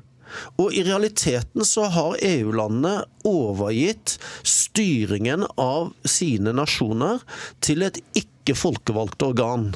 Og 0.59 0.73
i 0.75 0.83
realiteten 0.83 1.65
så 1.65 1.87
har 1.89 2.19
EU-landene 2.21 3.05
overgitt 3.25 4.17
styringen 4.43 5.47
av 5.57 5.93
sine 6.05 6.53
nasjoner 6.53 7.23
til 7.63 7.85
et 7.87 7.99
ikke 8.17 8.57
folkevalgt 8.57 9.23
organ. 9.23 9.71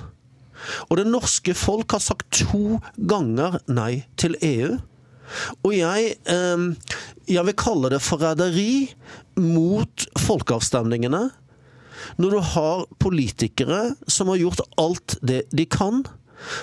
Og 0.90 1.00
det 1.00 1.08
norske 1.10 1.56
folk 1.58 1.96
har 1.96 2.04
sagt 2.04 2.44
to 2.44 2.80
ganger 3.10 3.58
nei 3.72 4.04
til 4.22 4.38
EU. 4.46 4.78
Og 5.64 5.76
jeg, 5.76 6.16
eh, 6.26 6.66
jeg 7.28 7.46
vil 7.50 7.60
kalle 7.60 7.92
det 7.94 8.02
forræderi 8.04 8.72
mot 9.40 10.08
folkeavstemningene. 10.20 11.30
Når 12.18 12.34
du 12.34 12.40
har 12.56 12.88
politikere 13.00 13.94
som 14.10 14.32
har 14.32 14.42
gjort 14.42 14.66
alt 14.82 15.18
det 15.22 15.46
de 15.54 15.68
kan 15.70 16.04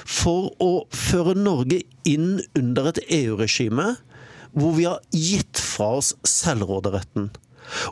for 0.08 0.50
å 0.62 0.72
føre 0.90 1.36
Norge 1.38 1.82
inn 2.08 2.40
under 2.58 2.90
et 2.90 3.00
EU-regime 3.20 3.94
hvor 4.58 4.74
vi 4.74 4.88
har 4.88 5.00
gitt 5.14 5.60
fra 5.62 5.92
oss 6.00 6.14
selvråderetten. 6.26 7.28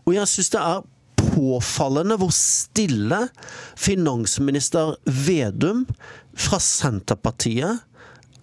Og 0.04 0.14
jeg 0.16 0.30
syns 0.30 0.52
det 0.54 0.62
er 0.62 0.84
påfallende 1.16 2.16
hvor 2.20 2.32
stille 2.34 3.26
finansminister 3.78 4.96
Vedum 5.04 5.84
fra 6.36 6.60
Senterpartiet 6.62 7.84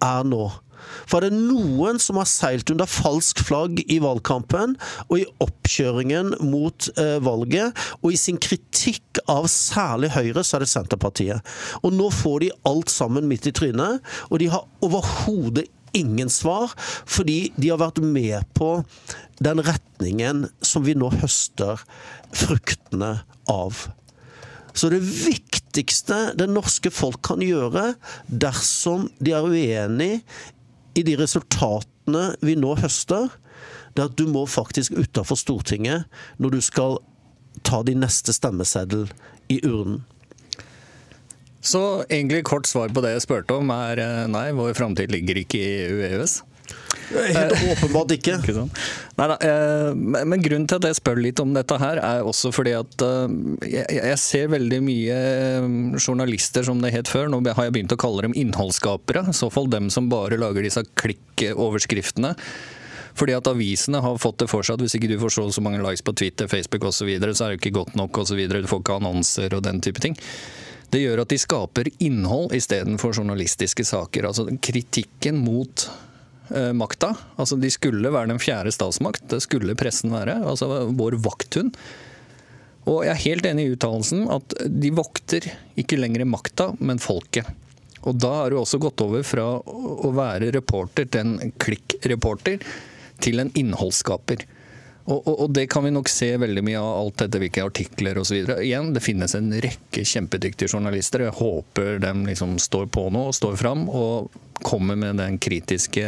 er 0.04 0.28
nå. 0.28 0.46
For 1.06 1.20
er 1.20 1.30
det 1.30 1.40
noen 1.40 2.00
som 2.02 2.20
har 2.22 2.30
seilt 2.30 2.72
under 2.74 2.90
falsk 2.90 3.44
flagg 3.48 3.84
i 3.86 4.00
valgkampen 4.04 4.76
og 5.08 5.16
i 5.20 5.28
oppkjøringen 5.44 6.36
mot 6.46 6.90
eh, 6.98 7.20
valget, 7.24 7.78
og 8.02 8.14
i 8.14 8.20
sin 8.20 8.40
kritikk 8.42 9.22
av 9.30 9.48
særlig 9.52 10.14
Høyre, 10.14 10.44
så 10.44 10.58
er 10.58 10.66
det 10.66 10.72
Senterpartiet. 10.74 11.54
Og 11.84 11.94
nå 11.96 12.10
får 12.14 12.44
de 12.44 12.52
alt 12.70 12.94
sammen 12.94 13.30
midt 13.30 13.50
i 13.50 13.56
trynet, 13.56 14.04
og 14.30 14.42
de 14.42 14.52
har 14.54 14.68
overhodet 14.86 15.68
ingen 15.94 16.30
svar, 16.30 16.74
fordi 17.06 17.54
de 17.56 17.70
har 17.70 17.82
vært 17.82 18.02
med 18.02 18.42
på 18.58 18.76
den 19.44 19.62
retningen 19.64 20.48
som 20.66 20.86
vi 20.88 20.96
nå 20.98 21.12
høster 21.22 21.84
fruktene 22.34 23.20
av. 23.50 23.86
Så 24.74 24.90
det 24.90 25.04
viktigste 25.06 26.34
det 26.38 26.50
norske 26.50 26.90
folk 26.94 27.22
kan 27.26 27.44
gjøre 27.46 27.94
dersom 28.28 29.06
de 29.22 29.36
er 29.38 29.46
uenig 29.46 30.14
i 30.94 31.04
de 31.06 31.16
resultatene 31.20 32.26
vi 32.44 32.56
nå 32.60 32.76
høster, 32.82 33.32
det 33.94 34.04
er 34.04 34.10
at 34.10 34.18
du 34.18 34.26
må 34.30 34.46
faktisk 34.50 34.96
utafor 34.98 35.38
Stortinget 35.40 36.10
når 36.42 36.56
du 36.56 36.62
skal 36.66 36.98
ta 37.66 37.84
din 37.86 38.02
neste 38.04 38.34
stemmeseddel 38.34 39.08
i 39.54 39.60
urnen. 39.66 40.02
Så 41.64 42.04
egentlig 42.10 42.44
kort 42.44 42.68
svar 42.68 42.92
på 42.92 43.02
det 43.06 43.14
jeg 43.14 43.24
spurte 43.24 43.56
om 43.56 43.70
er 43.72 44.02
eh, 44.04 44.26
nei, 44.28 44.50
vår 44.58 44.74
framtid 44.76 45.14
ligger 45.14 45.38
ikke 45.40 45.62
i 45.62 45.70
EU 45.86 46.02
og 46.02 46.08
EØS. 46.10 46.34
Helt 47.14 47.54
åpenbart 47.72 48.14
ikke. 48.16 48.38
Ikke 48.42 48.56
sånn. 48.56 48.70
Neida, 49.20 49.38
eh, 49.46 49.90
men 49.96 50.44
grunnen 50.44 50.68
til 50.70 50.80
at 50.80 50.88
jeg 50.90 51.00
spør 51.00 51.22
litt 51.22 51.42
om 51.44 51.54
dette 51.56 51.78
her, 51.82 52.02
er 52.02 52.28
også 52.28 52.54
fordi 52.56 52.76
at 52.78 53.06
eh, 53.06 53.36
jeg, 53.70 54.20
ser 54.22 54.54
veldig 54.54 54.80
mye 54.86 55.18
eh, 55.18 55.68
journalister, 56.00 56.66
som 56.66 56.82
det 56.84 56.94
het 56.96 57.12
før. 57.12 57.30
Nå 57.32 57.44
har 57.50 57.68
jeg 57.68 57.76
begynt 57.76 57.96
å 57.96 58.00
kalle 58.02 58.26
dem 58.28 58.38
innholdsskapere. 58.40 59.28
I 59.30 59.38
så 59.38 59.52
fall 59.54 59.70
dem 59.72 59.92
som 59.94 60.10
bare 60.12 60.40
lager 60.42 60.66
disse 60.66 60.86
klikkoverskriftene. 61.00 62.34
Fordi 63.14 63.36
at 63.38 63.46
avisene 63.46 64.00
har 64.02 64.18
fått 64.18 64.40
det 64.42 64.50
for 64.50 64.66
seg 64.66 64.80
at 64.80 64.84
hvis 64.88 64.96
ikke 64.98 65.12
du 65.12 65.20
får 65.22 65.36
så 65.36 65.46
så 65.54 65.62
mange 65.62 65.84
likes 65.84 66.02
på 66.02 66.16
Twitter, 66.18 66.50
Facebook 66.50 66.88
osv., 66.90 67.04
så, 67.04 67.10
videre, 67.12 67.36
så 67.38 67.46
er 67.46 67.54
det 67.54 67.62
ikke 67.62 67.76
godt 67.78 67.98
nok 68.00 68.24
osv. 68.24 68.40
Du 68.50 68.70
får 68.70 68.82
ikke 68.82 68.96
annonser 68.98 69.54
og 69.54 69.62
den 69.68 69.84
type 69.86 70.02
ting. 70.02 70.18
Det 70.94 71.02
gjør 71.02 71.24
at 71.24 71.30
de 71.34 71.38
skaper 71.42 71.90
innhold 72.06 72.54
istedenfor 72.58 73.14
journalistiske 73.18 73.86
saker. 73.86 74.28
Altså 74.30 74.46
kritikken 74.62 75.40
mot 75.46 75.86
eh, 75.88 76.13
makta. 76.78 77.14
Altså 77.40 77.58
de 77.60 77.72
skulle 77.74 78.12
være 78.14 78.32
den 78.32 78.42
fjerde 78.42 78.74
statsmakt, 78.76 79.26
det 79.32 79.42
skulle 79.46 79.78
pressen 79.80 80.14
være. 80.14 80.40
Altså 80.48 80.86
vår 80.94 81.18
vakthund. 81.24 81.74
Og 82.90 83.06
jeg 83.06 83.14
er 83.14 83.26
helt 83.26 83.46
enig 83.48 83.66
i 83.66 83.76
uttalelsen 83.78 84.26
at 84.34 84.56
de 84.68 84.92
vokter 84.96 85.48
ikke 85.80 86.00
lenger 86.02 86.26
makta, 86.28 86.72
men 86.84 87.00
folket. 87.02 87.48
Og 88.04 88.18
da 88.20 88.34
har 88.42 88.52
du 88.52 88.60
også 88.60 88.82
gått 88.84 89.02
over 89.06 89.24
fra 89.24 89.46
å 89.64 90.10
være 90.16 90.52
reporter 90.56 91.08
til 91.08 91.24
en 91.24 91.54
klikkreporter 91.64 92.60
til 93.24 93.40
en 93.40 93.52
innholdsskaper. 93.56 94.44
Og, 95.04 95.20
og, 95.28 95.34
og 95.44 95.50
det 95.52 95.66
kan 95.72 95.84
vi 95.84 95.92
nok 95.92 96.08
se 96.12 96.30
veldig 96.40 96.64
mye 96.64 96.80
av 96.80 97.00
alt 97.02 97.26
etter 97.26 97.42
hvilke 97.44 97.66
artikler 97.66 98.20
osv. 98.22 98.38
Igjen, 98.64 98.94
det 98.96 99.04
finnes 99.04 99.36
en 99.36 99.52
rekke 99.64 100.06
kjempedyktige 100.08 100.72
journalister. 100.72 101.26
Jeg 101.28 101.36
håper 101.40 102.00
de 102.04 102.14
liksom 102.30 102.56
står 102.62 102.88
på 102.94 103.10
nå 103.12 103.28
og 103.32 103.36
står 103.36 103.58
fram 103.60 103.88
og 103.92 104.32
kommer 104.64 104.96
med 105.00 105.20
den 105.20 105.40
kritiske 105.44 106.08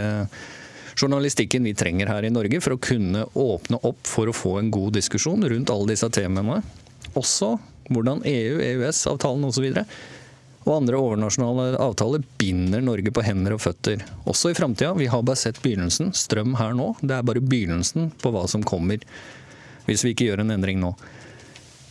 journalistikken 0.95 1.67
vi 1.67 1.75
trenger 1.75 2.07
her 2.07 2.23
i 2.23 2.31
Norge 2.31 2.61
for 2.63 2.77
å 2.77 2.79
kunne 2.79 3.25
åpne 3.35 3.81
opp 3.83 4.07
for 4.07 4.31
å 4.31 4.35
få 4.35 4.57
en 4.61 4.71
god 4.71 4.95
diskusjon 4.95 5.43
rundt 5.43 5.73
alle 5.73 5.91
disse 5.91 6.07
temaene. 6.15 6.61
Også 7.19 7.57
hvordan 7.91 8.23
EU, 8.25 8.61
EØS-avtalen 8.63 9.43
osv. 9.49 9.67
Og 10.65 10.79
andre 10.79 10.97
overnasjonale 10.97 11.77
avtaler 11.81 12.25
binder 12.39 12.81
Norge 12.81 13.13
på 13.13 13.23
hender 13.25 13.53
og 13.53 13.61
føtter. 13.61 14.01
Også 14.25 14.49
i 14.49 14.57
framtida. 14.57 14.95
Vi 14.97 15.09
har 15.11 15.21
bare 15.25 15.37
sett 15.37 15.61
begynnelsen. 15.61 16.09
Strøm 16.17 16.55
her 16.57 16.73
nå. 16.77 16.95
Det 17.01 17.13
er 17.13 17.25
bare 17.27 17.43
begynnelsen 17.43 18.09
på 18.21 18.33
hva 18.33 18.47
som 18.49 18.65
kommer 18.65 19.03
hvis 19.85 20.01
vi 20.01 20.15
ikke 20.15 20.31
gjør 20.31 20.41
en 20.41 20.55
endring 20.55 20.79
nå. 20.81 20.95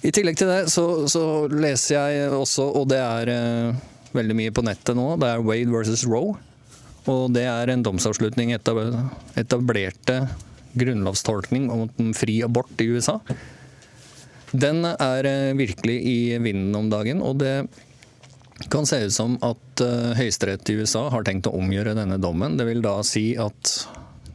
I 0.05 0.11
tillegg 0.12 0.37
til 0.37 0.51
det 0.51 0.64
så, 0.72 0.85
så 1.09 1.47
leser 1.49 1.95
jeg 1.95 2.33
også, 2.35 2.66
og 2.77 2.89
det 2.91 2.99
er 3.01 3.31
eh, 3.33 3.85
veldig 4.16 4.37
mye 4.37 4.55
på 4.55 4.64
nettet 4.66 4.99
nå, 4.99 5.14
det 5.22 5.31
er 5.31 5.45
Wade 5.47 5.72
versus 5.72 6.05
Roe. 6.09 6.35
Og 7.09 7.29
det 7.37 7.45
er 7.49 7.70
en 7.70 7.85
domsavslutning 7.85 8.55
etablerte 8.57 10.18
grunnlovstolkning 10.75 11.68
om 11.72 12.12
fri 12.16 12.39
abort 12.45 12.81
i 12.83 12.89
USA. 12.97 13.18
Den 14.55 14.85
er 14.87 15.29
eh, 15.29 15.57
virkelig 15.57 15.97
i 16.09 16.18
vinden 16.43 16.75
om 16.79 16.91
dagen, 16.93 17.22
og 17.25 17.39
det 17.43 17.55
kan 18.71 18.87
se 18.87 19.01
ut 19.05 19.15
som 19.15 19.37
at 19.43 19.83
uh, 19.83 20.13
Høyesterett 20.19 20.71
i 20.71 20.79
USA 20.79 21.09
har 21.13 21.27
tenkt 21.27 21.49
å 21.51 21.55
omgjøre 21.59 21.97
denne 21.99 22.21
dommen. 22.23 22.59
Det 22.59 22.69
vil 22.69 22.85
da 22.85 23.01
si 23.07 23.33
at 23.41 23.73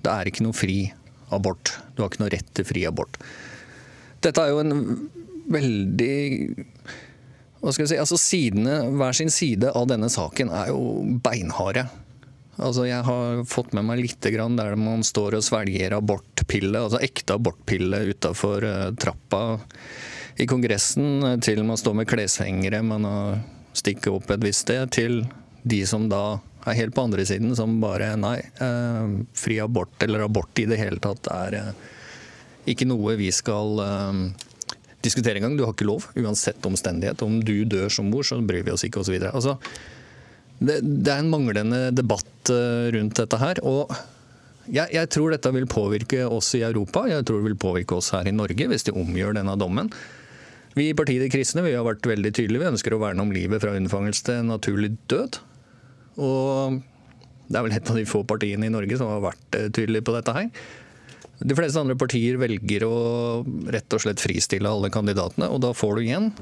det 0.04 0.12
er 0.12 0.30
ikke 0.30 0.46
noe 0.48 0.56
fri 0.56 0.82
abort. 1.36 1.76
Du 1.96 2.04
har 2.04 2.12
ikke 2.12 2.24
noe 2.24 2.34
rett 2.34 2.52
til 2.58 2.68
fri 2.68 2.84
abort. 2.90 3.20
Dette 4.24 4.44
er 4.44 4.52
jo 4.52 4.64
en 4.64 4.76
veldig 5.50 6.16
hva 7.60 7.74
skal 7.76 7.84
jeg 7.84 7.92
si, 7.92 7.98
altså 8.00 8.16
sidene, 8.20 8.76
Hver 8.96 9.16
sin 9.18 9.32
side 9.34 9.72
av 9.76 9.90
denne 9.92 10.08
saken 10.12 10.52
er 10.56 10.70
jo 10.72 11.02
beinharde. 11.24 11.84
Altså 12.60 12.86
jeg 12.88 13.04
har 13.08 13.44
fått 13.48 13.74
med 13.76 13.88
meg 13.88 14.02
litt 14.04 14.30
grann 14.34 14.58
der 14.60 14.76
man 14.80 15.04
står 15.08 15.38
og 15.38 15.46
svelger 15.48 15.96
abortpille, 15.96 16.76
altså 16.80 17.00
ekte 17.04 17.36
abortpille 17.40 18.02
utafor 18.14 18.68
uh, 18.68 18.88
trappa 19.00 19.60
i 20.40 20.48
Kongressen, 20.48 21.24
eh, 21.28 21.38
til 21.44 21.66
man 21.68 21.80
står 21.80 21.98
med 22.00 22.08
kleshengere 22.08 22.80
man 22.84 23.08
har 23.08 23.40
stikke 23.78 24.12
opp 24.14 24.32
et 24.34 24.44
visst 24.44 24.68
sted, 24.68 24.90
til 24.96 25.24
de 25.64 25.84
som 25.88 26.08
da 26.12 26.40
er 26.68 26.78
helt 26.80 26.96
på 26.96 27.06
andre 27.08 27.26
siden, 27.28 27.56
som 27.56 27.80
bare 27.82 28.14
Nei, 28.20 28.38
eh, 28.40 29.16
fri 29.38 29.60
abort 29.64 30.04
eller 30.04 30.26
abort 30.26 30.60
i 30.60 30.68
det 30.70 30.80
hele 30.80 31.00
tatt 31.04 31.30
er 31.34 31.58
eh, 31.60 31.72
ikke 32.70 32.88
noe 32.90 33.16
vi 33.20 33.32
skal 33.34 33.82
eh, 33.84 34.20
diskutere 35.06 35.40
engang. 35.40 35.58
Du 35.58 35.66
har 35.66 35.74
ikke 35.74 35.88
lov, 35.88 36.10
uansett 36.20 36.66
omstendighet. 36.66 37.24
Om 37.26 37.40
du 37.46 37.64
dør 37.70 37.90
som 37.94 38.10
mor, 38.12 38.26
så 38.28 38.40
bryr 38.44 38.66
vi 38.68 38.76
oss 38.76 38.86
ikke, 38.88 39.04
osv. 39.04 39.16
Altså, 39.32 39.58
det, 40.60 40.82
det 40.84 41.14
er 41.14 41.24
en 41.24 41.32
manglende 41.32 41.84
debatt 41.96 42.52
eh, 42.54 42.90
rundt 42.96 43.20
dette 43.22 43.42
her. 43.42 43.64
og 43.68 43.94
jeg, 44.70 44.86
jeg 44.94 45.10
tror 45.10 45.34
dette 45.34 45.50
vil 45.56 45.66
påvirke 45.66 46.26
oss 46.30 46.52
i 46.54 46.62
Europa, 46.62 47.08
jeg 47.10 47.26
tror 47.26 47.40
det 47.40 47.48
vil 47.48 47.58
påvirke 47.58 47.96
oss 47.98 48.12
her 48.14 48.28
i 48.30 48.36
Norge 48.36 48.68
hvis 48.70 48.86
de 48.86 48.94
omgjør 48.94 49.40
denne 49.40 49.56
dommen. 49.58 49.90
Vi 50.78 50.90
i 50.90 50.96
Partiet 50.98 51.24
De 51.24 51.32
Kristne 51.34 51.64
vi 51.66 51.74
har 51.74 51.86
vært 51.88 52.06
veldig 52.06 52.32
tydelige. 52.36 52.62
Vi 52.62 52.72
ønsker 52.74 52.94
å 52.96 53.02
verne 53.02 53.24
om 53.26 53.34
livet 53.34 53.64
fra 53.64 53.74
unnfangelse 53.78 54.28
til 54.28 54.46
naturlig 54.48 54.94
død. 55.12 55.40
Og 56.22 56.80
det 57.50 57.58
er 57.58 57.66
vel 57.66 57.74
et 57.74 57.90
av 57.90 57.98
de 57.98 58.06
få 58.10 58.22
partiene 58.30 58.68
i 58.68 58.74
Norge 58.74 59.00
som 59.00 59.10
har 59.10 59.24
vært 59.24 59.58
eh, 59.58 59.72
tydelige 59.74 60.06
på 60.06 60.14
dette 60.14 60.36
her. 60.36 60.50
De 61.40 61.56
fleste 61.56 61.82
andre 61.82 61.96
partier 61.98 62.38
velger 62.38 62.84
å 62.86 62.96
rett 63.72 63.96
og 63.96 64.04
slett 64.04 64.22
fristille 64.22 64.70
alle 64.70 64.92
kandidatene, 64.92 65.48
og 65.48 65.62
da 65.64 65.72
får 65.74 65.96
du 65.96 66.04
igjen 66.04 66.34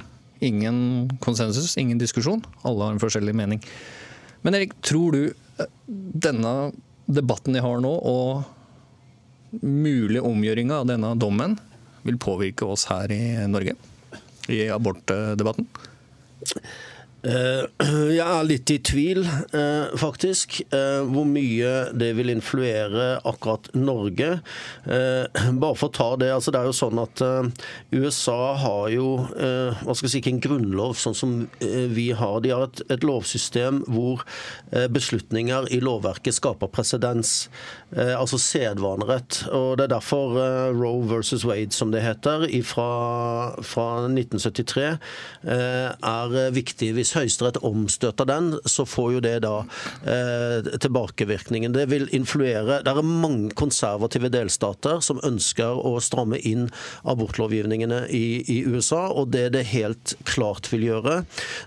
ingen 0.44 0.80
konsensus, 1.24 1.76
ingen 1.78 2.02
diskusjon. 2.02 2.44
Alle 2.68 2.84
har 2.84 2.96
en 2.96 3.02
forskjellig 3.02 3.36
mening. 3.38 3.62
Men 4.46 4.58
Erik, 4.58 4.76
tror 4.86 5.16
du 5.16 5.22
eh, 5.30 5.72
denne 5.88 6.74
debatten 7.08 7.56
de 7.56 7.64
har 7.64 7.80
nå, 7.82 7.94
og 8.04 9.62
mulig 9.64 10.20
omgjøringa 10.20 10.82
av 10.82 10.90
denne 10.90 11.14
dommen, 11.18 11.56
vil 12.04 12.20
påvirke 12.22 12.68
oss 12.68 12.88
her 12.92 13.12
i 13.14 13.22
Norge? 13.48 13.78
I 14.50 14.70
abortdebatten? 14.72 15.68
Eh, 17.26 17.66
Jeg 18.18 18.22
er 18.22 18.46
litt 18.46 18.70
i 18.70 18.78
tvil, 18.86 19.24
eh, 19.26 19.96
faktisk, 19.98 20.60
eh, 20.70 21.02
hvor 21.10 21.26
mye 21.26 21.90
det 21.98 22.12
vil 22.18 22.30
influere 22.30 23.18
akkurat 23.26 23.72
Norge. 23.78 24.38
Bare 24.88 25.76
for 25.78 25.90
å 25.90 25.94
ta 25.94 26.08
det, 26.20 26.30
altså 26.34 26.52
det 26.54 26.60
er 26.60 26.70
jo 26.70 26.76
sånn 26.76 27.00
at 27.02 27.22
USA 27.96 28.54
har 28.62 28.90
jo 28.94 29.08
hva 29.28 29.96
skal 29.96 30.08
jeg 30.08 30.12
si, 30.14 30.22
ikke 30.22 30.34
en 30.36 30.42
grunnlov 30.44 30.96
sånn 31.00 31.16
som 31.18 31.34
vi 31.94 32.08
har. 32.16 32.40
De 32.44 32.52
har 32.54 32.66
et, 32.68 32.82
et 32.94 33.06
lovsystem 33.06 33.82
hvor 33.92 34.24
beslutninger 34.94 35.70
i 35.76 35.80
lovverket 35.84 36.38
skaper 36.38 36.72
presedens, 36.72 37.50
altså 37.92 38.40
sedvanerett. 38.42 39.44
Og 39.52 39.78
Det 39.80 39.88
er 39.88 39.94
derfor 39.98 40.38
Roe 40.76 41.06
versus 41.10 41.46
Wade, 41.48 41.76
som 41.76 41.92
det 41.94 42.04
heter, 42.06 42.48
fra, 42.68 42.90
fra 43.66 43.88
1973, 44.08 44.88
eh, 45.48 45.90
er 45.92 46.38
viktig. 46.56 46.94
Hvis 46.98 47.07
Høyesterett 47.16 47.60
omstøter 47.66 48.28
den, 48.28 48.52
så 48.66 48.86
får 48.88 49.12
jo 49.18 49.24
det 49.24 49.36
da 49.46 49.54
eh, 50.08 50.68
tilbakevirkningen. 50.84 51.76
Det 51.76 51.88
vil 51.92 52.08
influere 52.16 52.82
Det 52.84 52.92
er 52.92 53.08
mange 53.08 53.54
konservative 53.58 54.30
delstater 54.34 55.02
som 55.06 55.22
ønsker 55.26 55.78
å 55.78 55.98
stramme 56.04 56.40
inn 56.48 56.68
abortlovgivningene 57.08 58.04
i, 58.14 58.42
i 58.52 58.60
USA, 58.68 59.08
og 59.12 59.32
det 59.36 59.48
det 59.56 59.66
helt 59.72 60.16
klart 60.28 60.70
vil 60.72 60.88
gjøre, 60.88 61.22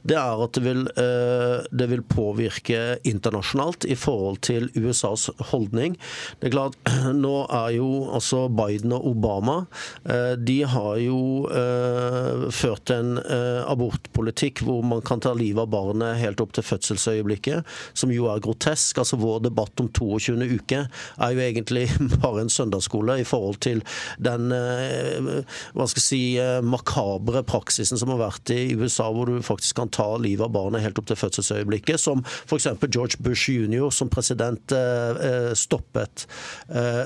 det 0.06 0.18
er 0.18 0.44
at 0.44 0.56
det 0.56 0.64
vil, 0.64 0.84
eh, 1.00 1.66
det 1.70 1.88
vil 1.92 2.04
påvirke 2.06 2.98
internasjonalt 3.08 3.86
i 3.88 3.96
forhold 3.98 4.40
til 4.46 4.68
USAs 4.76 5.28
holdning. 5.52 5.96
Det 6.40 6.50
er 6.50 6.56
klart, 6.56 6.78
nå 7.24 7.34
er 7.46 7.76
jo 7.78 7.90
altså 8.14 8.46
Biden 8.52 8.94
og 8.96 9.06
Obama 9.10 9.64
eh, 10.04 10.34
De 10.38 10.60
har 10.68 10.98
jo 11.02 11.20
eh, 11.50 12.46
ført 12.54 12.92
en 12.94 13.16
eh, 13.20 13.60
abortpolitikk 13.70 14.64
hvor 14.66 14.84
man 14.86 15.02
kan 15.06 15.22
ta 15.22 15.29
livet 15.38 15.64
av 15.64 15.70
barnet 15.72 16.18
helt 16.20 16.40
opp 16.42 16.54
til 16.56 16.66
fødselsøyeblikket, 16.66 17.66
som 17.94 18.12
jo 18.14 18.28
er 18.30 18.42
grotesk. 18.42 18.98
Altså 19.00 19.18
Vår 19.20 19.42
debatt 19.46 19.80
om 19.82 19.90
22. 19.92 20.36
uke 20.60 20.84
er 20.86 21.34
jo 21.34 21.44
egentlig 21.44 21.86
bare 22.22 22.44
en 22.44 22.52
søndagsskole 22.52 23.20
i 23.20 23.26
forhold 23.28 23.60
til 23.64 23.82
den 24.22 24.50
eh, 24.54 25.44
hva 25.74 25.86
skal 25.88 26.00
jeg 26.00 26.06
si, 26.06 26.22
eh, 26.40 26.60
makabre 26.64 27.42
praksisen 27.46 28.00
som 28.00 28.12
har 28.14 28.22
vært 28.22 28.52
i 28.54 28.74
USA, 28.78 29.10
hvor 29.12 29.30
du 29.30 29.40
faktisk 29.44 29.78
kan 29.80 29.92
ta 29.92 30.08
livet 30.20 30.46
av 30.46 30.54
barnet 30.54 30.84
helt 30.84 30.98
opp 31.00 31.08
til 31.10 31.18
fødselsøyeblikket, 31.20 32.00
som 32.00 32.24
f.eks. 32.24 32.68
George 32.90 33.20
Bush 33.22 33.50
jr. 33.52 33.88
som 33.94 34.10
president 34.12 34.74
eh, 34.74 35.52
stoppet. 35.58 36.26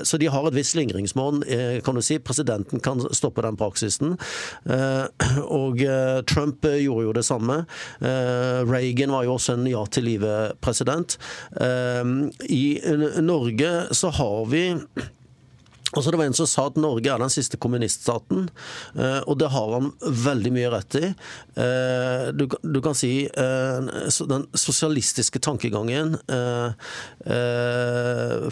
Så 0.05 0.17
de 0.21 0.27
har 0.29 0.45
et 0.47 0.55
visst 0.55 0.73
slingringsmonn, 0.75 1.41
kan 1.85 1.97
du 1.97 2.01
si. 2.03 2.17
Presidenten 2.21 2.81
kan 2.83 3.01
stoppe 3.15 3.43
den 3.45 3.57
praksisen. 3.59 4.15
Og 5.61 5.81
Trump 6.29 6.65
gjorde 6.65 7.07
jo 7.07 7.13
det 7.15 7.23
samme. 7.27 7.57
Eh, 8.15 8.61
Reagan 8.71 9.13
var 9.15 9.27
jo 9.27 9.35
også 9.35 9.57
en 9.57 9.67
ja 9.69 9.83
til 9.91 10.07
livet-president. 10.09 11.17
I 12.49 12.63
eh, 12.79 13.05
Norge 13.25 13.73
så 13.95 14.11
har 14.15 14.45
vi 14.51 14.65
Altså 15.95 16.11
Det 16.11 16.19
var 16.19 16.27
en 16.27 16.35
som 16.35 16.47
sa 16.49 16.67
at 16.69 16.79
Norge 16.79 17.11
er 17.11 17.21
den 17.21 17.31
siste 17.31 17.57
kommuniststaten, 17.61 18.49
eh, 18.99 19.21
og 19.23 19.39
det 19.39 19.49
har 19.53 19.71
han 19.77 19.91
veldig 20.01 20.51
mye 20.55 20.71
rett 20.73 20.97
i. 20.99 21.05
Eh, 21.55 22.31
Du, 22.35 22.47
du 22.47 22.79
kan 22.83 22.95
si 22.97 23.27
eh, 23.27 23.79
den 24.29 24.45
sosialistiske 24.53 25.39
tankegangen, 25.39 26.17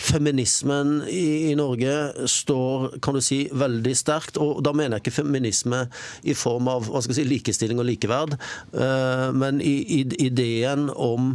feminismen 0.03 0.91
i, 1.09 1.51
i 1.51 1.55
Norge 1.57 1.93
står 2.29 2.99
kan 3.03 3.17
du 3.17 3.21
si, 3.23 3.47
veldig 3.51 3.95
sterkt. 3.97 4.37
Og 4.41 4.61
da 4.65 4.73
mener 4.75 4.97
jeg 4.97 5.05
ikke 5.05 5.23
feminisme 5.23 5.83
i 6.23 6.35
form 6.37 6.69
av 6.71 6.87
si, 7.05 7.25
likestilling 7.27 7.81
og 7.81 7.87
likeverd, 7.89 8.37
men 9.35 9.61
i, 9.63 9.75
i 9.99 10.01
ideen 10.27 10.89
om 10.93 11.33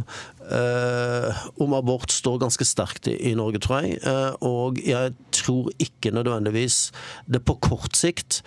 eh, 0.51 1.43
om 1.61 1.75
abort 1.77 2.11
står 2.13 2.39
ganske 2.41 2.67
sterkt 2.67 3.09
i, 3.11 3.15
i 3.31 3.35
Norge, 3.37 3.61
tror 3.63 3.83
jeg. 3.83 3.99
Eh, 4.03 4.33
og 4.45 4.81
jeg 4.85 5.13
tror 5.35 5.71
ikke 5.81 6.13
nødvendigvis 6.15 6.89
det 7.31 7.43
på 7.45 7.57
kort 7.63 7.97
sikt 7.97 8.41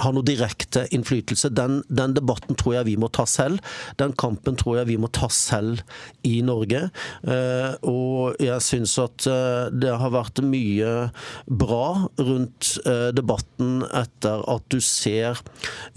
har 0.00 0.14
noe 0.14 0.24
direkte 0.24 0.86
innflytelse. 0.94 1.50
Den, 1.52 1.80
den 1.92 2.14
debatten 2.16 2.56
tror 2.58 2.78
jeg 2.78 2.88
vi 2.88 2.96
må 3.00 3.10
ta 3.12 3.26
selv. 3.28 3.60
Den 4.00 4.14
kampen 4.18 4.56
tror 4.60 4.80
jeg 4.80 4.90
vi 4.92 4.98
må 5.00 5.10
ta 5.12 5.28
selv 5.32 5.82
i 6.26 6.38
Norge. 6.44 6.86
Eh, 7.28 7.74
og 7.88 8.40
jeg 8.42 8.64
syns 8.64 8.96
at 9.02 9.26
eh, 9.28 9.72
det 9.72 9.92
har 10.00 10.14
vært 10.14 10.42
mye 10.46 10.92
bra 11.46 12.08
rundt 12.20 12.76
eh, 12.86 13.10
debatten 13.16 13.82
etter 13.90 14.44
at 14.50 14.68
du 14.72 14.80
ser 14.82 15.40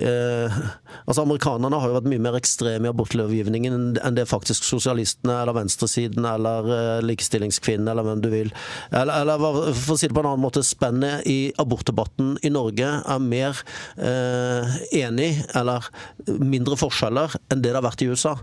eh, 0.01 0.63
Altså 1.05 1.21
Amerikanerne 1.21 1.77
har 1.79 1.91
jo 1.91 1.97
vært 1.97 2.09
mye 2.09 2.23
mer 2.23 2.37
ekstreme 2.37 2.87
i 2.87 2.91
abortlovgivningen 2.91 3.97
enn 3.99 4.17
det 4.17 4.27
faktisk 4.29 4.65
sosialistene 4.65 5.35
eller 5.41 5.57
venstresiden 5.57 6.25
eller 6.29 6.69
eh, 6.71 7.03
likestillingskvinnene 7.05 7.91
eller 7.93 8.07
hvem 8.07 8.23
du 8.23 8.29
vil. 8.31 8.51
Eller, 8.91 9.21
eller 9.21 9.73
for 9.75 9.95
å 9.95 9.99
si 9.99 10.09
det 10.09 10.15
på 10.15 10.23
en 10.23 10.31
annen 10.31 10.43
måte, 10.45 10.63
spennet 10.65 11.25
i 11.29 11.51
abortdebatten 11.61 12.35
i 12.45 12.51
Norge 12.53 12.89
er 13.05 13.21
mer 13.23 13.59
eh, 13.97 14.77
enig, 15.03 15.31
eller 15.55 15.85
mindre 16.25 16.77
forskjeller, 16.79 17.37
enn 17.51 17.61
det 17.61 17.75
det 17.75 17.81
har 17.81 17.85
vært 17.85 18.05
i 18.05 18.09
USA. 18.11 18.37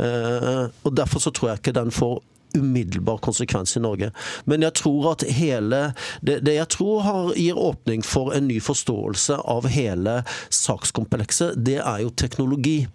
Eh, 0.00 0.66
og 0.82 0.98
Derfor 0.98 1.22
så 1.22 1.32
tror 1.34 1.52
jeg 1.52 1.62
ikke 1.62 1.76
den 1.76 1.94
får 1.94 2.20
umiddelbar 2.56 3.18
konsekvens 3.18 3.76
i 3.76 3.82
Norge. 3.84 4.10
Men 4.48 4.64
jeg 4.64 4.72
tror 4.80 5.10
at 5.12 5.24
hele 5.36 5.92
Det, 6.24 6.40
det 6.46 6.54
jeg 6.56 6.68
tror 6.72 7.02
har, 7.04 7.32
gir 7.36 7.58
åpning 7.58 8.02
for 8.02 8.32
en 8.32 8.48
ny 8.48 8.58
forståelse 8.60 9.36
av 9.44 9.68
hele 9.68 10.22
sakskomplekset, 10.48 11.60
det 11.64 11.78
er 11.82 12.02
jo 12.02 12.10
teknologi. 12.10 12.86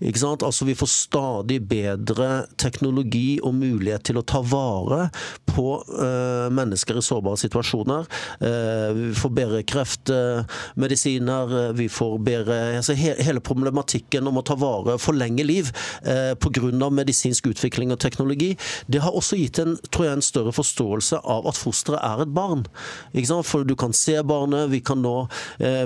Ikke 0.00 0.20
sant? 0.20 0.44
Altså 0.46 0.66
Vi 0.68 0.76
får 0.78 0.90
stadig 0.92 1.60
bedre 1.68 2.46
teknologi 2.60 3.38
og 3.42 3.56
mulighet 3.58 4.06
til 4.08 4.20
å 4.20 4.24
ta 4.26 4.40
vare 4.44 5.08
på 5.48 5.66
uh, 5.80 6.48
mennesker 6.54 6.98
i 6.98 7.04
sårbare 7.04 7.40
situasjoner. 7.40 8.06
Uh, 8.42 8.90
vi 8.96 9.08
får 9.18 9.32
bedre 9.34 9.62
kreftmedisiner, 9.68 11.54
uh, 11.54 11.72
vi 11.76 11.88
får 11.92 12.18
bedre 12.24 12.58
altså 12.78 12.96
he 12.98 13.16
Hele 13.18 13.40
problematikken 13.42 14.28
om 14.30 14.38
å 14.38 14.44
ta 14.46 14.54
vare, 14.58 14.94
forlenge 15.02 15.42
liv 15.46 15.72
uh, 16.06 16.34
pga. 16.38 16.90
medisinsk 16.94 17.48
utvikling 17.50 17.90
og 17.92 17.98
teknologi, 18.00 18.52
det 18.86 19.02
har 19.02 19.16
også 19.16 19.36
gitt 19.40 19.58
en, 19.58 19.76
tror 19.90 20.06
jeg, 20.06 20.18
en 20.18 20.24
større 20.24 20.52
forståelse 20.54 21.20
av 21.24 21.48
at 21.50 21.58
fosteret 21.58 21.98
er 22.04 22.22
et 22.22 22.34
barn. 22.34 22.64
Ikke 23.12 23.32
sant? 23.32 23.48
For 23.48 23.66
du 23.66 23.74
kan 23.78 23.92
se 23.96 24.16
barnet, 24.22 24.70
vi 24.70 24.80
kan 24.84 25.00
nå 25.02 25.16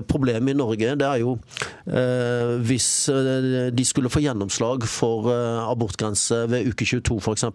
Problemet 0.09 0.53
i 0.53 0.57
Norge 0.57 0.95
det 0.99 1.07
er 1.07 1.21
jo 1.23 1.37
hvis 2.67 2.89
eh, 3.13 3.69
de 3.83 3.89
skulle 3.89 4.13
få 4.13 4.23
gjennomslag 4.23 4.87
for 4.89 5.31
eh, 5.33 5.63
abortgrense 5.67 6.45
ved 6.53 6.71
uke 6.71 6.87
22 6.87 7.19
f.eks., 7.19 7.47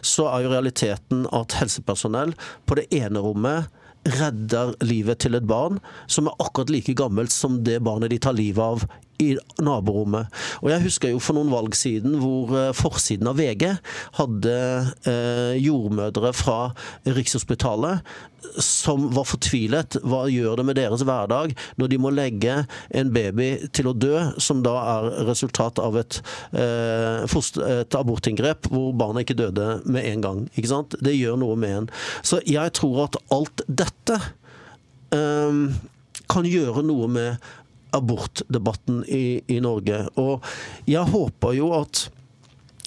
så 0.00 0.30
er 0.32 0.46
jo 0.46 0.54
realiteten 0.54 1.26
at 1.36 1.58
helsepersonell 1.60 2.32
på 2.66 2.80
det 2.80 2.88
ene 2.96 3.22
rommet 3.22 3.68
redder 4.06 4.74
livet 4.86 5.20
til 5.24 5.34
et 5.34 5.46
barn 5.48 5.80
som 6.06 6.28
er 6.30 6.38
akkurat 6.42 6.70
like 6.70 6.94
gammelt 6.98 7.34
som 7.34 7.60
det 7.66 7.80
barnet 7.84 8.12
de 8.12 8.20
tar 8.22 8.36
livet 8.38 8.62
av 8.62 8.86
i 9.22 9.32
naborommet. 9.62 10.30
Og 10.62 10.70
Jeg 10.72 10.84
husker 10.86 11.12
jo 11.12 11.22
for 11.22 11.38
noen 11.38 11.52
valg 11.52 11.76
siden 11.78 12.18
hvor 12.20 12.54
eh, 12.56 12.72
forsiden 12.76 13.30
av 13.30 13.40
VG 13.40 13.68
hadde 14.20 14.56
eh, 15.08 15.54
jordmødre 15.62 16.32
fra 16.36 16.58
Rikshospitalet 17.06 18.04
som 18.62 19.08
var 19.14 19.26
fortvilet. 19.28 19.98
Hva 20.06 20.26
gjør 20.30 20.60
det 20.60 20.66
med 20.68 20.78
deres 20.78 21.04
hverdag 21.06 21.54
når 21.80 21.90
de 21.92 21.98
må 22.00 22.12
legge 22.14 22.58
en 22.96 23.12
baby 23.14 23.50
til 23.76 23.90
å 23.90 23.96
dø, 23.96 24.14
som 24.42 24.62
da 24.66 24.76
er 24.96 25.10
resultat 25.28 25.80
av 25.82 25.98
et, 26.00 26.20
eh, 26.52 27.24
et 27.24 27.98
abortinngrep 27.98 28.70
hvor 28.72 28.92
barnet 28.96 29.26
ikke 29.26 29.40
døde 29.42 29.68
med 29.84 30.04
en 30.04 30.24
gang. 30.24 30.46
Ikke 30.54 30.72
sant? 30.72 30.96
Det 31.00 31.16
gjør 31.16 31.38
noe 31.40 31.56
med 31.56 31.76
en. 31.76 31.90
Så 32.22 32.40
jeg 32.46 32.72
tror 32.78 33.06
at 33.06 33.20
alt 33.34 33.64
dette 33.68 34.20
eh, 35.12 35.62
kan 36.26 36.48
gjøre 36.48 36.82
noe 36.86 37.08
med 37.08 37.52
abortdebatten 37.96 39.02
i, 39.08 39.40
i 39.52 39.58
Norge. 39.64 40.04
Og 40.20 40.44
jeg 40.90 41.08
håper 41.14 41.56
jo 41.58 41.72
at 41.78 42.06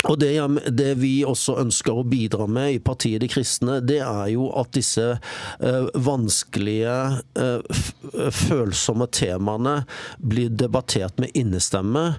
og 0.08 0.16
det, 0.16 0.30
det 0.80 0.94
vi 1.02 1.26
også 1.28 1.58
ønsker 1.60 1.98
å 2.00 2.06
bidra 2.08 2.46
med 2.48 2.72
i 2.72 2.80
partiet 2.80 3.20
De 3.20 3.28
kristne, 3.28 3.82
det 3.84 3.98
er 4.00 4.30
jo 4.32 4.46
at 4.56 4.72
disse 4.78 5.04
eh, 5.12 5.90
vanskelige, 6.08 6.94
f- 7.36 7.92
følsomme 8.32 9.10
temaene 9.12 9.82
blir 10.24 10.56
debattert 10.56 11.20
med 11.20 11.36
innestemme, 11.36 12.14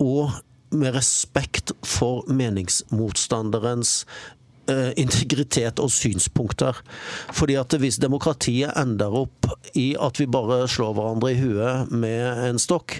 og 0.00 0.38
med 0.72 0.96
respekt 0.96 1.74
for 1.84 2.24
meningsmotstanderens 2.32 4.06
integritet 5.00 5.80
og 5.82 5.90
synspunkter. 5.92 6.76
Fordi 7.34 7.56
at 7.60 7.74
hvis 7.80 7.98
demokratiet 8.02 8.74
ender 8.78 9.14
opp 9.24 9.48
i 9.78 9.90
at 10.00 10.20
vi 10.20 10.26
bare 10.30 10.62
slår 10.70 10.94
hverandre 10.96 11.32
i 11.32 11.38
huet 11.40 11.92
med 11.92 12.42
en 12.48 12.60
stokk, 12.60 12.98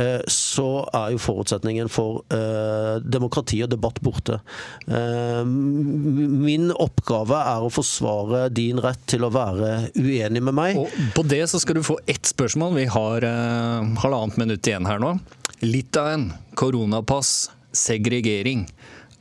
eh, 0.00 0.20
så 0.30 0.66
er 0.94 1.14
jo 1.14 1.22
forutsetningen 1.22 1.90
for 1.92 2.22
eh, 2.34 2.98
demokrati 3.04 3.62
og 3.64 3.72
debatt 3.74 4.00
borte. 4.04 4.40
Eh, 4.88 5.42
Min 5.46 6.70
oppgave 6.72 7.38
er 7.52 7.64
å 7.66 7.72
forsvare 7.72 8.46
din 8.54 8.80
rett 8.82 9.02
til 9.10 9.26
å 9.26 9.32
være 9.34 9.90
uenig 9.98 10.42
med 10.42 10.56
meg. 10.56 10.80
Og 10.80 10.92
på 11.16 11.24
det 11.28 11.44
så 11.52 11.60
skal 11.62 11.78
du 11.78 11.84
få 11.86 11.98
ett 12.10 12.28
spørsmål. 12.28 12.76
Vi 12.80 12.88
har 12.92 13.26
eh, 13.28 13.92
halvannet 14.04 14.40
minutt 14.40 14.68
igjen 14.68 14.88
her 14.88 15.02
nå. 15.02 15.16
Litauen, 15.62 16.30
koronapass. 16.58 17.50
segregering. 17.72 18.66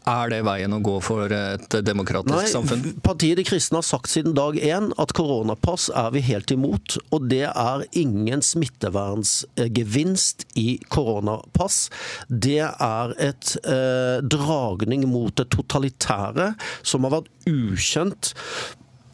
Er 0.10 0.32
det 0.34 0.40
veien 0.48 0.74
å 0.74 0.80
gå 0.82 0.96
for 1.06 1.30
et 1.36 1.76
demokratisk 1.86 2.34
Nei, 2.34 2.48
samfunn? 2.50 2.96
Partiet 3.06 3.38
De 3.38 3.46
Kristne 3.46 3.82
har 3.82 3.86
sagt 3.86 4.10
siden 4.10 4.34
dag 4.38 4.58
én 4.58 4.90
at 5.02 5.14
koronapass 5.18 5.92
er 5.94 6.10
vi 6.16 6.24
helt 6.26 6.54
imot. 6.54 6.98
Og 7.14 7.28
det 7.30 7.46
er 7.52 7.86
ingen 7.98 8.42
smittevernsgevinst 8.46 10.48
i 10.58 10.80
koronapass. 10.90 11.84
Det 12.28 12.64
er 12.66 13.16
et 13.22 13.56
eh, 13.62 14.26
dragning 14.26 15.06
mot 15.12 15.36
det 15.38 15.52
totalitære 15.54 16.54
som 16.82 17.06
har 17.06 17.20
vært 17.20 17.52
ukjent 17.52 18.34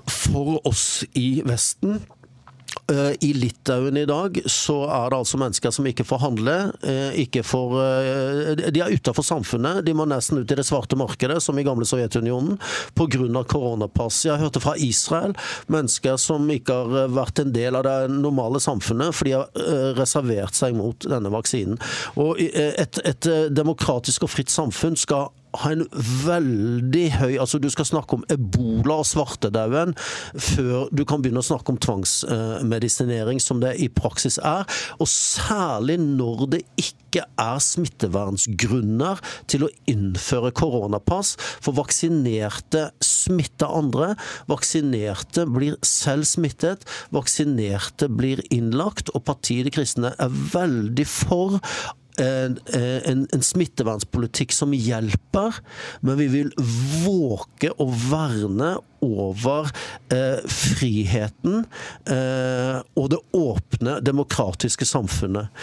for 0.08 0.62
oss 0.68 1.04
i 1.20 1.42
Vesten. 1.48 2.00
Eh, 2.92 3.14
I 3.30 3.34
Litauen 3.34 3.98
i 3.98 4.06
dag 4.08 4.38
så 4.46 4.78
er 4.86 5.10
det 5.12 5.18
altså 5.20 5.40
mennesker 5.42 5.74
som 5.76 5.88
ikke 5.90 6.06
får 6.08 6.22
handle. 6.24 6.56
eh, 6.84 7.20
Ikke 7.24 7.44
får, 7.44 7.76
eh, 7.84 8.72
de 8.72 8.82
er 8.82 8.94
utenfor 8.94 9.26
samfunnet. 9.26 9.84
De 9.86 9.94
må 9.94 10.06
nesten 10.08 10.40
ut 10.40 10.52
i 10.52 10.56
det 10.56 10.66
svarte 10.66 10.98
markedet, 10.98 11.42
som 11.42 11.58
i 11.58 11.64
gamle 11.64 11.86
Sovjetunionen, 11.86 12.60
pga. 12.96 13.44
koronapass. 13.44 14.24
Jeg 14.26 14.40
hørte 14.40 14.62
fra 14.62 14.76
Israel 14.78 15.34
mennesker 15.68 16.18
som 16.18 16.48
ikke 16.48 16.74
har 16.74 17.08
vært 17.10 17.40
en 17.40 17.52
del 17.52 17.76
av 17.76 17.84
det 17.84 18.12
normale 18.12 18.60
samfunnet, 18.60 19.14
for 19.14 19.26
de 19.26 19.32
har 19.32 19.50
reservert 19.98 20.54
seg 20.54 20.76
mot 20.76 20.98
denne 21.00 21.30
vaksinen. 21.30 21.78
Og 22.18 22.40
et, 22.40 23.00
et 23.04 23.54
demokratisk 23.54 24.24
og 24.24 24.30
fritt 24.30 24.50
samfunn 24.50 24.96
skal 24.96 25.30
ha 25.56 25.72
en 25.74 25.86
veldig 26.26 27.06
høy 27.18 27.38
altså 27.39 27.60
Du 27.62 27.70
skal 27.72 27.88
snakke 27.88 28.18
om 28.18 28.26
ebola 28.32 29.00
og 29.02 29.08
svartedauden 29.08 29.93
før 30.34 30.89
du 30.91 31.04
kan 31.08 31.24
begynne 31.24 31.41
å 31.41 31.45
snakke 31.45 31.74
om 31.74 31.80
tvangsmedisinering, 31.82 33.39
som 33.41 33.62
det 33.62 33.74
i 33.82 33.88
praksis 33.91 34.38
er. 34.43 34.68
Og 35.02 35.10
særlig 35.10 35.98
når 36.02 36.43
det 36.54 36.62
ikke 36.80 37.24
er 37.41 37.62
smittevernsgrunner 37.64 39.22
til 39.50 39.68
å 39.68 39.72
innføre 39.89 40.54
koronapass. 40.58 41.36
For 41.64 41.76
vaksinerte 41.78 42.88
smitter 43.04 43.74
andre. 43.80 44.14
Vaksinerte 44.52 45.48
blir 45.50 45.78
selv 45.86 46.28
smittet. 46.30 46.86
Vaksinerte 47.16 48.12
blir 48.12 48.43
innlagt. 48.54 49.14
Og 49.16 49.26
partiet 49.28 49.68
De 49.68 49.74
kristne 49.74 50.14
er 50.22 50.41
veldig 50.54 51.08
for 51.10 51.58
en, 52.22 52.57
en, 52.74 53.24
en 53.34 53.45
smittevernspolitikk 53.45 54.55
som 54.55 54.74
hjelper, 54.76 55.59
men 56.01 56.20
vi 56.20 56.28
vil 56.32 56.51
våke 57.03 57.72
og 57.78 57.93
verne 58.09 58.76
over 59.05 59.70
eh, 60.13 60.41
friheten 60.49 61.61
eh, 62.09 62.80
og 62.97 63.11
det 63.13 63.22
åpne, 63.38 63.99
demokratiske 64.05 64.88
samfunnet. 64.89 65.53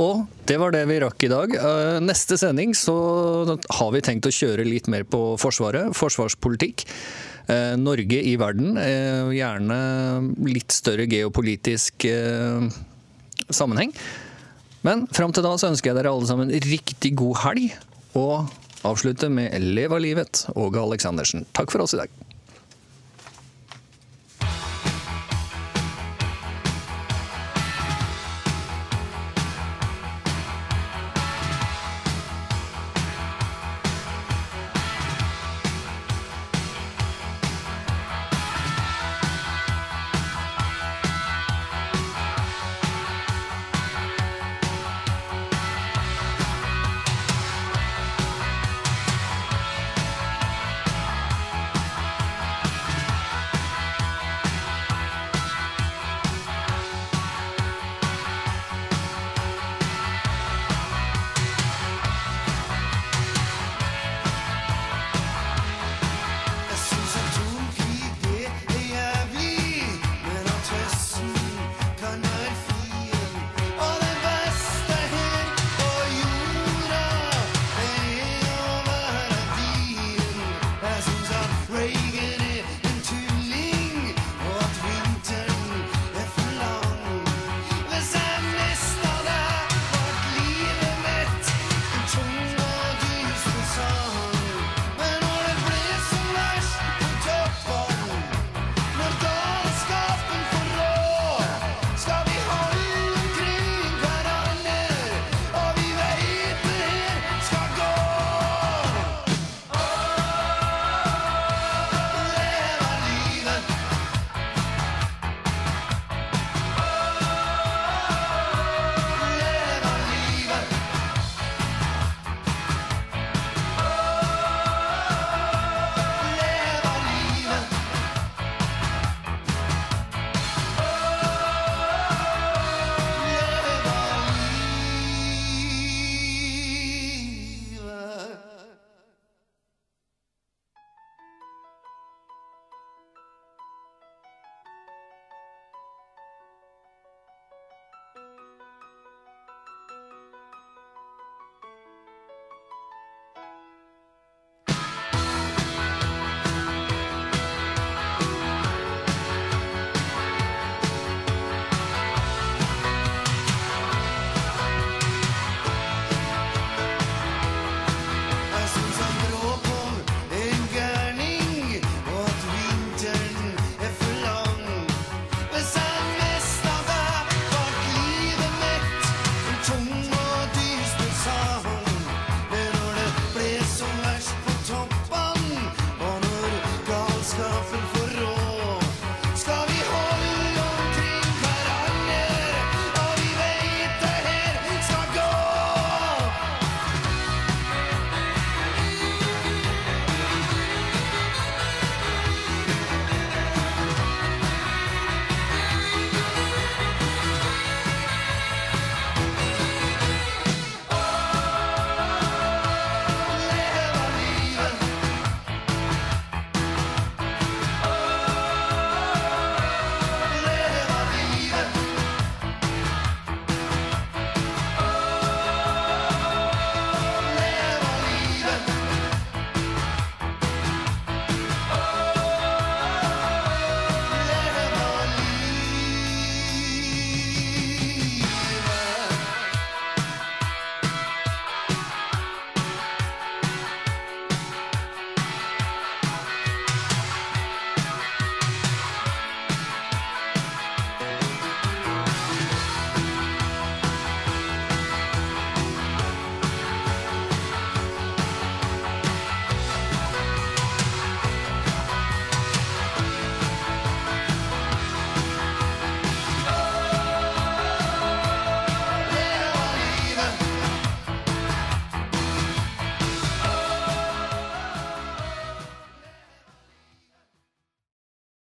Og 0.00 0.24
det 0.48 0.56
var 0.60 0.72
det 0.74 0.84
vi 0.88 1.00
rakk 1.02 1.26
i 1.26 1.30
dag. 1.32 1.56
Eh, 1.56 1.98
Neste 2.04 2.38
sending 2.40 2.74
så 2.78 2.94
har 3.78 3.90
vi 3.94 4.04
tenkt 4.04 4.28
å 4.28 4.34
kjøre 4.34 4.66
litt 4.66 4.88
mer 4.92 5.04
på 5.08 5.34
Forsvaret, 5.40 5.92
forsvarspolitikk. 5.96 6.86
Eh, 7.50 7.76
Norge 7.80 8.20
i 8.22 8.36
verden, 8.40 8.76
eh, 8.78 9.30
gjerne 9.34 9.80
litt 10.46 10.72
større 10.74 11.08
geopolitisk 11.10 12.06
eh, 12.08 12.68
sammenheng. 13.50 13.94
Men 14.86 15.04
fram 15.12 15.32
til 15.36 15.44
da 15.44 15.52
så 15.60 15.68
ønsker 15.72 15.90
jeg 15.90 15.98
dere 16.00 16.12
alle 16.14 16.28
sammen 16.28 16.52
riktig 16.64 17.12
god 17.20 17.42
helg, 17.42 17.74
og 18.16 18.48
avslutte 18.88 19.28
med 19.32 19.52
Leva 19.60 20.00
livet, 20.00 20.46
Åge 20.56 20.80
Aleksandersen. 20.80 21.44
Takk 21.56 21.72
for 21.72 21.84
oss 21.84 21.96
i 21.96 22.00
dag. 22.00 22.12